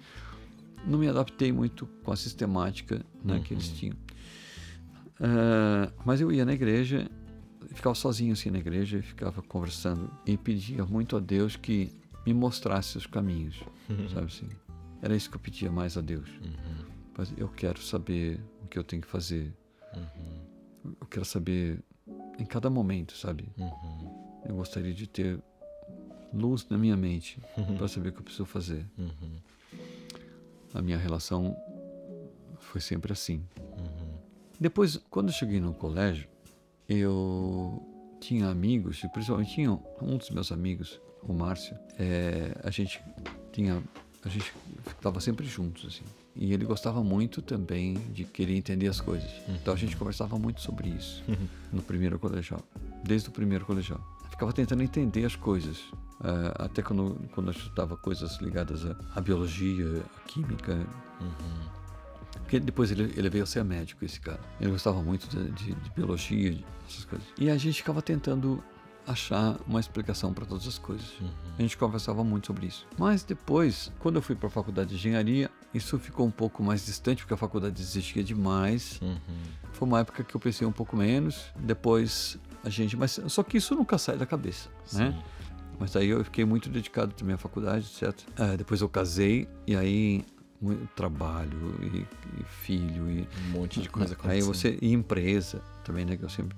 [0.87, 3.59] não me adaptei muito com a sistemática né, que Uhum.
[3.59, 3.95] eles tinham.
[5.19, 7.09] Ah, mas eu ia na igreja,
[7.73, 11.89] ficava sozinho assim na igreja, e ficava conversando e pedia muito a Deus que
[12.25, 13.61] me mostrasse os caminhos,
[14.13, 14.49] sabe assim?
[15.01, 16.27] Era isso que eu pedia mais a Deus.
[16.41, 16.85] Uhum.
[17.17, 18.39] Mas eu quero saber
[18.75, 19.53] que eu tenho que fazer.
[19.95, 20.93] Uhum.
[20.99, 21.81] Eu quero saber
[22.37, 23.47] em cada momento, sabe?
[23.57, 24.43] Uhum.
[24.45, 25.39] Eu gostaria de ter
[26.33, 27.39] luz na minha mente
[27.77, 28.85] para saber o que eu preciso fazer.
[28.97, 29.39] Uhum.
[30.73, 31.55] A minha relação
[32.59, 33.45] foi sempre assim.
[33.77, 34.17] Uhum.
[34.59, 36.27] Depois, quando eu cheguei no colégio,
[36.89, 37.81] eu
[38.19, 39.71] tinha amigos, e principalmente tinha
[40.01, 41.77] um dos meus amigos, o Márcio.
[41.97, 43.01] é, a gente
[43.53, 43.81] tinha,
[44.21, 44.53] a gente
[44.97, 46.03] estava sempre juntos assim.
[46.35, 49.29] E ele gostava muito também de querer entender as coisas.
[49.47, 51.23] Então a gente conversava muito sobre isso
[51.71, 52.61] no primeiro colegial,
[53.03, 53.99] desde o primeiro colegial.
[54.29, 55.77] Ficava tentando entender as coisas.
[56.23, 60.85] É, até quando, quando eu estudava coisas ligadas à, à biologia, à química,
[62.39, 64.39] porque depois ele, ele veio a ser médico, esse cara.
[64.59, 66.57] Ele gostava muito de, de- de biologia,
[66.87, 67.27] essas coisas.
[67.39, 68.63] E a gente ficava tentando
[69.07, 71.13] achar uma explicação para todas as coisas.
[71.57, 72.87] A gente conversava muito sobre isso.
[72.97, 76.85] Mas depois, quando eu fui para a faculdade de engenharia, isso ficou um pouco mais
[76.85, 78.99] distante, porque a faculdade existia demais.
[79.01, 79.17] Uhum.
[79.73, 81.45] Foi uma época que eu pensei um pouco menos.
[81.57, 82.97] Depois a gente.
[82.97, 85.17] Mas só que isso nunca sai da cabeça, né?
[85.77, 88.17] Mas aí eu fiquei muito dedicado também à faculdade, etc.
[88.37, 90.23] É, depois eu casei e aí
[90.95, 92.07] trabalho e,
[92.39, 94.53] e filho e Um monte de coisa aí acontecendo.
[94.53, 96.15] você e empresa também, né?
[96.17, 96.57] Que eu sempre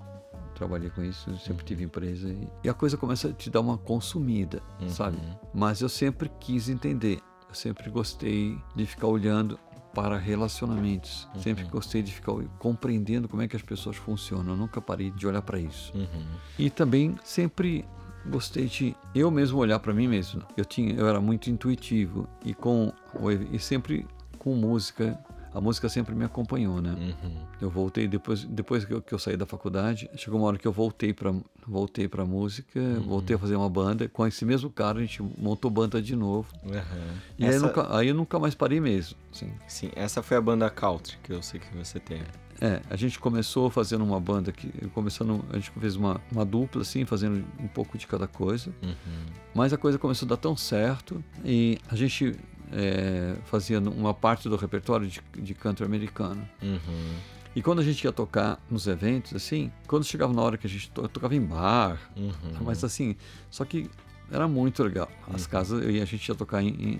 [0.57, 4.61] trabalhei com isso, sempre tive empresa e, a coisa começa a te dar uma consumida,
[4.89, 5.17] sabe?
[5.53, 9.59] Mas eu sempre quis entender, eu sempre gostei de ficar olhando
[9.93, 14.81] para relacionamentos, sempre gostei de ficar compreendendo como é que as pessoas funcionam, eu nunca
[14.81, 15.91] parei de olhar para isso.
[15.95, 16.25] Uhum.
[16.57, 17.85] E também sempre
[18.25, 20.41] gostei de eu mesmo olhar para mim mesmo.
[20.55, 22.91] Eu tinha, eu era muito intuitivo e com
[23.51, 24.05] e sempre
[24.37, 25.17] com música.
[25.53, 26.91] A música sempre me acompanhou, né?
[27.23, 27.37] Uhum.
[27.61, 30.67] Eu voltei depois, depois que eu, que eu saí da faculdade, chegou uma hora que
[30.67, 31.33] eu voltei para
[31.65, 35.69] voltei para música, voltei a fazer uma banda com esse mesmo cara, a gente montou
[35.69, 36.47] banda de novo.
[36.63, 36.71] Uhum.
[37.37, 39.51] E aí, eu Essa- nunca, aí eu nunca mais parei mesmo, assim.
[39.67, 42.21] Sim, essa foi a banda Country que eu sei que você tem.
[42.61, 46.81] É, a gente começou fazendo uma banda que começando, a gente fez uma, uma dupla
[46.81, 48.71] assim, fazendo um pouco de cada coisa.
[48.81, 49.25] Uhum.
[49.53, 52.33] Mas a coisa começou a dar tão certo e a gente
[52.71, 56.47] é, fazia uma parte do repertório de, de canto americano.
[56.61, 57.15] Uhum.
[57.55, 60.69] E quando a gente ia tocar nos eventos, assim, quando chegava na hora que a
[60.69, 62.31] gente to- eu tocava em bar, Uhum.
[62.61, 63.15] mas assim,
[63.49, 63.89] só que
[64.31, 65.09] era muito legal.
[65.33, 66.99] As casas, e a gente ia tocar em, em-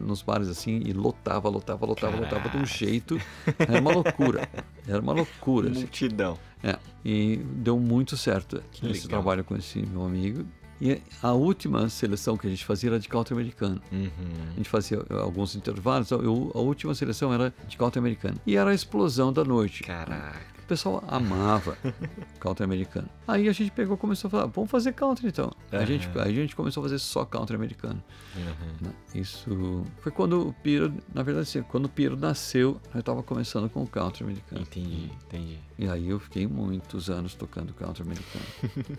[0.00, 3.18] nos bares assim e lotava, lotava, lotava, lotava de um jeito.
[3.58, 4.48] Era uma loucura.
[4.86, 5.70] Era uma loucura.
[5.70, 5.80] assim.
[5.80, 6.38] Multidão.
[6.62, 9.08] É, e deu muito certo esse legal.
[9.08, 10.44] trabalho com esse meu amigo.
[10.80, 13.80] E a última seleção que a gente fazia era de country americano.
[13.90, 14.10] A Uhum.
[14.56, 18.36] gente fazia eh, alguns intervalos, eu- a última seleção era de country americano.
[18.46, 19.82] E era a explosão da noite.
[19.82, 20.57] Caraca.
[20.68, 21.78] O pessoal amava
[22.38, 23.08] country americano.
[23.26, 25.50] Aí a gente pegou e começou a falar, vamos fazer country então.
[25.72, 28.04] A, gente, aí a gente começou a fazer só country americano.
[28.36, 28.90] Uhum.
[29.14, 33.70] Isso foi quando o Piro, na verdade, assim, quando o Piro nasceu, eu estava começando
[33.70, 34.60] com o country americano.
[34.60, 35.58] Entendi, entendi.
[35.78, 38.44] E aí eu fiquei muitos anos tocando country americano.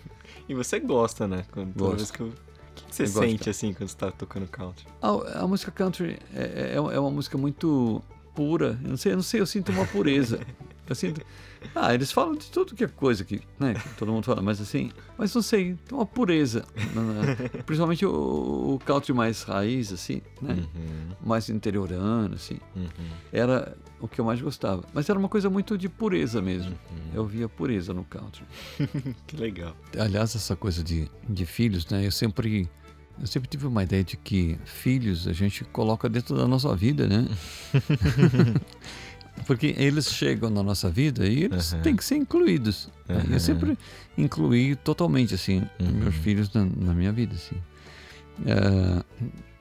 [0.48, 1.44] E você gosta, né?
[1.52, 2.26] Quando, toda vez que eu...
[2.26, 2.32] O
[2.74, 4.88] que, você Eu sente assim quando você tá tocando country?
[5.00, 8.02] A, a música country é, é, é uma música muito
[8.34, 8.76] pura.
[8.82, 10.40] Eu não sei, eu não sei, eu sinto uma pureza.
[10.90, 11.14] Assim,
[11.74, 14.60] ah, eles falam de tudo que é coisa que, né, que todo mundo fala, mas
[14.60, 20.20] assim, mas não sei, tem uma pureza, né, principalmente o, o country mais raiz, assim,
[20.42, 20.66] né,
[21.24, 22.58] mais interiorano, assim,
[23.32, 24.82] era o que eu mais gostava.
[24.92, 26.74] Mas era uma coisa muito de pureza mesmo.
[27.14, 28.44] Eu via pureza no country.
[29.26, 29.76] Que legal.
[29.98, 32.06] Aliás, essa coisa de, de filhos, né?
[32.06, 32.68] Eu sempre,
[33.20, 37.06] eu sempre tive uma ideia de que filhos a gente coloca dentro da nossa vida,
[37.06, 37.28] né?
[39.46, 41.80] Porque eles chegam na nossa vida e eles Uhum.
[41.82, 42.88] têm que ser incluídos.
[43.08, 43.24] né?
[43.30, 43.76] Eu sempre
[44.16, 47.56] incluí totalmente, assim, meus filhos na, na minha vida, assim.
[48.46, 49.02] É,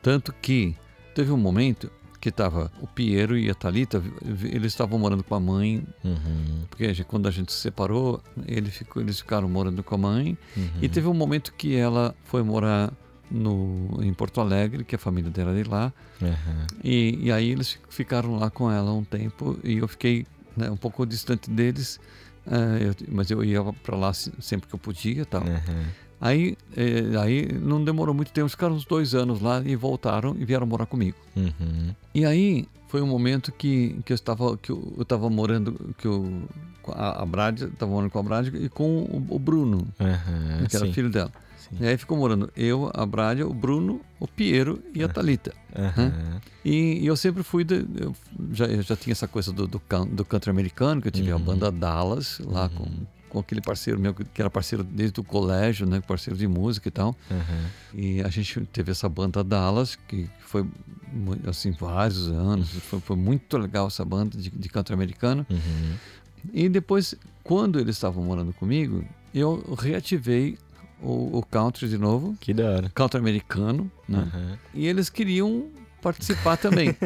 [0.02, 0.76] tanto que
[1.16, 1.92] teve um momento
[2.22, 4.04] que tava o Piero e a Thalita,
[4.52, 6.66] eles estavam morando com a mãe Uhum.
[6.70, 10.38] porque quando a gente se separou, ele ficou, eles ficaram morando com a mãe.
[10.82, 12.92] E teve um momento que ela foi morar
[13.32, 15.94] no, em Porto Alegre, que a família dela é de lá.
[16.22, 16.68] Uhum.
[16.84, 20.26] E, e aí eles ficaram lá com ela um tempo e eu fiquei
[20.58, 22.00] né, um pouco distante deles.
[22.48, 25.42] eh, eu- mas eu ia para lá se- sempre que eu podia tal.
[25.44, 25.86] Uhum.
[26.22, 30.44] Aí, eh, aí não demorou muito tempo, ficaram uns dois anos lá e voltaram e
[30.46, 31.18] vieram morar comigo.
[31.36, 31.94] Uhum.
[32.14, 36.08] E aí foi um momento que, que eu estava que eu, eu estava morando que
[36.08, 36.42] eu
[36.88, 39.88] a, a Brad estava morando com a Brad e com o, o Bruno,
[40.70, 40.94] que era Sim.
[40.94, 41.32] filho dela.
[41.72, 41.78] Sim.
[41.84, 45.54] E aí ficou morando eu, a Brad, o Bruno, o Piero e a Talita.
[45.76, 46.40] Uhum.
[46.66, 48.16] E, e eu sempre fui de, eu
[48.52, 51.32] já eu já tinha essa coisa do do, can- do country americano, que eu tive
[51.32, 52.88] a banda Dallas lá com
[53.30, 56.92] com aquele parceiro meu que era parceiro desde o colégio, né, parceiro de música e
[56.92, 57.16] tal.
[57.30, 57.66] Uhum.
[57.94, 60.66] E a gente teve essa banda Dallas, que foi
[61.48, 62.70] assim vários anos.
[62.72, 65.46] Foi, foi muito legal essa banda de, de country americano.
[65.48, 65.94] Uhum.
[66.52, 67.14] E depois,
[67.44, 70.58] quando eles estavam morando comigo, eu reativei
[71.02, 72.92] o, o country de novo, Que da hora.
[72.94, 74.20] country americano, né?
[74.34, 74.58] Uhum.
[74.74, 75.68] E eles queriam
[76.02, 76.96] participar também.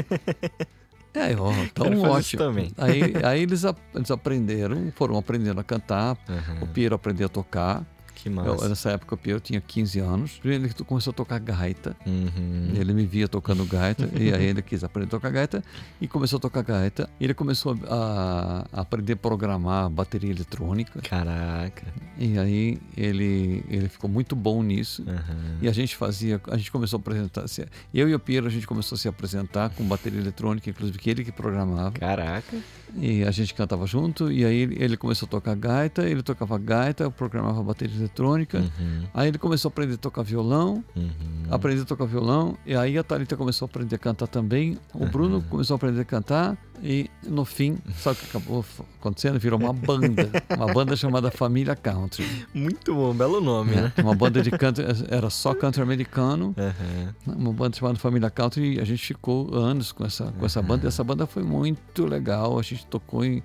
[1.15, 2.41] É, ó, tão ótimo.
[2.41, 2.71] também.
[2.75, 6.17] Aí, aí eles, ap- eles aprenderam, foram aprendendo a cantar.
[6.27, 6.63] Uhum.
[6.63, 7.85] O Piero aprendeu a tocar.
[8.23, 8.69] Que Eu- massa.
[8.69, 10.39] nessa época o Piero tinha 15 anos.
[10.45, 11.93] Ele começou a tocar gaita.
[12.05, 12.71] Uhum.
[12.73, 15.61] Ele me via tocando gaita e aí ele quis aprender a tocar gaita
[15.99, 17.09] e começou a tocar gaita.
[17.19, 21.83] Ele começou a, a aprender a programar bateria eletrônica Caraca.
[22.17, 25.03] e aí ele, ele ficou muito bom nisso.
[25.05, 25.57] Uhum.
[25.61, 28.49] E a gente fazia, a gente começou a apresentar, se- eu e o Piero a
[28.49, 31.91] gente começou a se apresentar com bateria eletrônica, inclusive que ele que programava.
[31.91, 32.55] Caraca.
[32.95, 37.03] E a gente cantava junto e aí ele começou a tocar gaita, ele tocava gaita,
[37.03, 38.12] eu programava bateria eletrônica.
[38.57, 39.03] Uhum.
[39.13, 41.11] Aí ele começou a aprender a tocar violão, Uhum.
[41.49, 45.05] aprender a tocar violão, e aí a Thalita começou a aprender a cantar também, o
[45.05, 48.65] Bruno começou a aprender a cantar, e no fim, sabe o que acabou
[48.99, 49.39] acontecendo?
[49.39, 52.25] Virou uma banda, uma banda chamada Família Country.
[52.53, 53.91] Muito bom, belo nome, né?
[53.97, 57.33] Uma banda de country, era só country americano, Uhum.
[57.35, 60.85] uma banda chamada Família Country, e a gente ficou anos com essa, com essa banda,
[60.85, 63.41] e essa banda foi muito legal, a gente tocou em,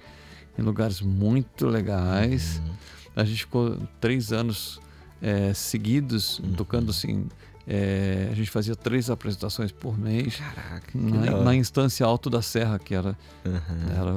[0.58, 2.60] em lugares muito legais,
[3.20, 4.80] a gente ficou três anos
[5.20, 7.26] eh, seguidos tocando assim,
[7.66, 10.92] eh, a gente fazia três apresentações por mês Caraca.
[10.94, 14.00] na, na instância Alto da Serra, que era, Uhum.
[14.00, 14.14] era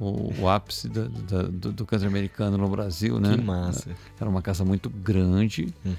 [0.00, 3.36] o, o ápice da- da- do, do country americano no Brasil, né?
[3.36, 3.90] Que massa.
[4.20, 5.94] Era uma casa muito grande, Uhum.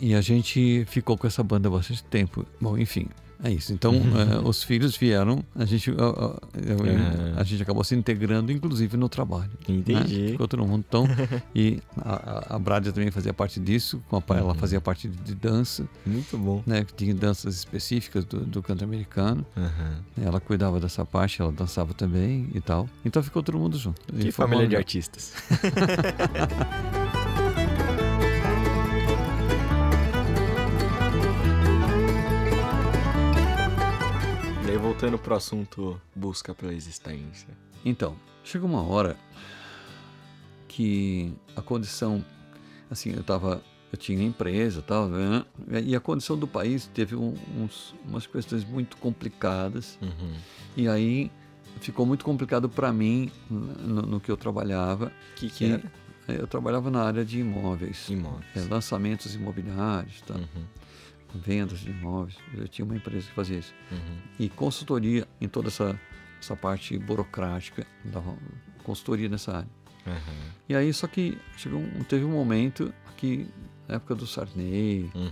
[0.00, 2.44] e a gente ficou com essa banda há bastante tempo.
[2.60, 3.06] Bom, enfim,
[3.42, 3.72] é isso.
[3.72, 7.34] Então, eh, os filhos vieram, a gente, eu- Uhum.
[7.36, 9.50] a gente acabou se integrando, inclusive, no trabalho.
[9.68, 9.74] né?
[9.76, 10.28] Entendi.
[10.32, 11.04] Ficou todo mundo tão.
[11.54, 15.34] e a, a, Brádia também fazia parte disso, com a pai ela fazia parte de,
[15.34, 16.62] dança, Muito bom.
[16.66, 16.84] né?
[16.96, 19.44] Tinha danças específicas do, do canto americano.
[19.56, 20.24] Uhum.
[20.24, 22.88] Ela cuidava dessa parte, ela dançava também e tal.
[23.04, 24.00] Então ficou todo mundo junto.
[24.12, 25.32] Que família de artistas.
[35.04, 37.48] voltando pro assunto busca pela existência.
[37.84, 39.16] Então, chegou uma hora
[40.66, 42.24] que a condição,
[42.90, 43.62] assim, eu tava,
[43.92, 45.44] eu tinha empresa, tal, né?
[45.84, 50.34] e a condição do país teve um- uns, umas questões muito complicadas Uhum.
[50.76, 51.30] e aí
[51.80, 55.06] ficou muito complicado para mim no, no que eu trabalhava.
[55.06, 55.92] O que, que que era?
[56.28, 58.46] eu trabalhava na área de imóveis, Imóveis.
[58.56, 60.34] é, lançamentos imobiliários, tá?
[60.34, 60.64] Uhum.
[61.34, 62.36] Vendas de imóveis.
[62.54, 63.74] Eu tinha uma empresa que fazia isso.
[63.90, 64.18] Uhum.
[64.38, 65.98] E consultoria em toda essa,
[66.40, 68.22] essa parte burocrática, da
[68.82, 69.68] consultoria nessa área.
[70.06, 70.50] Uhum.
[70.68, 73.46] E aí, só que chegou um, teve um momento que,
[73.88, 75.30] na época do Sarney, Uhum.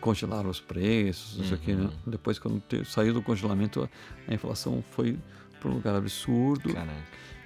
[0.00, 1.90] congelaram os preços, não sei o que, né?
[2.06, 3.88] Depois, quando te- saiu do congelamento, a,
[4.30, 5.18] a inflação foi
[5.60, 6.92] para um lugar absurdo, Caraca.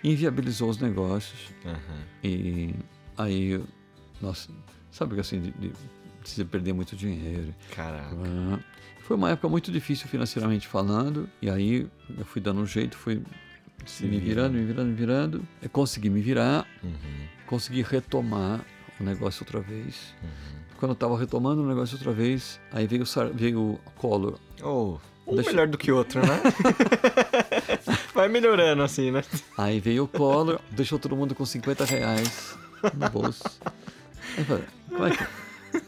[0.02, 1.50] inviabilizou os negócios.
[1.64, 2.00] Uhum.
[2.22, 2.74] E
[3.18, 3.62] aí,
[4.22, 4.50] nossa,
[4.90, 5.72] sabe que assim, de, de,
[6.30, 7.54] você perder muito dinheiro.
[7.74, 8.14] Caraca.
[8.14, 8.58] Ah,
[9.00, 11.86] Foi uma época muito difícil financeiramente falando, e aí
[12.18, 13.22] eu fui dando um jeito, fui
[13.86, 14.24] Se me vira.
[14.48, 15.48] virando, me virando, me virando.
[15.62, 16.92] Eu consegui me virar, Uhum,
[17.46, 18.64] consegui retomar
[19.00, 20.14] o negócio outra vez.
[20.22, 20.54] uhum.
[20.78, 24.38] Quando eu tava retomando o negócio outra vez, aí veio o, Sar- veio o Collor.
[24.62, 26.40] Oh, um Deixa- melhor do que o outro, né?
[28.14, 29.22] Vai melhorando assim, né?
[29.56, 32.56] Aí veio o Collor, deixou todo mundo com 50 reais
[32.94, 33.42] no bolso.
[34.36, 35.26] Aí falei, como é que.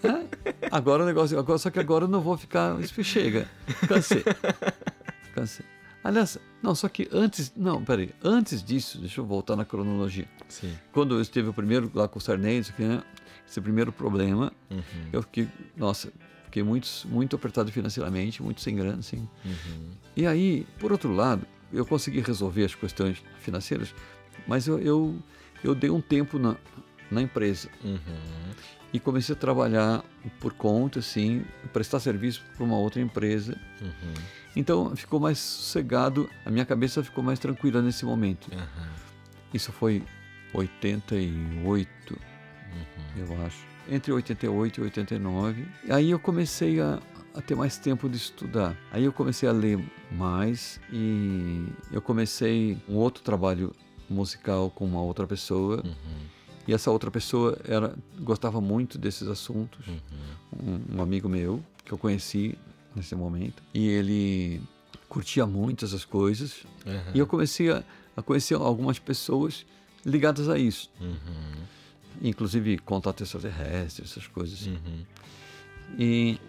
[0.03, 1.39] É, agora o negócio.
[1.39, 2.79] Agora, só que agora eu não vou ficar.
[2.81, 3.49] Isso chega.
[3.89, 4.23] Cansei.
[5.35, 5.65] Cansei.
[6.03, 7.53] Aliás, não, só que antes.
[7.57, 8.11] Não, peraí.
[8.23, 10.29] Antes disso, deixa eu voltar na cronologia.
[10.49, 10.73] Sim.
[10.93, 13.03] Quando eu estive o primeiro lá com o Sarney, né,
[13.49, 14.81] esse primeiro problema, Uhum,
[15.13, 15.49] eu fiquei.
[15.77, 16.13] Nossa,
[16.45, 19.29] fiquei muito, muito apertado financeiramente, muito sem grana, assim.
[19.45, 19.91] uhum.
[20.17, 23.93] E aí, por outro lado, eu consegui resolver as questões financeiras,
[24.47, 25.17] mas eu, eu,
[25.65, 26.57] eu dei um tempo na,
[27.11, 27.99] na empresa Uhum.
[28.93, 30.05] E comecei a trabalhar
[30.41, 33.59] por conta, assim, prestar serviço para uma outra empresa.
[33.81, 34.15] Uhum.
[34.55, 38.49] Então ficou mais sossegado, a minha cabeça ficou mais tranquila nesse momento.
[38.53, 38.89] Aham.
[39.53, 40.03] Isso foi
[40.55, 42.19] 88,
[43.17, 43.59] eu acho.
[43.89, 45.69] Entre 88 e 89.
[45.85, 47.01] E aí eu comecei a,
[47.35, 48.77] a ter mais tempo de estudar.
[48.91, 49.79] Aí eu comecei a ler
[50.11, 53.75] mais e eu comecei um outro trabalho
[54.09, 55.83] musical com uma outra pessoa.
[55.85, 56.36] Uhum.
[56.67, 59.87] E essa outra pessoa era, gostava muito desses assuntos.
[59.87, 60.01] Uhum.
[60.93, 62.59] Um, um amigo meu que eu conheci
[62.95, 63.63] nesse momento.
[63.73, 64.61] E ele
[65.09, 66.65] curtia muito essas coisas.
[66.87, 67.13] Aham.
[67.15, 67.85] E eu comecei a,
[68.17, 69.65] a conhecer algumas pessoas
[70.05, 70.91] ligadas a isso.
[71.01, 71.65] Uhum.
[72.23, 74.67] Inclusive contato extraterrestre, essas coisas.
[74.67, 75.05] Uhum.
[75.99, 76.41] E,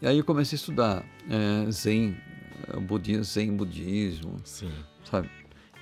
[0.00, 2.16] e aí eu comecei a estudar é, Zen,
[2.86, 4.70] budismo, Zen budismo, Sim.
[5.04, 5.28] sabe?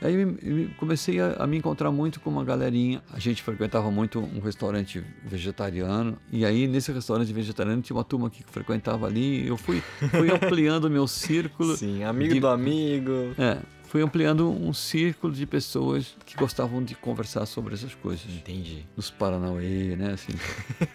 [0.05, 3.03] Aí me- me- comecei a, a me encontrar muito com uma galerinha.
[3.13, 6.19] A gente frequentava muito um restaurante vegetariano.
[6.31, 9.47] E aí nesse restaurante vegetariano tinha uma turma que frequentava ali.
[9.47, 11.77] Eu fui, fui ampliando o meu círculo.
[11.77, 13.13] Sim, amigo de- do amigo.
[13.39, 18.27] É, fui ampliando um círculo de pessoas que gostavam de conversar sobre essas coisas.
[18.31, 18.85] Entendi.
[18.95, 20.13] Dos Paranauê, né?
[20.13, 20.33] Assim.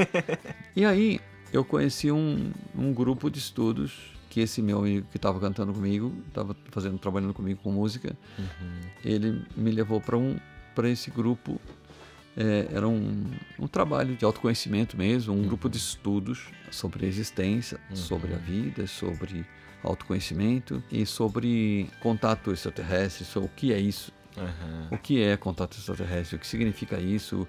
[0.76, 1.20] e aí
[1.52, 3.94] eu conheci um, um grupo de estudos
[4.30, 8.46] que esse meu amigo que estava cantando comigo, estava fazendo, trabalhando comigo com música, Uhum.
[9.04, 10.38] ele me levou para um
[10.76, 11.60] para esse grupo.
[12.38, 13.26] É, era um,
[13.60, 18.88] um trabalho de autoconhecimento mesmo, um grupo de estudos sobre a existência, sobre a vida,
[18.88, 19.46] sobre
[19.84, 24.88] autoconhecimento e sobre contato extraterrestre, sobre o que é isso, Aham.
[24.92, 27.46] o que é contato extraterrestre, o que significa isso,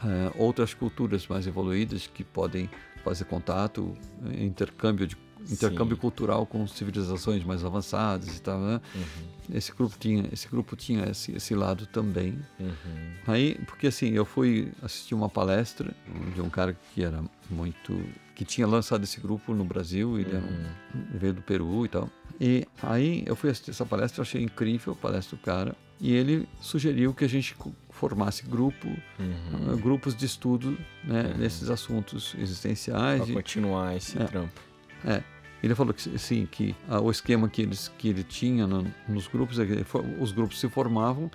[0.00, 2.68] ah, outras culturas mais evoluídas que podem
[3.04, 3.96] fazer contato,
[4.40, 5.16] intercâmbio de
[5.50, 6.00] intercâmbio Sim.
[6.00, 8.80] cultural com civilizações mais avançadas e tal, né?
[8.94, 9.56] Uhum.
[9.56, 12.38] Esse grupo tinha esse grupo tinha esse, esse lado também.
[12.60, 13.12] Uhum.
[13.26, 15.92] Aí, porque assim, eu fui assistir uma palestra
[16.34, 18.00] de um cara que era muito.
[18.34, 22.08] que tinha lançado esse grupo no Brasil, ele, era um- veio do Peru e tal.
[22.40, 26.48] E aí eu fui assistir essa palestra, achei incrível a palestra do cara, e ele
[26.60, 27.54] sugeriu que a gente
[27.90, 28.88] formasse grupo,
[29.20, 29.76] Uhum.
[29.76, 33.20] grupos de estudo né, nesses assuntos existenciais.
[33.22, 34.24] Pra e- continuar esse É.
[34.24, 34.60] trampo.
[35.04, 35.22] é.
[35.62, 39.28] Ele falou que sim, que ah, o esquema que, eles, que ele tinha no- nos
[39.28, 39.84] grupos, é que
[40.20, 41.30] os grupos se formavam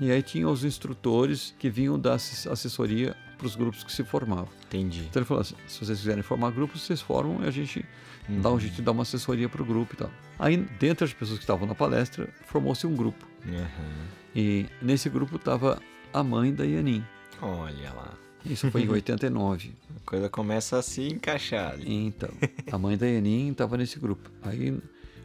[0.00, 4.04] e aí tinha os instrutores que vinham dar asses- assessoria para os grupos que se
[4.04, 4.48] formavam.
[4.66, 5.00] Entendi.
[5.10, 7.84] Então ele falou assim, se vocês quiserem formar grupos, vocês formam e a gente
[8.28, 10.10] dá um jeito de dar uma assessoria para o grupo e tal.
[10.38, 13.26] Aí, dentre as pessoas que estavam na palestra, formou-se um grupo.
[13.46, 14.06] Aham.
[14.36, 15.80] E nesse grupo estava
[16.12, 17.04] a mãe da Yanin.
[17.42, 18.14] Olha lá.
[18.44, 19.72] Isso foi em 89.
[19.96, 21.92] A coisa começa a se encaixar ali.
[21.92, 22.28] Então,
[22.70, 24.30] a mãe da Yanin estava nesse grupo.
[24.42, 24.76] Aí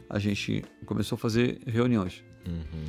[0.08, 2.22] a gente começou a fazer reuniões.
[2.46, 2.84] Uhum.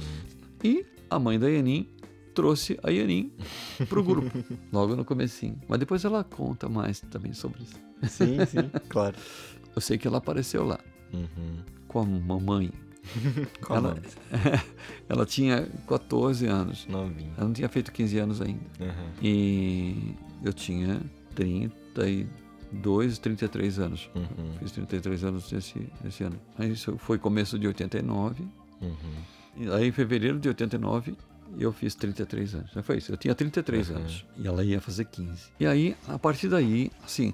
[0.63, 1.87] E a mãe da Yanin
[2.33, 3.31] trouxe a Yanin
[3.89, 4.31] pro grupo,
[4.71, 5.59] logo no comecinho.
[5.67, 7.75] Mas depois ela conta mais também sobre isso.
[8.09, 9.15] Sim, sim, claro.
[9.75, 10.79] Eu sei que ela apareceu lá
[11.13, 11.57] Uhum.
[11.89, 12.71] com a mamãe.
[13.65, 14.01] Qual ela, nome?
[15.09, 16.85] ela tinha 14 anos.
[16.87, 17.31] Novinho.
[17.37, 18.61] Ela não tinha feito 15 anos ainda.
[18.79, 19.07] Aham.
[19.21, 21.01] E eu tinha
[21.35, 24.09] 32, 33 anos.
[24.15, 24.53] Uhum.
[24.59, 26.39] Fiz 33 anos esse, esse ano.
[26.57, 28.43] Aí isso foi começo de 89.
[28.81, 28.95] Uhum.
[29.57, 31.15] E aí em fevereiro de 89
[31.59, 32.71] eu fiz 33 anos.
[32.71, 33.11] Já foi isso.
[33.11, 33.97] Eu tinha 33 Uhum.
[33.97, 34.25] anos.
[34.37, 35.49] E ela ia fazer 15.
[35.59, 37.33] E aí, a partir daí, assim,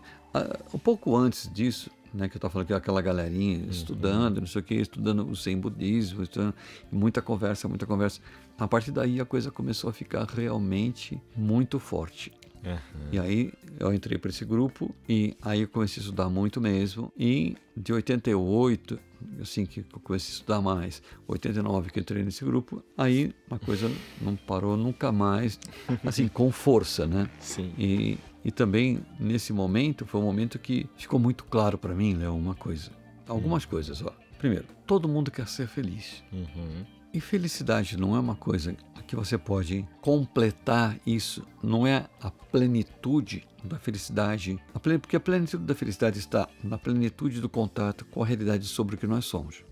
[0.74, 3.70] um pouco antes disso, né, que eu estava falando que aquela galerinha Uhum.
[3.70, 6.54] estudando, não sei o que, estudando o Zen budismo, estudando,
[6.92, 8.20] muita conversa, muita conversa.
[8.58, 12.32] A partir daí a coisa começou a ficar realmente muito forte.
[12.66, 12.80] Aham.
[13.12, 17.14] E aí eu entrei para esse grupo e aí eu comecei a estudar muito mesmo.
[17.18, 19.00] E de 88,
[19.40, 23.60] assim que eu comecei a estudar mais, 89 que eu entrei nesse grupo, aí a
[23.60, 23.90] coisa
[24.20, 25.60] não parou nunca mais,
[26.04, 27.30] assim, com força, né?
[27.40, 27.72] Sim.
[27.78, 28.18] E,
[28.48, 32.56] e também nesse momento foi um momento que ficou muito claro para mim, Léo, uma
[32.56, 32.90] coisa.
[33.28, 34.14] Algumas coisas, ó.
[34.40, 36.24] Primeiro, todo mundo quer ser feliz.
[36.32, 36.86] Uhum.
[37.14, 38.74] E felicidade não é uma coisa
[39.06, 45.20] que você pode completar isso, não é a plenitude da felicidade, a plen- porque a
[45.20, 49.26] plenitude da felicidade está na plenitude do contato com a realidade sobre o que nós
[49.26, 49.64] somos.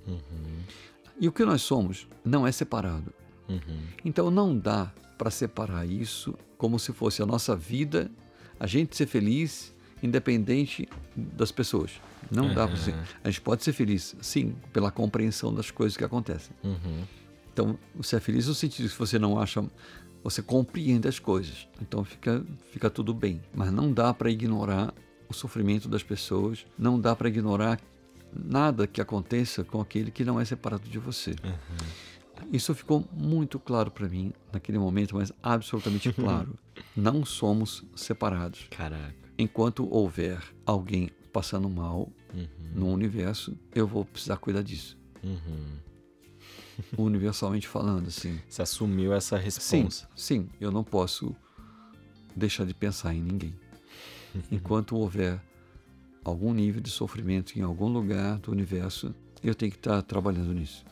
[1.20, 3.14] E o que nós somos não é separado.
[4.04, 8.10] Então não dá para separar isso como se fosse a nossa vida,
[8.60, 11.92] a gente ser feliz independente das pessoas.
[12.32, 12.96] Não dá para ser.
[13.24, 16.56] A gente pode ser feliz, sim, pela compreensão das coisas que acontecem.
[17.54, 19.64] Então, você é feliz no sentido que você não acha,
[20.24, 21.68] você compreende as coisas.
[21.82, 23.42] Então fica, fica tudo bem.
[23.54, 24.94] Mas não dá para ignorar
[25.30, 27.80] o sofrimento das pessoas, não dá para ignorar
[28.34, 31.36] nada que aconteça com aquele que não é separado de você.
[32.52, 36.58] Isso ficou muito claro para mim naquele momento, mas absolutamente claro.
[36.96, 38.68] Não somos separados.
[38.70, 39.16] Caraca.
[39.38, 42.10] Enquanto houver alguém passando mal
[42.74, 44.98] no universo, eu vou precisar cuidar disso.
[46.98, 48.40] Universalmente falando, assim.
[48.48, 50.10] Você assumiu essa Sim, responsa.
[50.16, 51.36] sim, eu não posso
[52.36, 53.56] deixar de pensar em ninguém.
[54.52, 55.42] Enquanto houver
[56.24, 59.14] algum nível de sofrimento em algum lugar do universo,
[59.44, 60.84] eu tenho que estar trabalhando nisso.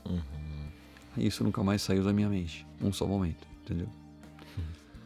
[1.18, 3.88] Isso nunca mais saiu da minha mente, um só momento, entendeu?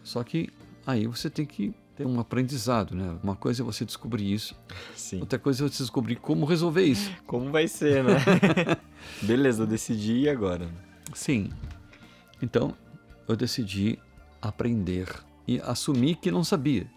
[0.04, 0.50] Só que
[0.86, 3.18] aí você tem que ter um aprendizado, né?
[3.22, 4.56] Uma coisa é você descobrir isso,
[4.96, 5.20] Sim.
[5.20, 7.12] outra coisa é você descobrir como resolver isso.
[7.26, 8.16] Como vai ser, né?
[9.24, 10.70] Beleza, eu decidi ir agora.
[11.14, 11.50] Sim.
[12.42, 12.74] Então,
[13.28, 14.00] eu decidi
[14.42, 15.08] aprender
[15.48, 16.88] e assumir que não sabia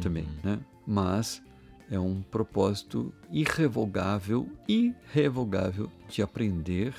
[0.00, 0.60] também, né?
[0.86, 1.42] Mas
[1.90, 6.94] é um propósito irrevogável, irrevogável de aprender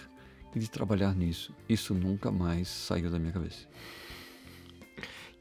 [0.55, 1.53] e de trabalhar nisso.
[1.67, 3.67] Isso nunca mais saiu da minha cabeça.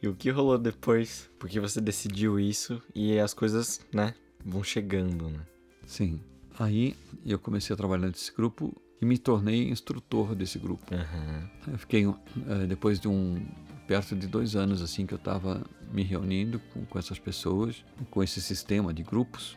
[0.03, 1.29] E o que rolou depois?
[1.39, 4.15] Porque você decidiu isso e as coisas, né,
[4.45, 5.41] vão chegando, né?
[5.87, 6.21] Sim.
[6.59, 10.95] Aí eu comecei a trabalhar nesse grupo e me tornei instrutor desse grupo.
[10.95, 11.51] Aham.
[11.69, 13.47] Eu fiquei, eh, depois de um,
[13.87, 18.23] perto de dois anos, assim, que eu estava me reunindo com, com essas pessoas, com
[18.23, 19.57] esse sistema de grupos,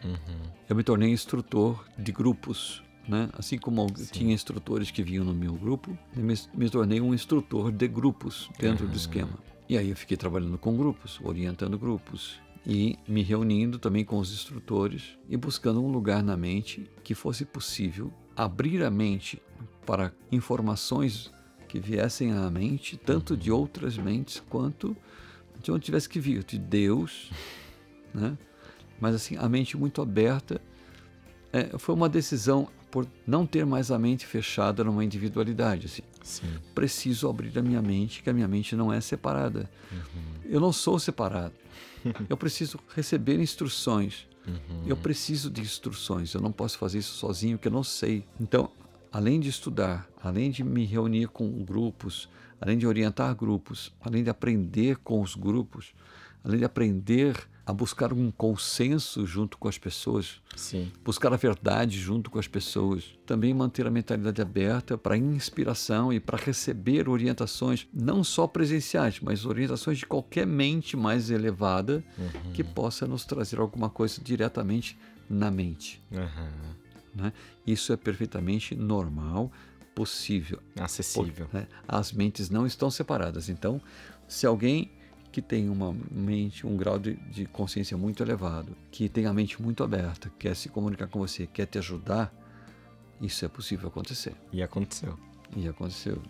[0.68, 3.30] eu me tornei instrutor de grupos, né?
[3.34, 7.72] Assim como eu tinha instrutores que vinham no meu grupo, me, me tornei um instrutor
[7.72, 9.38] de grupos dentro do esquema.
[9.68, 14.32] E aí eu fiquei trabalhando com grupos, orientando grupos e me reunindo também com os
[14.32, 19.42] instrutores e buscando um lugar na mente que fosse possível abrir a mente
[19.86, 21.32] para informações
[21.68, 24.96] que viessem à mente, tanto de outras mentes quanto
[25.62, 27.32] de onde tivesse que vir, de Deus,
[28.14, 28.38] né?
[29.00, 30.62] Mas assim, a mente muito aberta.
[31.52, 35.88] É, foi uma decisão por não ter mais a mente fechada numa individualidade.
[35.88, 36.04] Assim.
[36.22, 36.60] Sim.
[36.76, 39.68] Preciso abrir a minha mente, que a minha mente não é separada.
[40.46, 41.56] Eu não sou separado.
[42.30, 44.28] Eu preciso receber instruções.
[44.86, 46.36] Eu preciso de instruções.
[46.36, 48.26] Eu não posso fazer isso sozinho, que eu não sei.
[48.40, 48.70] Então,
[49.12, 52.30] além de estudar, além de me reunir com grupos,
[52.62, 55.96] além de orientar grupos, além de aprender com os grupos,
[56.44, 60.92] além de aprender a buscar um consenso junto com as pessoas, Sim.
[61.04, 66.20] buscar a verdade junto com as pessoas, também manter a mentalidade aberta para inspiração e
[66.20, 72.04] para receber orientações, não só presenciais, mas orientações de qualquer mente mais elevada
[72.54, 74.98] que possa nos trazer alguma coisa diretamente
[75.30, 76.02] na mente.
[76.12, 76.52] Aham.
[77.16, 77.34] né?
[77.66, 79.50] Isso é perfeitamente normal,
[79.96, 80.60] possível.
[80.78, 81.48] Acessível.
[81.54, 81.68] né?
[81.88, 83.48] As mentes não estão separadas.
[83.48, 83.80] Então,
[84.28, 84.92] se alguém
[85.34, 89.62] que tem uma mente, um grau de, de consciência muito elevado, que tem a mente
[89.62, 92.32] muito aberta, quer se comunicar com você, quer te ajudar,
[93.20, 94.34] isso é possível acontecer.
[94.52, 95.18] E aconteceu.
[95.58, 96.22] E aconteceu.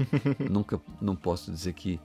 [0.50, 2.00] Nunca, não posso dizer que,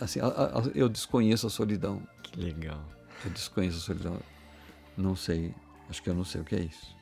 [0.00, 2.02] assim, a- a- eu desconheço a solidão.
[2.22, 2.82] Que legal.
[3.24, 4.18] Eu desconheço a solidão.
[4.96, 5.54] Não sei.
[5.90, 6.96] Acho que eu não sei o que é isso.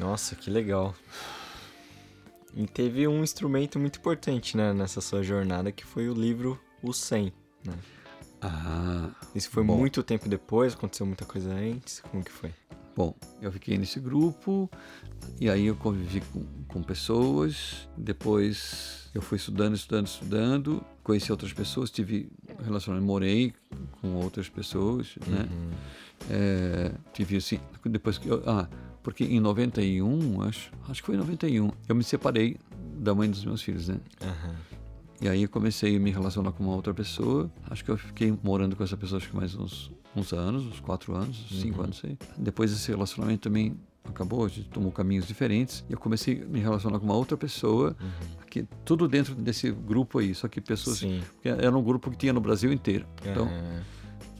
[0.00, 0.94] Nossa, que legal.
[2.54, 6.92] E teve um instrumento muito importante, né, nessa sua jornada, que foi o livro O
[6.92, 7.32] 100,
[7.64, 7.74] né?
[8.40, 9.76] Ah, Isso foi Bom.
[9.76, 12.52] muito tempo depois, aconteceu muita coisa antes, como que foi?
[12.96, 14.68] Bom, eu fiquei nesse grupo
[15.40, 17.88] e aí eu convivi com, com pessoas.
[17.96, 20.84] Depois eu fui estudando, estudando, estudando.
[21.04, 22.28] Conheci outras pessoas, tive
[22.64, 23.54] relacionamento, morei
[24.00, 25.48] com outras pessoas, né?
[26.28, 28.68] É, tive assim, depois que eu, ah,
[29.02, 32.56] porque em 91, acho, acho que foi em 91, eu me separei
[32.98, 34.00] da mãe dos meus filhos, né?
[34.20, 34.56] Aham.
[35.20, 37.50] E aí eu comecei a me relacionar com uma outra pessoa.
[37.68, 40.80] Acho que eu fiquei morando com essa pessoa acho que mais uns, uns anos, uns
[40.80, 42.16] quatro anos, cinco anos, sei.
[42.36, 45.84] Depois esse relacionamento também acabou, a gente tomou caminhos diferentes.
[45.88, 47.96] E eu comecei a me relacionar com uma outra pessoa,
[48.48, 50.98] que tudo dentro desse grupo aí, só que pessoas...
[50.98, 51.20] Sim.
[51.42, 53.06] que Era um grupo que tinha no Brasil inteiro.
[53.24, 53.82] Então, Aham.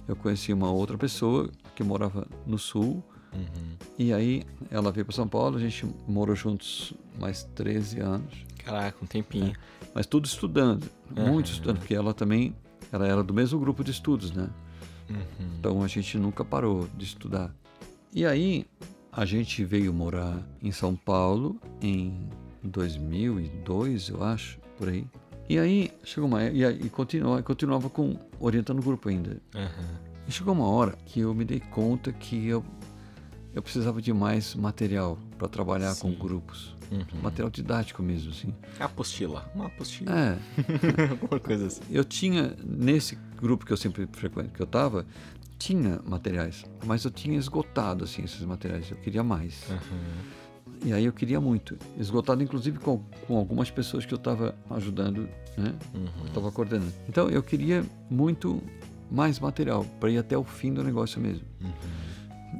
[0.07, 3.03] eu conheci uma outra pessoa que morava no sul.
[3.33, 3.77] Uhum.
[3.99, 8.47] E aí ela veio para São Paulo, a gente morou juntos mais 13 anos.
[8.69, 9.55] Caraca, um tempinho.
[9.95, 11.33] Mas tudo estudando, Aham.
[11.33, 12.55] muito estudando, porque ela também,
[12.93, 14.51] ela era do mesmo grupo de estudos, né?
[15.09, 15.49] Uhum.
[15.59, 17.51] Então a gente nunca parou de estudar.
[18.13, 18.67] E aí
[19.11, 22.29] a gente veio morar em São Paulo em
[22.63, 25.07] 2002, eu acho, por aí.
[25.49, 29.41] E aí chegou uma e, aí, continuava, continuava com orientando o grupo ainda.
[29.55, 30.09] Aham.
[30.27, 32.63] E chegou uma hora que eu me dei conta que eu
[33.59, 36.19] eu precisava de mais material para trabalhar com Sim.
[36.19, 37.21] grupos, Uhum.
[37.21, 38.55] material didático mesmo, assim.
[38.79, 39.51] Apostila.
[39.55, 40.13] Uma apostila.
[40.17, 40.39] É,
[41.11, 41.83] Alguma coisa assim.
[41.91, 45.05] eu tinha nesse grupo que eu sempre frequento, que eu tava,
[45.59, 48.89] tinha materiais, mas eu tinha esgotado assim esses materiais.
[48.91, 49.69] Eu queria mais.
[49.69, 50.39] Aham.
[50.85, 55.29] E aí eu queria muito, esgotado inclusive com, com algumas pessoas que eu estava ajudando,
[55.57, 55.75] né?
[55.93, 56.07] Uhum.
[56.21, 56.93] Eu estava coordenando.
[57.09, 58.63] Então eu queria muito
[59.11, 61.45] mais material para ir até o fim do negócio mesmo.
[61.61, 61.71] Uhum.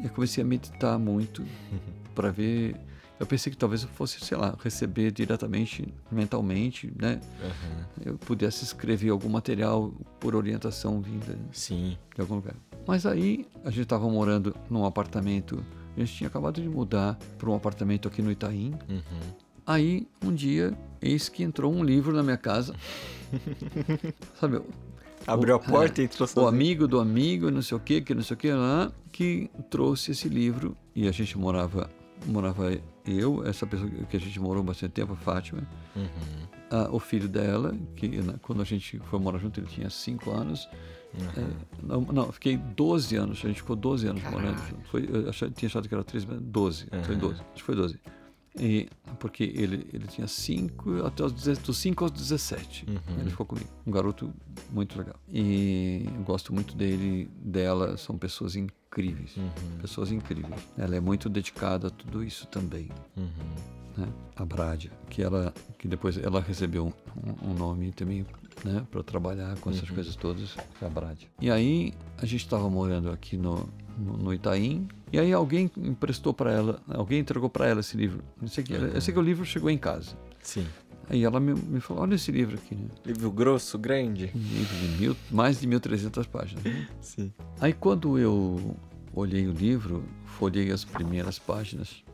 [0.03, 1.45] Eu comecei a meditar muito
[2.15, 2.77] para ver.
[3.19, 7.21] Eu pensei que talvez eu fosse, sei lá, receber diretamente, mentalmente, né?
[7.43, 7.87] Aham.
[8.05, 11.99] Eu pudesse escrever algum material por orientação vinda Sim.
[12.15, 12.55] de algum lugar.
[12.87, 15.65] Mas aí a gente estava morando num apartamento,
[15.97, 18.75] a gente tinha acabado de mudar para um apartamento aqui no Itaim.
[18.89, 19.03] Uhum.
[19.67, 22.75] Aí um dia, eis que entrou um livro na minha casa.
[24.41, 24.63] Sabe,
[25.33, 26.47] Abriu a porta é, e entrou o sozinho.
[26.49, 30.13] amigo do amigo, não sei o que, que não sei o que lá, que trouxe
[30.13, 31.91] esse livro e a gente morava,
[32.27, 32.73] morava
[33.07, 35.63] eu, essa pessoa que a gente morou bastante tempo, a Fátima,
[35.97, 36.07] Uhum.
[36.71, 40.31] ah, o filho dela, que né, quando a gente foi morar junto ele tinha 5
[40.31, 40.69] anos.
[41.15, 41.43] Uhum.
[41.43, 41.47] É,
[41.83, 44.89] não, não, fiquei 12 anos, a gente ficou 12 anos morando junto.
[44.89, 47.21] Foi, eu achava, tinha achado que era 13, mas 12, foi Uhum.
[47.21, 47.99] 12, acho que foi 12.
[48.59, 52.87] E, porque ele, ele tinha 5 até os 17, dos 5 aos 17.
[52.89, 53.21] Uhum.
[53.21, 53.69] Ele ficou comigo.
[53.87, 54.33] Um garoto
[54.71, 55.17] muito legal.
[55.29, 59.37] E eu gosto muito dele, dela, são pessoas incríveis.
[59.37, 59.51] Uhum.
[59.81, 60.61] Pessoas incríveis.
[60.77, 62.89] Ela é muito dedicada a tudo isso também.
[63.17, 63.29] Uhum.
[63.97, 64.09] Né?
[64.37, 68.25] A Bradia, que ela que depois ela recebeu um, um nome também,
[68.65, 71.29] né, para trabalhar com essas coisas todas, é a Bradia.
[71.41, 73.69] E aí a gente estava morando aqui no,
[73.99, 78.23] no, Itaim, e aí alguém emprestou para ela, alguém entregou para ela esse livro.
[78.41, 80.17] Eu sei, que, eu sei que o livro chegou em casa.
[80.43, 80.67] Sim.
[81.11, 82.89] Aí ela me, me falou: Olha esse livro aqui, né?
[83.05, 84.31] Livro grosso, grande.
[84.35, 86.63] Um livro de mil, mais de 1.300 páginas.
[87.01, 87.33] Sim.
[87.61, 88.77] Aí quando eu
[89.15, 92.05] olhei o livro, folhei as primeiras páginas,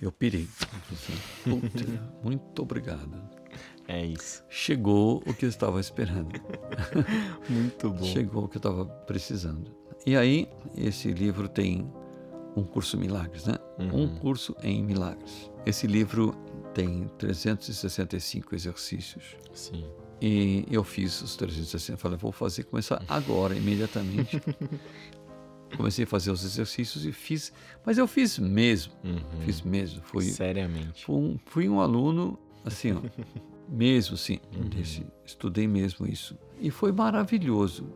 [0.00, 0.48] eu pirei.
[0.90, 1.84] Assim, Puta,
[2.24, 3.38] muito obrigado.
[3.86, 4.44] É isso.
[4.50, 6.38] Chegou o que eu estava esperando.
[7.48, 8.04] Muito bom.
[8.04, 9.74] Chegou o que eu estava precisando.
[10.06, 11.90] E aí, esse livro tem
[12.56, 13.56] um curso Milagres, né?
[13.78, 14.04] Uhum.
[14.04, 15.50] Um curso em Milagres.
[15.66, 16.34] Esse livro
[16.74, 19.36] tem 365 exercícios.
[19.52, 19.84] Sim.
[20.20, 21.96] E eu fiz os 360.
[21.98, 24.40] Falei, vou fazer, começar agora, imediatamente.
[25.76, 27.52] Comecei a fazer os exercícios e fiz.
[27.84, 28.92] Mas eu fiz mesmo.
[29.04, 29.40] Uhum.
[29.44, 30.00] Fiz mesmo.
[30.02, 31.04] Fui, Seriamente.
[31.04, 33.02] fui, um, fui um aluno, assim, ó,
[33.68, 34.40] mesmo, sim.
[34.56, 34.68] Uhum.
[34.68, 36.36] Desse, estudei mesmo isso.
[36.58, 37.92] E foi maravilhoso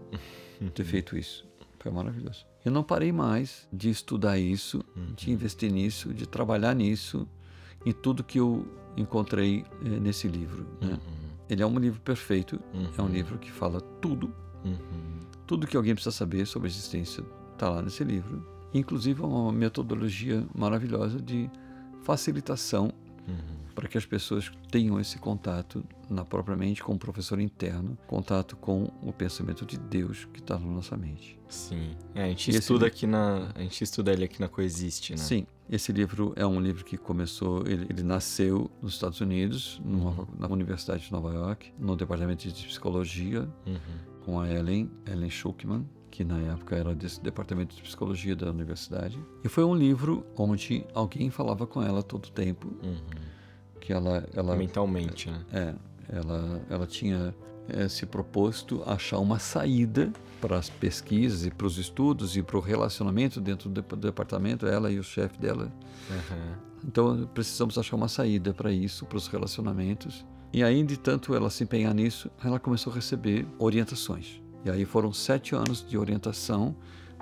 [0.75, 1.49] ter feito isso.
[1.83, 2.47] Foi maravilhoso.
[2.65, 4.85] Eu não parei mais de estudar isso,
[5.17, 7.27] de investir nisso, de trabalhar nisso,
[7.85, 8.65] em tudo que eu
[8.97, 10.65] encontrei eh, nesse livro.
[10.81, 10.97] Né?
[11.51, 12.61] Ele é um livro perfeito,
[12.97, 14.33] é um livro que fala tudo,
[14.65, 15.19] Uhum.
[15.45, 18.47] tudo que alguém precisa saber sobre a existência está lá nesse livro.
[18.73, 21.51] Inclusive é uma metodologia maravilhosa de
[22.03, 22.93] facilitação
[23.75, 28.55] para que as pessoas tenham esse contato na própria mente com o professor interno, contato
[28.57, 31.39] com o pensamento de Deus que está na nossa mente.
[31.49, 31.97] Sim.
[32.15, 33.51] É, a gente esse estuda livro- aqui na.
[33.55, 35.19] A gente estuda ele aqui na Coexiste, né?
[35.19, 40.29] Sim, esse livro é um livro que começou, ele, ele nasceu nos Estados Unidos, numa-
[40.39, 43.79] na Universidade de Nova York, no departamento de psicologia, Uhum.
[44.25, 49.19] com a Ellen, Ellen Schuckman, que na época era desse departamento de psicologia da universidade.
[49.43, 52.97] E foi um livro onde alguém falava com ela todo o tempo, Uhum.
[53.81, 55.41] que ela ela Mentalmente, né?
[55.51, 55.75] é,
[56.15, 57.35] ela ela tinha
[57.69, 62.43] eh, se proposto a achar uma saída para as pesquisas e para os estudos e
[62.43, 65.73] para o relacionamento dentro do departamento, ela e o chefe dela.
[66.11, 66.55] Uhum.
[66.87, 70.27] Então precisamos achar uma saída para isso, para os relacionamentos.
[70.53, 74.42] E aí, de tanto ela se empenhar nisso, ela começou a receber orientações.
[74.65, 76.77] E aí foram sete anos de orientação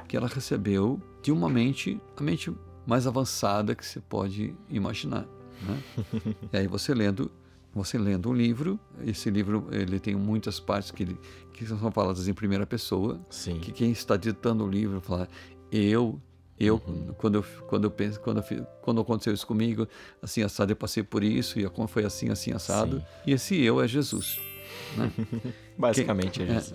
[0.07, 2.53] que ela recebeu de uma mente, a mente
[2.87, 5.27] mais avançada que você pode imaginar.
[5.62, 5.83] Né?
[6.53, 7.31] e aí você lendo,
[7.73, 11.19] você lendo um livro, esse livro ele tem muitas partes que, ele,
[11.53, 13.59] que são faladas em primeira pessoa, Sim.
[13.61, 15.29] que quem está ditando o livro fala
[15.71, 16.21] eu
[16.59, 16.79] eu
[17.17, 19.89] quando eu quando eu penso quando eu, quando aconteceu isso comigo
[20.21, 23.05] assim assado eu passei por isso e como foi assim assim assado Sim.
[23.29, 24.39] e esse eu é Jesus
[25.79, 26.75] Basicamente é Quem- isso.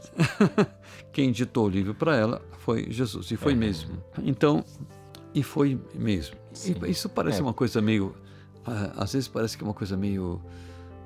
[1.11, 3.55] quem ditou o livro para ela foi Jesus e foi É.
[3.55, 4.63] mesmo então
[5.33, 6.35] e foi mesmo.
[6.87, 7.43] E isso parece É.
[7.43, 8.15] uma coisa meio
[8.65, 10.41] ah, às vezes parece que é uma coisa meio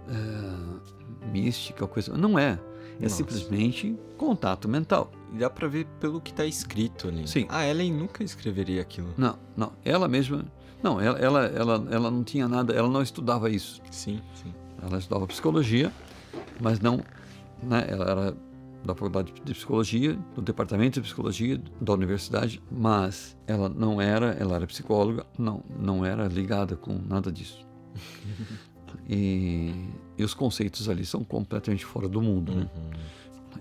[0.07, 2.16] é, mística, coisa.
[2.18, 2.60] Não é.
[2.99, 3.16] É Nossa.
[3.16, 5.11] simplesmente contato mental.
[5.34, 7.28] E dá pra ver pelo que tá escrito ali.
[7.28, 7.45] Sim.
[7.49, 9.14] A Ellen nunca escreveria aquilo.
[9.18, 9.72] Não, não.
[9.86, 10.45] Ela mesma.
[10.82, 13.82] Não, ela, ela, ela, ela não tinha nada, ela não estudava isso.
[13.91, 14.53] Sim, sim.
[14.82, 15.91] Ela estudava psicologia,
[16.61, 17.02] mas não.
[17.61, 18.38] Né, ela era
[18.84, 24.56] da faculdade de psicologia, do departamento de psicologia da universidade, mas ela não era, ela
[24.56, 27.65] era psicóloga, não, não era ligada com nada disso.
[29.07, 29.73] e,
[30.18, 32.69] e os conceitos ali são completamente fora do mundo, né?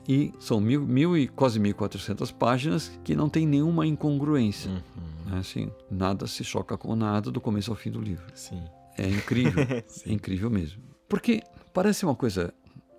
[0.07, 4.71] E são mil, mil e quase 1.400 páginas que não tem nenhuma incongruência.
[4.71, 5.33] Uhum.
[5.33, 8.25] né, Assim, nada se choca com nada do começo ao fim do livro.
[8.35, 8.63] Sim.
[8.97, 9.63] É incrível,
[10.07, 10.83] é incrível mesmo.
[11.09, 11.43] Porque
[11.75, 12.55] parece uma coisa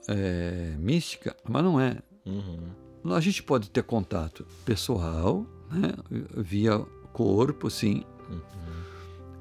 [0.08, 1.98] é, mística, mas não é.
[2.26, 3.14] Uhum.
[3.14, 5.94] A gente pode ter contato pessoal, né,
[6.38, 6.78] via
[7.14, 8.04] corpo, sim.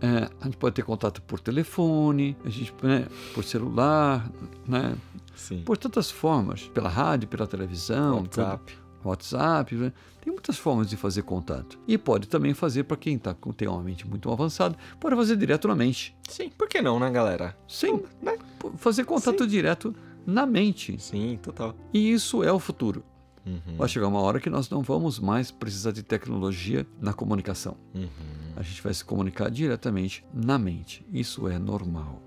[0.01, 4.31] É, a gente pode ter contato por telefone, a gente, né, por celular,
[4.67, 4.95] né,
[5.35, 5.63] Sim.
[5.65, 8.73] por tantas formas, pela rádio, pela televisão, WhatsApp.
[8.75, 8.89] tudo.
[9.09, 9.93] WhatsApp, né?
[10.21, 11.79] tem muitas formas de fazer contato.
[11.87, 15.37] E pode também fazer para quem tá, com- tem uma mente muito avançada, pode fazer
[15.37, 16.15] direto na mente.
[16.29, 17.57] Sim, por que não, né, galera?
[17.67, 18.37] Sim, Né?
[18.77, 19.95] fazer contato direto
[20.29, 21.01] na mente.
[21.01, 21.75] Sim, total.
[21.93, 23.03] E isso é o futuro.
[23.47, 23.79] Uhum.
[23.79, 27.79] Vai chegar uma hora que nós não vamos mais precisar de tecnologia na comunicação.
[27.95, 28.09] Uhum.
[28.55, 31.05] A gente vai se comunicar diretamente na mente.
[31.11, 32.23] Isso é normal.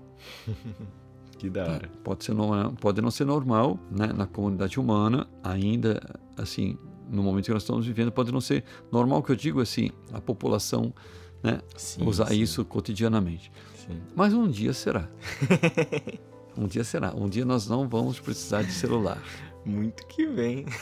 [1.38, 1.90] Que da hora.
[2.04, 2.36] Pode, ser
[2.80, 6.00] pode não ser normal né, na comunidade humana, ainda
[6.36, 6.78] assim,
[7.10, 8.62] no momento que nós estamos vivendo, pode não ser
[8.92, 10.94] normal, que eu digo assim, a população
[11.42, 12.40] né, Sim, usar sim.
[12.40, 13.50] isso cotidianamente.
[13.74, 14.00] Sim.
[14.14, 15.08] Mas um dia será.
[16.56, 17.12] um dia será.
[17.14, 19.22] Um dia nós não vamos precisar de celular.
[19.64, 20.66] Muito que vem.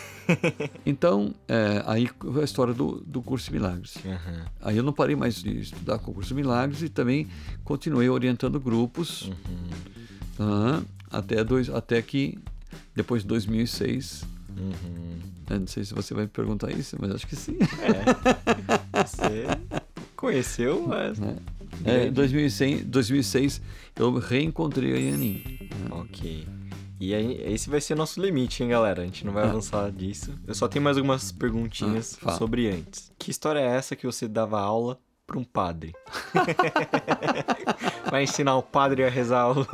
[0.86, 2.08] Então, é, aí
[2.40, 3.96] a história do, do curso de milagres.
[3.96, 4.44] Uhum.
[4.62, 7.26] Aí eu não parei mais de estudar com o curso de milagres e também
[7.64, 9.28] continuei orientando grupos
[10.38, 10.84] Uhum.
[11.10, 12.38] até, dois, até que
[12.94, 14.24] depois de 2006.
[14.56, 15.18] Uhum.
[15.50, 17.58] eu Não sei se você vai me perguntar isso, mas acho que sim.
[18.94, 19.46] Você
[20.16, 21.18] conheceu, mas...
[21.20, 21.36] né?
[21.84, 23.60] É, 2006, 2006
[23.96, 25.42] eu reencontrei a Yanin.
[25.60, 25.68] né?
[25.90, 26.46] Ok.
[27.00, 29.00] E aí, esse vai ser nosso limite, hein, galera?
[29.02, 29.48] A gente não vai Ah.
[29.48, 30.34] avançar disso.
[30.46, 33.10] Eu só tenho mais algumas perguntinhas Ah, sobre antes.
[33.18, 35.94] Que história é essa que você dava aula pra um padre?
[38.10, 39.64] vai ensinar o padre a rezar o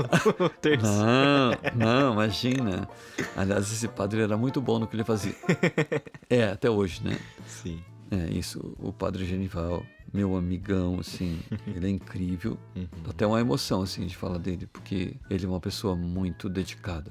[0.60, 0.86] terço?
[0.86, 2.88] Não, não, imagina.
[3.36, 5.34] Aliás, esse padre era muito bom no que ele fazia.
[6.28, 7.18] É, até hoje, né?
[7.46, 7.80] Sim.
[8.10, 12.56] É, isso, o padre Genival, meu amigão, assim, ele é incrível.
[13.04, 17.10] Dá Até uma emoção, assim, de falar dele, porque ele é uma pessoa muito dedicada.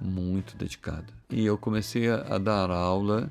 [0.00, 1.06] Muito dedicada.
[1.30, 3.30] E eu comecei a, a dar aula,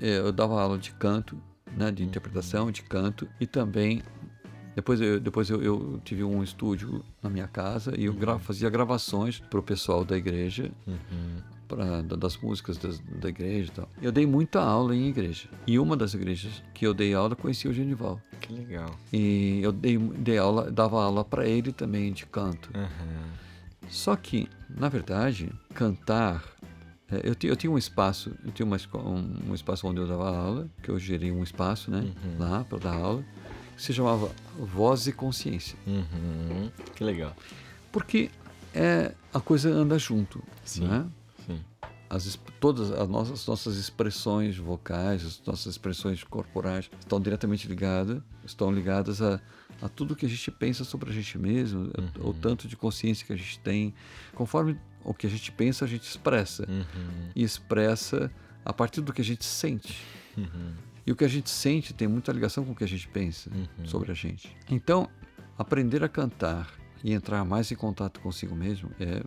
[0.00, 1.38] é, eu dava aula de canto,
[1.76, 4.02] né, de interpretação, de canto, e também.
[4.74, 8.68] Depois, eu, depois eu, eu tive um estúdio na minha casa e eu gra- fazia
[8.68, 10.70] gravações para o pessoal da igreja
[11.66, 13.88] pra, da- das músicas das- da igreja e tal.
[14.00, 15.48] Eu dei muita aula em igreja.
[15.66, 18.20] E uma das igrejas que eu dei aula conheci o Genival.
[18.40, 18.90] Que legal.
[19.12, 22.70] E eu dei, dei aula, dava aula para ele também de canto.
[22.74, 23.30] Aham.
[23.88, 26.42] Só que, na verdade, cantar.
[27.10, 30.36] é, eu, eu tinha um espaço, eu tinha uma, um, um espaço onde eu dava
[30.36, 33.24] aula, que eu gerei um espaço, né, lá para dar aula,
[33.76, 34.28] que se chamava
[34.58, 35.78] Voz e Consciência.
[35.86, 36.68] Uhum.
[36.96, 37.32] Que legal.
[37.92, 38.28] Porque
[38.74, 40.88] é, a coisa anda junto, Sim.
[40.88, 41.06] né?
[42.08, 48.22] As, todas as nossas, as nossas expressões vocais, as nossas expressões corporais estão diretamente ligadas,
[48.44, 49.40] estão ligadas a,
[49.82, 53.32] a tudo que a gente pensa sobre a gente mesmo, o tanto de consciência que
[53.32, 53.92] a gente tem.
[54.34, 56.64] Conforme o que a gente pensa, a gente expressa.
[56.68, 57.30] Uhum.
[57.34, 58.30] E expressa
[58.64, 60.00] a partir do que a gente sente.
[61.06, 63.50] E o que a gente sente tem muita ligação com o que a gente pensa
[63.84, 64.56] sobre a gente.
[64.68, 65.08] Então,
[65.56, 66.72] aprender a cantar
[67.04, 69.22] e entrar mais em contato consigo mesmo é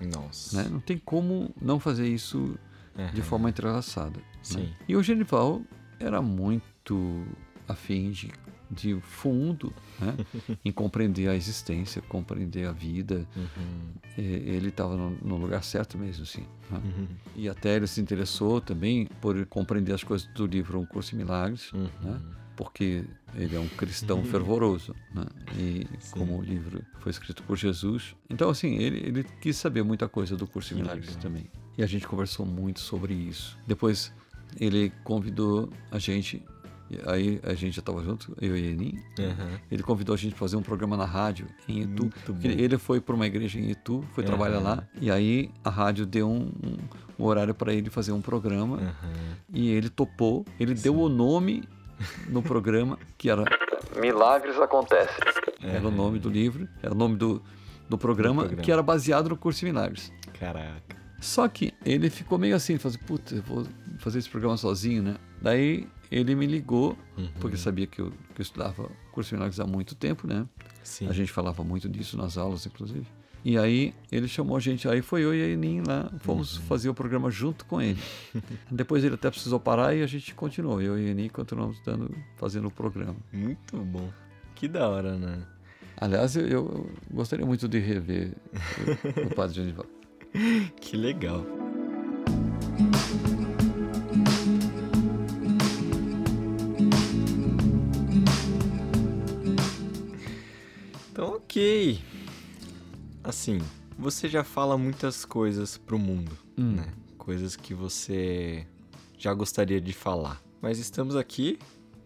[0.00, 0.62] Nossa.
[0.62, 0.68] né?
[0.70, 2.58] Não tem como não fazer isso
[2.96, 3.22] de Aham.
[3.22, 4.18] forma entrelaçada.
[4.18, 4.24] né?
[4.42, 4.72] Sim.
[4.88, 5.62] E o Genival
[5.98, 7.24] era muito
[7.66, 8.30] afim de,
[8.70, 10.14] de fundo né?
[10.64, 13.26] em compreender a existência, compreender a vida.
[13.36, 13.94] Uhum.
[14.16, 16.44] Ele estava no, no lugar certo mesmo, assim.
[16.70, 16.80] né?
[16.84, 17.08] Uhum.
[17.34, 21.18] E até ele se interessou também por compreender as coisas do livro Um Curso em
[21.18, 21.88] Milagres, Uhum.
[22.02, 22.20] né?
[22.56, 23.04] Porque
[23.34, 25.24] ele é um cristão fervoroso, né?
[25.58, 30.08] E como o livro foi escrito por Jesus, então assim ele, ele quis saber muita
[30.08, 31.46] coisa do curso em Milagres também.
[31.76, 33.58] E a gente conversou muito sobre isso.
[33.66, 34.12] Depois
[34.60, 36.40] ele convidou a gente,
[37.06, 38.98] aí a gente já estava junto, eu e a Enin.
[39.18, 39.58] Aham.
[39.68, 42.08] Ele convidou a gente para fazer um programa na rádio em Itu.
[42.44, 46.30] Ele foi para uma igreja em Itu, foi trabalhar lá, e aí a rádio deu
[46.30, 46.78] um, um-
[47.18, 49.12] um horário para ele fazer um programa, Aham.
[49.52, 50.44] e ele topou.
[50.58, 51.62] Ele deu o nome
[52.28, 53.44] no programa, que era
[53.96, 55.14] Milagres Acontecem.
[55.62, 57.42] Era o nome do livro, era o nome do,
[57.88, 58.62] do programa, programa.
[58.62, 60.12] que era baseado no Curso de Milagres.
[60.38, 60.96] Caraca.
[61.20, 63.66] Só que ele ficou meio assim, falou assim, puta, eu vou
[63.98, 65.16] fazer esse programa sozinho, né?
[65.40, 66.98] Daí ele me ligou,
[67.40, 70.46] porque sabia que eu, que eu estudava Curso de Milagres há muito tempo, né?
[70.82, 71.08] Sim.
[71.08, 73.06] A gente falava muito disso nas aulas, inclusive.
[73.44, 76.88] E aí ele chamou a gente, aí foi eu e a Enin lá, fomos fazer
[76.88, 78.00] o programa junto com ele.
[78.70, 80.80] Depois ele até precisou parar e a gente continuou.
[80.80, 83.16] Eu e a Enin continuamos dando, fazendo o programa.
[83.30, 84.10] Muito bom.
[84.54, 85.42] Que da hora, né?
[85.98, 88.32] Aliás, eu, eu gostaria muito de rever
[89.22, 89.86] o, o Padre Genival.
[90.80, 91.44] Que legal.
[101.12, 102.13] Então, ok.
[103.24, 103.58] Assim,
[103.98, 106.92] você já fala muitas coisas pro mundo, né?
[107.16, 108.66] Coisas que você
[109.16, 110.42] já gostaria de falar.
[110.60, 111.58] Mas estamos aqui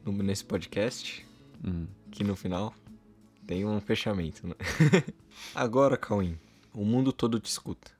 [0.04, 1.26] no- nesse podcast,
[2.12, 2.72] que no final
[3.46, 4.54] tem um fechamento, né?
[5.54, 6.38] Agora, Cauim,
[6.72, 7.90] o mundo todo te escuta.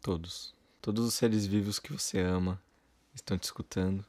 [0.00, 0.54] Todos.
[0.80, 2.62] Todos os seres vivos que você ama
[3.12, 4.04] estão te escutando.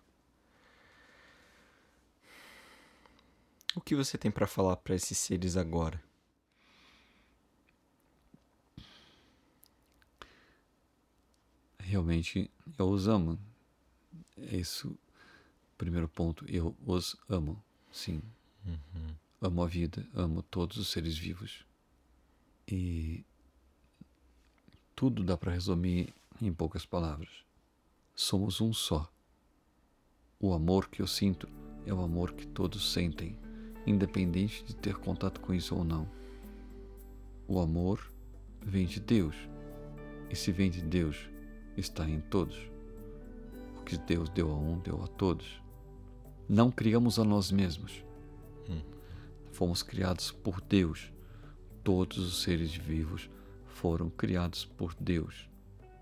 [3.75, 6.01] O que você tem pra falar pra esses seres agora?
[11.89, 13.39] Realmente, eu os amo.
[14.37, 14.95] É isso,
[15.75, 16.45] primeiro ponto.
[16.47, 17.59] Eu os amo,
[17.91, 18.21] sim.
[19.41, 21.65] Amo a vida, amo todos os seres vivos.
[22.67, 23.25] E
[24.95, 27.43] tudo dá para resumir em poucas palavras.
[28.15, 29.11] Somos um só.
[30.39, 31.49] O amor que eu sinto
[31.87, 33.35] é o amor que todos sentem,
[33.87, 36.07] independente de ter contato com isso ou não.
[37.47, 38.13] O amor
[38.61, 39.35] vem de Deus.
[40.29, 41.27] E se vem de Deus,
[41.77, 42.57] está em todos.
[43.77, 45.61] O que Deus deu a um, deu a todos.
[46.47, 48.03] Não criamos a nós mesmos.
[49.51, 51.11] Fomos criados por Deus.
[51.83, 53.29] Todos os seres vivos
[53.67, 55.49] foram criados por Deus.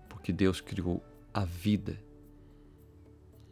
[0.08, 2.00] Porque Deus criou a vida.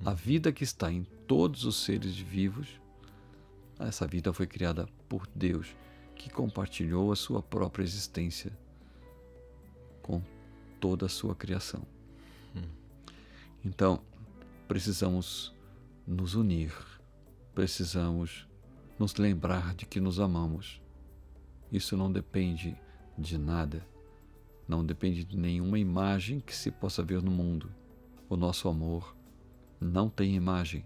[0.04, 2.80] A vida que está em todos os seres vivos,
[3.78, 5.74] essa vida foi criada por Deus,
[6.14, 8.56] que compartilhou a sua própria existência
[10.02, 10.22] com
[10.80, 11.82] toda a sua criação.
[13.68, 14.00] Então,
[14.68, 15.52] precisamos
[16.06, 16.72] nos unir,
[17.52, 18.46] precisamos
[18.96, 20.80] nos lembrar de que nos amamos.
[21.72, 22.76] Isso não depende
[23.18, 23.84] de nada,
[24.68, 27.68] não depende de nenhuma imagem que se possa ver no mundo.
[28.28, 29.16] O nosso amor
[29.80, 30.84] não tem imagem.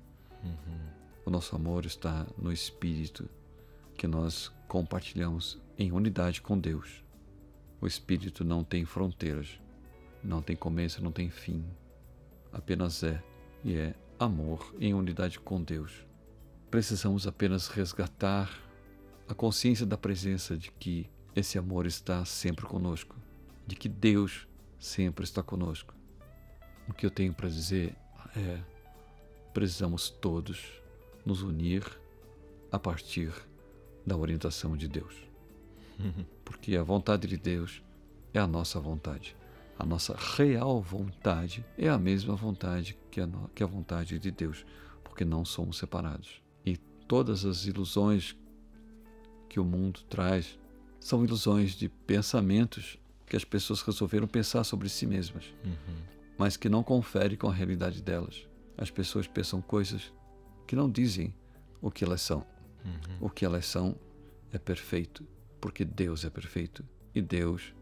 [1.26, 3.28] O nosso amor está no Espírito
[3.94, 7.04] que nós compartilhamos em unidade com Deus.
[7.78, 9.60] O Espírito não tem fronteiras,
[10.24, 11.62] não tem começo, não tem fim.
[12.52, 13.22] Apenas é
[13.64, 16.06] e é amor em unidade com Deus.
[16.70, 18.50] Precisamos apenas resgatar
[19.28, 23.16] a consciência da presença de que esse amor está sempre conosco,
[23.66, 24.48] de que Deus
[24.78, 25.94] sempre está conosco.
[26.88, 27.94] O que eu tenho para dizer
[28.36, 28.60] é:
[29.54, 30.82] precisamos todos
[31.24, 31.84] nos unir
[32.72, 33.32] a partir
[34.06, 35.14] da orientação de Deus.
[36.44, 37.82] Porque a vontade de Deus
[38.32, 39.36] é a nossa vontade.
[39.80, 44.66] A nossa real vontade é a mesma vontade que a, que a vontade de Deus,
[45.02, 46.42] porque não somos separados.
[46.66, 48.36] E todas as ilusões
[49.48, 50.58] que o mundo traz
[51.00, 55.46] são ilusões de pensamentos que as pessoas resolveram pensar sobre si mesmas,
[56.36, 58.46] mas que não conferem com a realidade delas.
[58.76, 60.12] As pessoas pensam coisas
[60.66, 61.32] que não dizem
[61.80, 62.44] o que elas são.
[63.18, 63.96] O que elas são
[64.52, 65.26] é perfeito,
[65.58, 66.84] porque Deus é perfeito
[67.14, 67.74] e Deus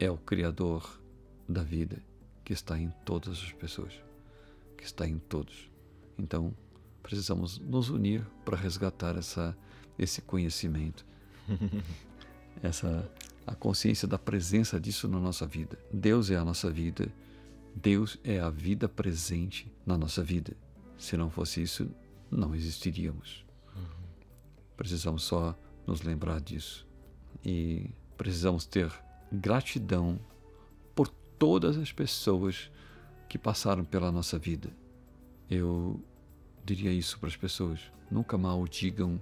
[0.00, 1.05] é o Criador
[1.48, 2.02] da vida
[2.44, 3.92] que está em todas as pessoas,
[4.76, 5.70] que está em todos.
[6.18, 6.54] Então,
[7.02, 9.56] precisamos nos unir para resgatar essa,
[9.98, 11.04] esse conhecimento,
[12.62, 13.10] essa
[13.46, 15.78] a consciência da presença disso na nossa vida.
[15.92, 17.08] Deus é a nossa vida,
[17.74, 20.56] Deus é a vida presente na nossa vida.
[20.98, 21.88] Se não fosse isso,
[22.30, 23.44] não existiríamos.
[24.76, 25.56] Precisamos só
[25.86, 26.86] nos lembrar disso.
[27.44, 28.92] E precisamos ter
[29.30, 30.18] gratidão
[31.38, 32.70] todas as pessoas
[33.28, 34.70] que passaram pela nossa vida.
[35.50, 36.00] Eu
[36.64, 37.80] diria isso para as pessoas.
[38.10, 39.20] Nunca maldigam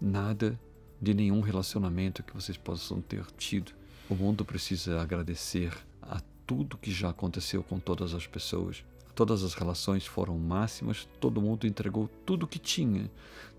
[0.00, 0.58] nada
[1.00, 3.72] de nenhum relacionamento que vocês possam ter tido.
[4.08, 8.84] O mundo precisa agradecer a tudo que já aconteceu com todas as pessoas.
[9.14, 13.10] Todas as relações foram máximas, todo mundo entregou tudo que tinha,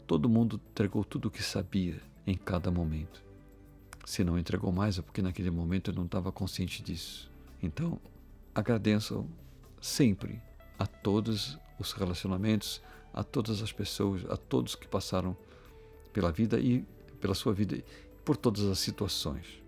[0.08, 3.22] todo mundo entregou tudo que sabia em cada momento.
[4.06, 7.29] Se não entregou mais é porque naquele momento eu não estava consciente disso.
[7.62, 8.00] Então,
[8.54, 9.28] agradeçam
[9.82, 10.42] sempre
[10.78, 12.82] a todos os relacionamentos,
[13.14, 15.36] a todas as pessoas, a todos que passaram
[16.14, 16.86] pela vida e
[17.20, 17.82] pela sua vida,
[18.24, 19.62] por todas as situações.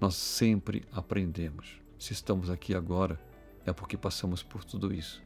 [0.00, 1.80] Nós sempre aprendemos.
[1.98, 3.20] Se estamos aqui agora,
[3.66, 5.22] é porque passamos por tudo isso.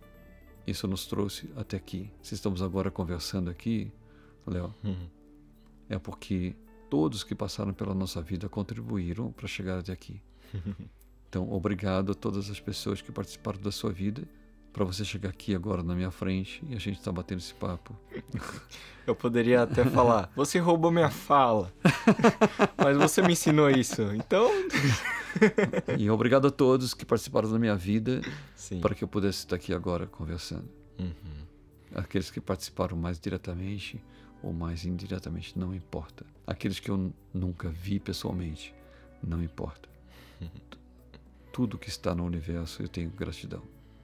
[0.66, 2.10] Isso nos trouxe até aqui.
[2.22, 3.93] Se estamos agora conversando aqui,
[4.47, 4.74] Léo,
[5.89, 6.55] é porque
[6.89, 10.22] todos que passaram pela nossa vida contribuíram para chegar até aqui.
[11.32, 14.22] Então, obrigado a todas as pessoas que participaram da sua vida
[14.70, 17.96] para você chegar aqui agora na minha frente e a gente tá batendo esse papo.
[19.06, 21.72] Eu poderia até falar, você roubou minha fala.
[22.76, 24.02] Mas você me ensinou isso.
[24.14, 24.46] Então.
[25.98, 28.20] E obrigado a todos que participaram da minha vida
[28.54, 28.82] Sim.
[28.82, 30.68] para que eu pudesse estar aqui agora conversando.
[30.98, 31.46] Uhum.
[31.94, 33.98] Aqueles que participaram mais diretamente
[34.42, 36.26] ou mais indiretamente, não importa.
[36.46, 38.74] Aqueles que eu nunca vi pessoalmente,
[39.26, 39.88] não importa.
[41.53, 43.62] Tudo que está no universo eu tenho gratidão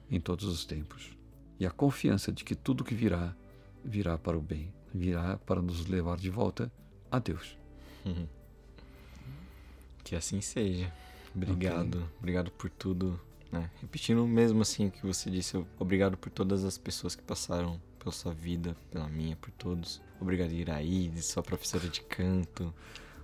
[0.09, 1.17] em todos os tempos.
[1.59, 3.35] E a confiança de que tudo que virá,
[3.83, 6.71] virá para o bem, virá para nos levar de volta
[7.11, 7.57] a Deus.
[10.03, 10.91] Que assim seja.
[11.35, 12.09] Obrigado.
[12.19, 13.19] Obrigado por tudo.
[13.51, 13.69] né?
[13.81, 18.11] Repetindo mesmo assim o que você disse, obrigado por todas as pessoas que passaram pela
[18.11, 20.01] sua vida, pela minha, por todos.
[20.21, 22.73] Obrigado, Iraíde, sua professora de canto.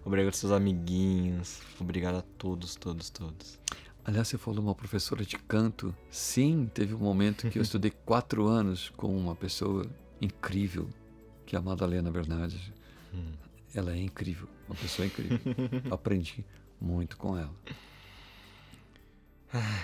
[0.03, 1.61] Obrigado, seus amiguinhos.
[1.79, 3.59] Obrigado a todos, todos, todos.
[4.05, 5.95] Aliás, você falou uma professora de canto.
[6.11, 9.85] Sim, teve um momento que eu estudei quatro anos com uma pessoa
[10.21, 10.87] incrível,
[11.45, 12.71] que é a Madalena Bernardes.
[13.73, 15.39] Ela é incrível, uma pessoa incrível.
[15.91, 16.45] Aprendi
[16.79, 17.53] muito com ela,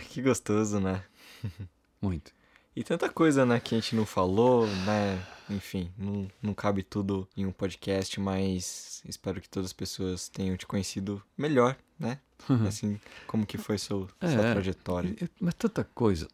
[0.10, 1.04] Que gostoso, né?
[2.02, 2.32] muito.
[2.76, 5.22] E tanta coisa, né, que a gente não falou, né?
[5.52, 10.56] Enfim, não, não cabe tudo em um podcast, mas espero que todas as pessoas tenham
[10.56, 12.20] te conhecido melhor, né?
[12.68, 14.52] Assim, como que foi seu, sua É.
[14.54, 15.16] trajetória.
[15.22, 16.28] E- Mas tanta coisa.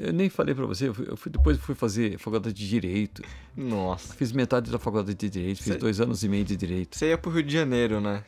[0.00, 3.20] Eu nem falei pra você, eu fui, eu fui- depois fui fazer faculdade de Direito.
[3.56, 4.14] Nossa.
[4.14, 6.96] Fiz metade da faculdade de Direito, fiz Cê- dois anos e meio de Direito.
[6.96, 8.22] Você ia pro Rio de Janeiro, né?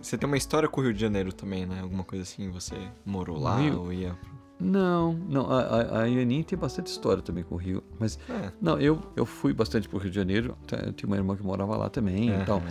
[0.00, 1.80] Você, tem uma história com o Rio de Janeiro também, né?
[1.80, 3.80] Alguma coisa assim, você morou lá Rio?
[3.80, 4.14] ou ia...
[4.14, 8.52] pro- Não, não, a, a, Ianin tem bastante história também com o Rio, mas É.
[8.60, 10.56] Não, eu, eu fui bastante pro Rio de Janeiro.
[10.62, 12.62] até Eu tinha uma irmã que morava lá também e tal.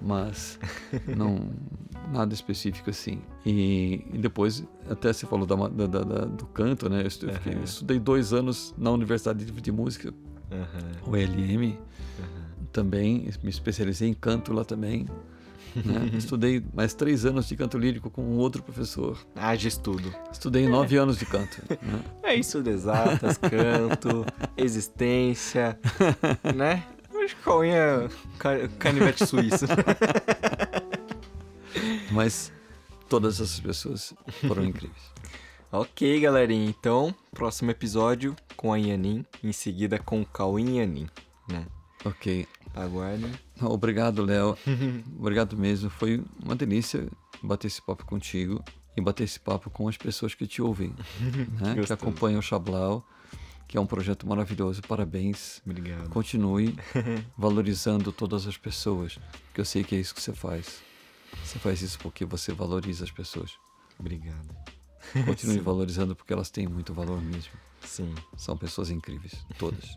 [0.00, 0.60] Mas
[1.16, 1.50] não
[2.12, 3.20] nada específico assim.
[3.44, 5.56] E, e depois, até você falou da
[5.86, 7.02] da- da- do canto, né?
[7.02, 7.64] Eu, estu- eu fiquei- Aham.
[7.64, 10.14] estudei dois anos na Universidade de, Música,
[10.52, 11.10] Aham.
[11.10, 11.76] o LM.
[12.72, 15.06] Também me especializei em canto lá também.
[15.76, 16.10] Né?
[16.16, 19.18] Estudei mais três anos de canto lírico com um outro professor.
[19.36, 20.14] Haja estudo.
[20.32, 21.56] Estudei nove anos de canto.
[21.70, 22.02] né?
[22.22, 24.24] É isso de exatas, canto,
[24.56, 25.78] existência,
[26.54, 26.84] né?
[27.24, 28.08] Acho que Cauê é
[28.38, 29.66] ca- canivete suíço.
[32.10, 32.52] Mas
[33.08, 34.14] todas essas pessoas
[34.46, 35.02] foram incríveis.
[35.70, 36.68] ok, galerinha.
[36.68, 41.08] Então, próximo episódio com a Yanin, em seguida com o Cauê e Yanin,
[41.48, 41.66] né?
[42.04, 42.46] Ok.
[42.74, 43.32] Aguardem.
[43.60, 44.56] Obrigado, Léo.
[45.18, 45.90] Obrigado mesmo.
[45.90, 47.08] Foi uma delícia
[47.42, 48.62] bater esse papo contigo
[48.96, 50.94] e bater esse papo com as pessoas que te ouvem,
[51.60, 51.74] né?
[51.84, 53.06] que acompanham o Chablau,
[53.66, 54.82] que é um projeto maravilhoso.
[54.82, 55.62] Parabéns.
[55.64, 56.08] Obrigado.
[56.08, 56.76] Continue
[57.36, 60.82] valorizando todas as pessoas, porque eu sei que é isso que você faz.
[61.44, 63.52] Você faz isso porque você valoriza as pessoas.
[63.98, 64.56] Obrigado.
[65.24, 65.62] Continue Sim.
[65.62, 67.52] valorizando porque elas têm muito valor mesmo.
[67.82, 68.14] Sim.
[68.36, 69.96] São pessoas incríveis, todas.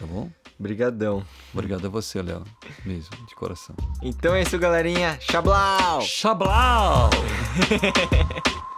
[0.00, 0.30] Tá bom?
[0.58, 1.22] Brigadão.
[1.52, 2.42] Obrigado a você, Léo,
[2.86, 3.76] mesmo, de coração.
[4.02, 5.18] Então é isso, galerinha.
[5.20, 6.00] Xablau!
[6.00, 7.10] Chablau!